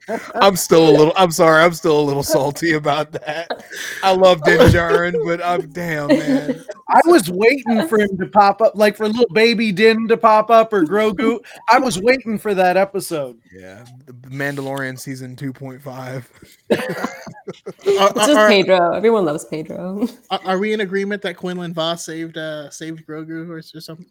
[0.35, 1.13] I'm still a little.
[1.17, 1.63] I'm sorry.
[1.63, 3.65] I'm still a little salty about that.
[4.03, 6.63] I love Din Djarin, but I'm damn man.
[6.89, 10.49] I was waiting for him to pop up, like for little baby Din to pop
[10.49, 11.39] up or Grogu.
[11.69, 13.37] I was waiting for that episode.
[13.53, 15.85] Yeah, the Mandalorian season 2.5.
[15.89, 16.23] Are,
[17.83, 18.91] It's just Pedro.
[18.93, 20.07] Everyone loves Pedro.
[20.29, 24.05] are- are we in agreement that Quinlan Vos saved uh saved Grogu or, or something?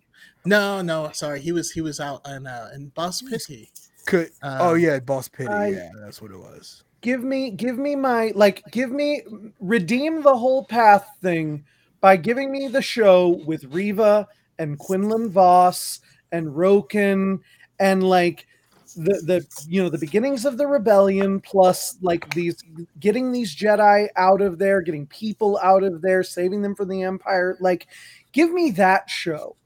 [0.44, 3.70] No, no, sorry, he was he was out in uh in Boss Pity.
[4.07, 5.48] Could oh Um, yeah, Boss Pity.
[5.48, 6.82] I- yeah, that's what it was.
[7.03, 9.23] Give me, give me my like, give me
[9.61, 11.65] redeem the whole path thing
[12.07, 14.28] by giving me the show with Reva
[14.61, 15.99] and Quinlan Vos
[16.31, 17.41] and Roken
[17.81, 18.47] and like
[18.95, 22.62] the the you know the beginnings of the rebellion plus like these
[23.01, 27.03] getting these Jedi out of there, getting people out of there, saving them from the
[27.03, 27.57] Empire.
[27.59, 27.89] Like,
[28.31, 29.57] give me that show.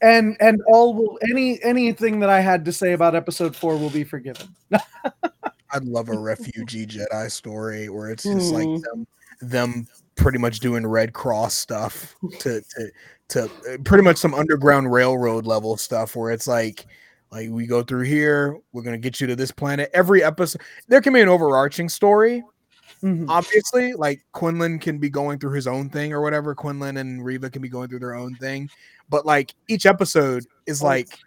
[0.00, 3.90] And and all will any anything that I had to say about episode four will
[3.90, 4.48] be forgiven.
[5.70, 8.82] I'd love a refugee Jedi story where it's just like Mhm.
[8.82, 9.06] them,
[9.42, 9.86] them
[10.16, 12.90] pretty much doing Red Cross stuff to to
[13.28, 13.50] to
[13.84, 16.86] pretty much some underground railroad level stuff where it's like
[17.30, 19.90] like we go through here, we're gonna get you to this planet.
[19.94, 22.42] Every episode, there can be an overarching story,
[23.02, 23.26] Mhm.
[23.28, 27.50] obviously like quinlan can be going through his own thing or whatever quinlan and reva
[27.50, 28.70] can be going through their own thing
[29.10, 31.18] but like each episode is like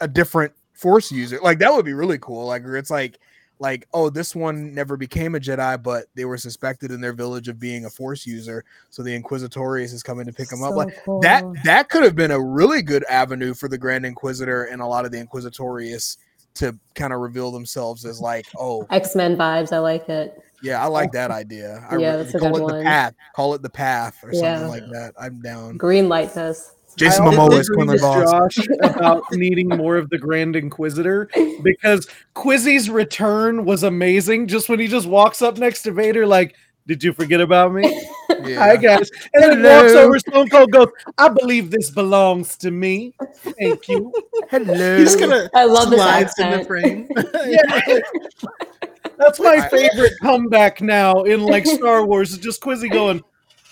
[0.00, 3.18] a different force user like that would be really cool like it's like
[3.60, 7.48] like, oh, this one never became a Jedi, but they were suspected in their village
[7.48, 10.74] of being a Force user, so the Inquisitorius is coming to pick them up.
[10.74, 11.20] Like cool.
[11.20, 14.86] that, that could have been a really good avenue for the Grand Inquisitor and a
[14.86, 16.18] lot of the Inquisitorius
[16.54, 19.72] to kind of reveal themselves as like, oh, X-Men vibes.
[19.72, 20.40] I like it.
[20.62, 21.86] yeah, I like that idea.
[21.88, 23.14] I Yeah, re- that's a call good it the path.
[23.36, 24.66] Call it the path or something Yeah.
[24.66, 25.12] like that.
[25.20, 25.76] I'm down.
[25.76, 26.72] Green light this.
[26.98, 28.54] Jason Momoa is agree Quinlan with Vos.
[28.54, 31.28] Josh about needing more of the Grand Inquisitor
[31.62, 34.46] because Quizzy's return was amazing.
[34.48, 36.54] Just when he just walks up next to Vader, like,
[36.86, 37.82] "Did you forget about me?"
[38.30, 38.76] Hi Yeah.
[38.76, 40.18] guys, and then he walks over.
[40.18, 40.88] Stone Cold goes,
[41.18, 43.14] "I believe this belongs to me.
[43.36, 44.12] Thank you."
[44.50, 44.98] Hello.
[44.98, 47.08] He's gonna I love this slides in the frame.
[47.46, 48.00] Yeah.
[49.18, 52.30] That's my favorite comeback now in like Star Wars.
[52.32, 53.22] Is just Quizzy going,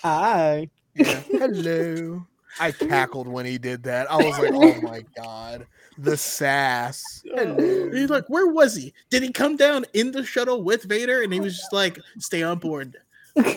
[0.01, 1.21] "Hi." Yeah.
[1.31, 2.25] Hello.
[2.59, 4.09] I cackled when he did that.
[4.11, 5.67] I was like, oh my god.
[5.97, 7.23] The sass.
[7.25, 7.89] Hello.
[7.91, 8.93] He's like, where was he?
[9.09, 11.21] Did he come down in the shuttle with Vader?
[11.23, 12.95] And he was just like, stay on board.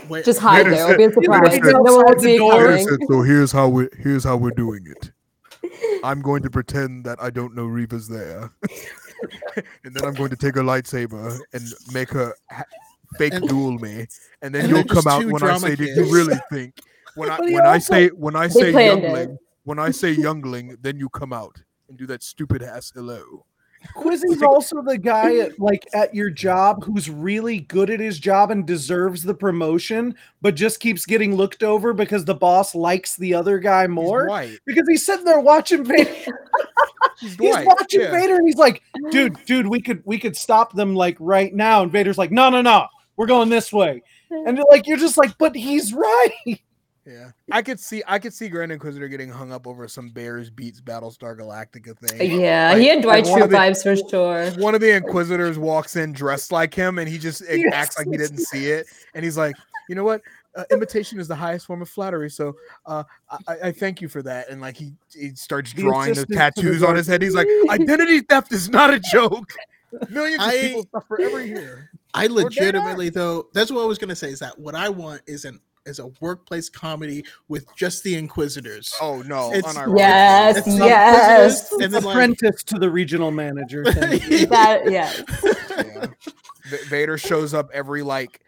[0.09, 1.01] Wait, Just hide Vader there.
[1.01, 1.65] It'll be a Vader surprise.
[1.65, 2.79] said No one will outside see it door.
[3.09, 5.11] so here's how we here's how we're doing it.
[6.05, 8.51] I'm going to pretend that I don't know Reva's there.
[9.85, 11.63] and then I'm going to take her lightsaber and
[11.93, 12.65] make her ha-
[13.19, 14.07] fake And- duel me.
[14.43, 16.75] And then and you'll they're come out when I drama say, "Did you really think?"
[17.15, 19.09] When I when I say when I say planned it.
[19.09, 23.45] youngling, when I say youngling, then you come out and do that stupid ass hello.
[23.95, 28.51] Quizzy's also the guy at like at your job who's really good at his job
[28.51, 33.35] and deserves the promotion, but just keeps getting looked over because the boss likes the
[33.35, 34.27] other guy more.
[34.27, 34.59] Dwight.
[34.67, 36.11] Because he's sitting there watching Vader.
[37.21, 38.11] He's, He's watching yeah.
[38.11, 41.83] Vader and he's like, dude, dude, we could we could stop them like right now.
[41.83, 44.03] And Vader's like, no, no, no, we're going this way.
[44.31, 46.61] And you're like, you're just like, but he's right.
[47.07, 50.51] Yeah, I could see I could see Grand Inquisitor getting hung up over some Bears
[50.51, 52.41] beets Battlestar Galactica thing.
[52.41, 54.51] Yeah, Like- he had Dwight like one Schrute vibes for sure.
[54.63, 57.73] One of the Inquisitors walks in dressed like him, and he just Yes.
[57.73, 59.57] acts like he didn't see it, and he's like,
[59.89, 60.21] "You know what?
[60.55, 62.55] Uh, imitation is the highest form of flattery, so
[62.85, 66.13] uh, I, I- I thank you for that." And like he he starts drawing the
[66.13, 67.23] assistant to the tattoos on his head.
[67.23, 69.51] He's like, "Identity theft is not a joke.
[70.11, 74.17] Millions of I- people suffer every year." I legitimately though, that's what I was gonna
[74.17, 74.31] say.
[74.31, 78.95] Is that what I want is an is a workplace comedy with just the Inquisitors.
[79.01, 79.53] Oh no!
[79.53, 79.99] It's- unironically.
[79.99, 81.73] Yes, It's yes.
[81.73, 83.85] Inquisitors, and then like Apprentice to the regional manager.
[83.85, 85.23] That yes.
[85.71, 86.07] Yeah.
[86.67, 88.41] V- Vader shows up every like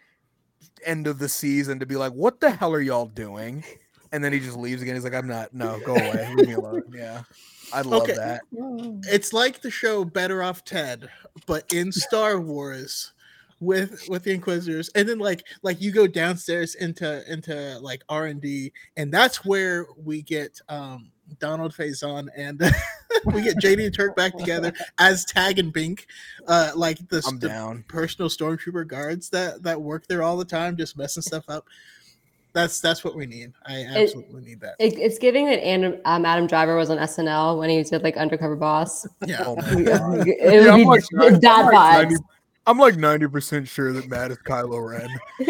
[0.85, 3.65] end of the season to be like, "What the hell are y'all doing?"
[4.13, 4.95] And then he just leaves again.
[4.95, 5.55] He's like, "I'm not.
[5.55, 6.35] No, go away.
[6.37, 7.23] Leave me alone." Yeah,
[7.73, 8.15] I love Okay.
[8.15, 8.43] that.
[9.09, 11.09] it's like the show Better Off Ted,
[11.47, 13.13] but in Star Wars
[13.63, 18.27] with with the Inquisitors, and then like like you go downstairs into into like R
[18.27, 22.61] and D, and that's where we get um Donald Faison and
[23.27, 26.07] we get JD and Turk back together as Tag and Bink,
[26.49, 27.85] uh like the, I'm the down.
[27.89, 31.65] personal stormtrooper guards that that work there all the time, just messing stuff up.
[32.55, 33.53] That's that's what we need.
[33.65, 34.75] I absolutely need that.
[34.79, 38.19] It, it's giving that Adam, um, Adam Driver was on SNL when he did like
[38.19, 39.07] Undercover Boss.
[39.25, 39.45] Yeah.
[39.47, 42.13] Oh my it would Yeah, be like nine- that
[42.67, 45.09] I'm like 90 I'm like ninety percent sure that Matt is Kylo Ren.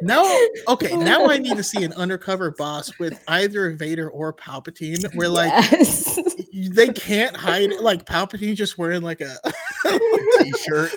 [0.00, 0.22] Now,
[0.68, 5.28] okay, now I need to see an undercover boss with either Vader or Palpatine, where
[5.28, 6.18] like yes.
[6.52, 7.82] they can't hide it.
[7.82, 9.36] Like Palpatine just wearing like a
[10.40, 10.92] T-shirt.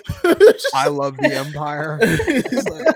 [0.74, 1.98] I love the Empire.
[2.46, 2.94] He's like-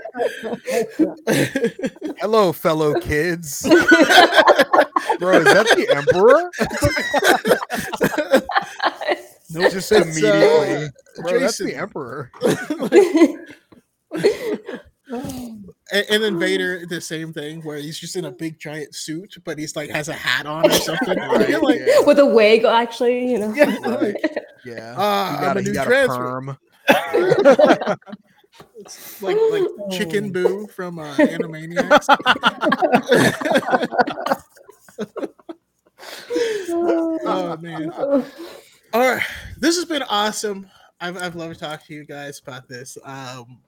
[2.19, 3.63] Hello, fellow kids.
[3.63, 6.49] Bro, is that the Emperor?
[9.57, 10.89] Nope, Just it's, uh, immediately.
[11.21, 11.79] Bro, that's the Jason.
[11.79, 12.31] Emperor.
[15.09, 19.35] and, and then Vader, the same thing, where he's just in a big giant suit,
[19.45, 21.17] but he's like has a hat on or something.
[21.27, 21.99] Right, like, yeah.
[22.05, 23.51] With a wig, actually, you know.
[23.51, 24.15] Right.
[24.65, 24.95] Yeah.
[24.97, 26.17] Ah, He got I'm a he new got transfer.
[26.17, 26.57] perm.
[29.21, 32.05] like like Chicken Boo from uh, Animaniacs.
[36.69, 37.91] oh man.
[38.97, 39.21] All right,
[39.59, 40.67] this has been awesome.
[40.99, 42.97] I've, I've loved talking to you guys about this.
[43.03, 43.59] Um,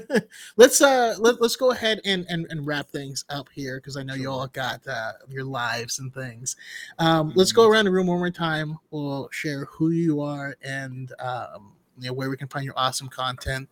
[0.56, 4.02] let's uh let, let's go ahead and, and and wrap things up here because I
[4.02, 6.56] know you all got uh, your lives and things.
[6.98, 8.78] Um, let's go around the room one more time.
[8.90, 13.08] We'll share who you are and um, you know where we can find your awesome
[13.08, 13.68] content.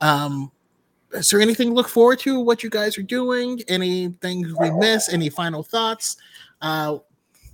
[0.00, 0.50] Um,
[1.12, 2.40] is there anything to look forward to?
[2.40, 3.62] What you guys are doing?
[3.68, 5.12] Anything we miss?
[5.12, 6.16] Any final thoughts?
[6.60, 6.98] Uh,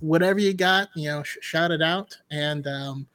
[0.03, 2.15] whatever you got, you know, sh- shout it out.
[2.29, 3.07] And um,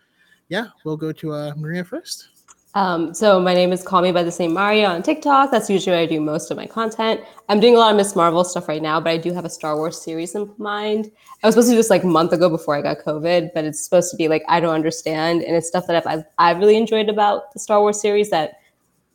[0.48, 2.28] yeah, we'll go to uh, Maria first.
[2.74, 5.50] Um, so my name is Call Me by the Same Maria on TikTok.
[5.50, 7.20] That's usually where I do most of my content.
[7.48, 9.50] I'm doing a lot of Miss Marvel stuff right now, but I do have a
[9.50, 11.10] Star Wars series in mind.
[11.42, 13.64] I was supposed to do this like a month ago before I got COVID, but
[13.64, 16.76] it's supposed to be like I don't understand, and it's stuff that I've I've really
[16.76, 18.60] enjoyed about the Star Wars series that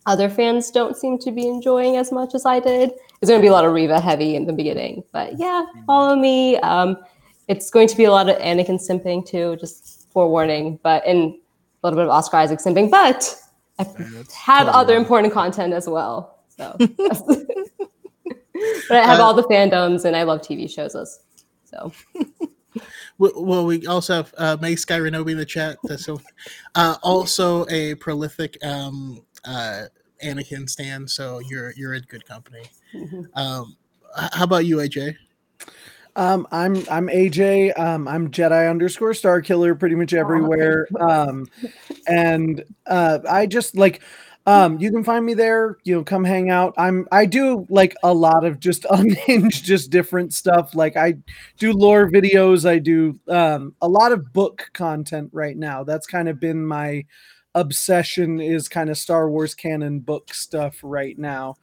[0.05, 2.91] other fans don't seem to be enjoying as much as I did.
[3.21, 6.15] It's going to be a lot of Reva heavy in the beginning, but yeah, follow
[6.15, 6.57] me.
[6.57, 6.97] Um,
[7.47, 11.87] it's going to be a lot of Anakin simping too, just forewarning, but and a
[11.87, 13.35] little bit of Oscar Isaac simping, but
[13.79, 13.85] I
[14.35, 16.39] have other important content as well.
[16.55, 16.91] So, but
[18.91, 20.95] I have Uh, all the fandoms and I love TV shows.
[20.95, 21.19] as-
[21.65, 21.91] So,
[23.17, 25.77] Well, we also have uh, May Sky Renobi in the chat.
[25.97, 26.21] So,
[26.75, 29.83] uh, also a prolific um, uh,
[30.23, 31.09] Anakin stand.
[31.09, 32.63] So you're you're in good company.
[32.93, 33.25] mhm.
[33.35, 33.75] Um,
[34.15, 35.15] how about you, AJ?
[36.15, 37.77] Um, I'm I'm AJ.
[37.77, 40.87] Um, I'm Jedi underscore Star Killer pretty much everywhere.
[40.99, 41.47] Um,
[42.07, 44.01] and uh, I just like
[44.45, 45.77] um, you can find me there.
[45.83, 46.75] You know, come hang out.
[46.77, 50.75] I'm I do like a lot of just unhinged, just different stuff.
[50.75, 51.15] Like I
[51.57, 52.69] do lore videos.
[52.69, 55.83] I do um, a lot of book content right now.
[55.83, 57.05] That's kind of been my
[57.55, 61.55] obsession is kind of Star Wars canon book stuff right now.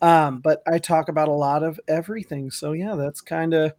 [0.00, 2.50] Um, but I talk about a lot of everything.
[2.50, 3.72] So yeah, that's kind of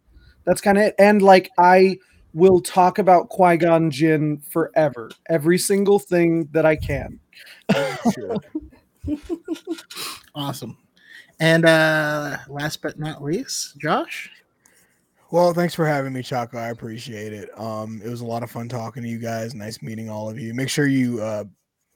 [0.44, 0.94] that's kind of it.
[0.98, 1.98] And like I
[2.32, 7.20] will talk about Qui Gon Jinn forever, every single thing that I can.
[8.12, 8.36] Sure.
[10.34, 10.76] Awesome.
[11.40, 14.30] And uh, last but not least, Josh.
[15.30, 16.58] Well, thanks for having me, Chaco.
[16.58, 17.50] I appreciate it.
[17.58, 19.54] Um, it was a lot of fun talking to you guys.
[19.54, 20.54] Nice meeting all of you.
[20.54, 21.44] Make sure you, uh,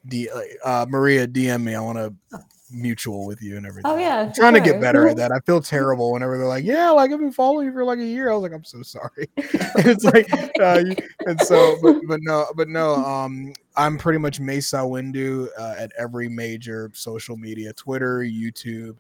[0.07, 0.29] D,
[0.65, 1.75] uh, Maria, DM me.
[1.75, 3.91] I want to mutual with you and everything.
[3.91, 5.33] oh yeah, I'm trying to get better at that.
[5.33, 8.05] I feel terrible whenever they're like, "Yeah, like I've been following you for like a
[8.05, 10.85] year." I was like, "I'm so sorry." it's like, uh,
[11.27, 12.95] and so, but, but no, but no.
[12.97, 18.97] Um, I'm pretty much Mesa Windu uh, at every major social media: Twitter, YouTube,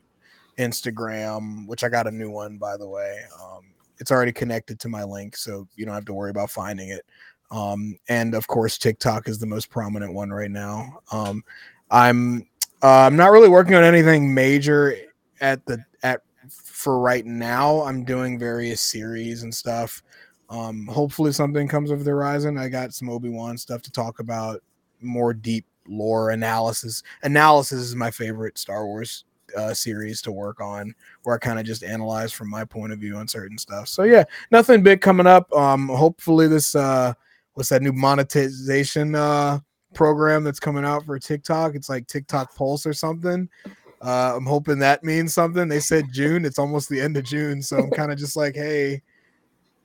[0.59, 1.66] Instagram.
[1.66, 3.20] Which I got a new one, by the way.
[3.43, 6.90] Um, it's already connected to my link, so you don't have to worry about finding
[6.90, 7.05] it.
[7.51, 11.01] Um, and of course, TikTok is the most prominent one right now.
[11.11, 11.43] Um,
[11.90, 12.47] I'm
[12.83, 14.97] uh, I'm not really working on anything major
[15.41, 17.83] at the at for right now.
[17.83, 20.03] I'm doing various series and stuff.
[20.51, 22.57] Um, hopefully something comes over the horizon.
[22.57, 24.63] I got some Obi Wan stuff to talk about,
[25.01, 27.03] more deep lore analysis.
[27.23, 29.25] Analysis is my favorite Star Wars
[29.57, 30.95] uh, series to work on,
[31.25, 33.89] where I kind of just analyze from my point of view on certain stuff.
[33.89, 35.53] So yeah, nothing big coming up.
[35.53, 37.13] Um, hopefully this uh,
[37.59, 39.59] what's that new monetization uh
[39.94, 41.74] program that's coming out for TikTok.
[41.74, 43.48] It's like TikTok Pulse or something.
[44.01, 45.69] Uh, I'm hoping that means something.
[45.69, 46.44] They said June.
[46.44, 49.02] It's almost the end of June, so I'm kind of just like, hey,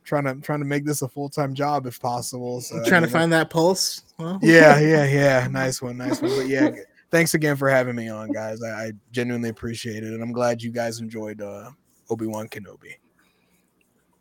[0.03, 2.61] trying to trying to make this a full time job if possible.
[2.61, 3.13] So trying to know.
[3.13, 4.03] find that pulse.
[4.19, 5.47] Well, Yeah, yeah, yeah.
[5.49, 6.35] Nice one, nice one.
[6.35, 6.69] But yeah,
[7.09, 8.61] thanks again for having me on, guys.
[8.61, 11.71] I, I genuinely appreciate it, and I'm glad you guys enjoyed uh,
[12.09, 12.95] Obi Wan Kenobi.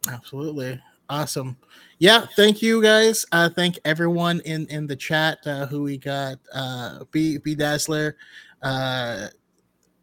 [0.08, 0.80] Absolutely.
[1.08, 1.56] Awesome.
[1.98, 3.26] Yeah, thank you guys.
[3.32, 8.16] Uh thank everyone in in the chat uh who we got uh B B Dazzler
[8.62, 9.28] uh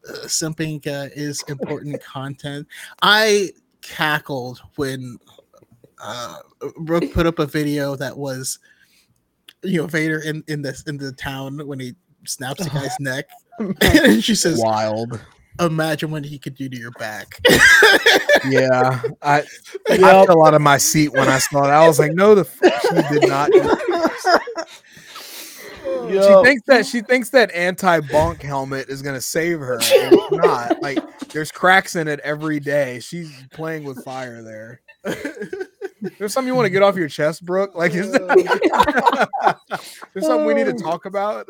[0.07, 2.67] uh, simping uh, is important content.
[3.01, 3.49] I
[3.81, 5.17] cackled when
[6.01, 6.37] uh
[6.77, 8.59] Brooke put up a video that was
[9.63, 11.95] you know Vader in in this in the town when he
[12.25, 13.25] snaps the guy's neck
[13.81, 15.19] and she says Wild.
[15.59, 17.39] Imagine what he could do to your back.
[18.45, 19.39] Yeah, I
[19.89, 20.27] I Yep.
[20.27, 21.71] fell out of my seat when I saw it.
[21.71, 23.49] I was like, no, the f- she did not.
[26.01, 29.79] She thinks that she thinks that anti bonk helmet is gonna save her.
[29.79, 30.97] and It's not like
[31.33, 32.99] there's cracks in it every day.
[33.01, 34.81] She's playing with fire there.
[36.17, 37.75] There's something you want to get off your chest, Brooke?
[37.75, 38.21] Like, is there,
[40.13, 41.49] there's something we need to talk about?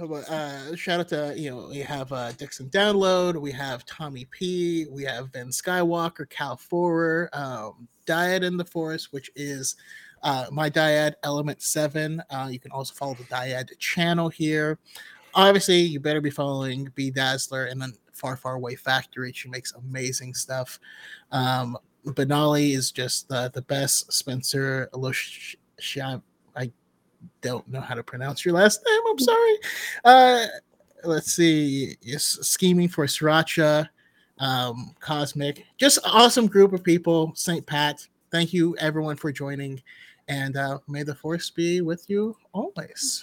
[0.00, 4.86] Uh, shout out to you know we have uh, Dixon Download, we have Tommy P,
[4.90, 9.76] we have Ben Skywalker, Cal Forer, um, Dyad in the Forest, which is
[10.22, 12.20] uh, my Dyad Element Seven.
[12.30, 14.78] Uh, you can also follow the Dyad channel here.
[15.34, 19.32] Obviously, you better be following B Dazzler and then Far Far Away Factory.
[19.32, 20.80] She makes amazing stuff.
[21.30, 21.76] Um,
[22.06, 24.12] Benali is just the the best.
[24.12, 25.54] Spencer Alosh,
[26.56, 26.70] I
[27.40, 29.00] don't know how to pronounce your last name.
[29.08, 29.56] I'm sorry.
[30.04, 30.46] Uh,
[31.04, 31.96] let's see.
[32.02, 33.88] Yes, scheming for Sriracha,
[34.38, 37.32] um, Cosmic, just awesome group of people.
[37.34, 37.64] St.
[37.66, 38.06] Pat.
[38.30, 39.80] Thank you everyone for joining,
[40.26, 43.22] and uh, may the force be with you always.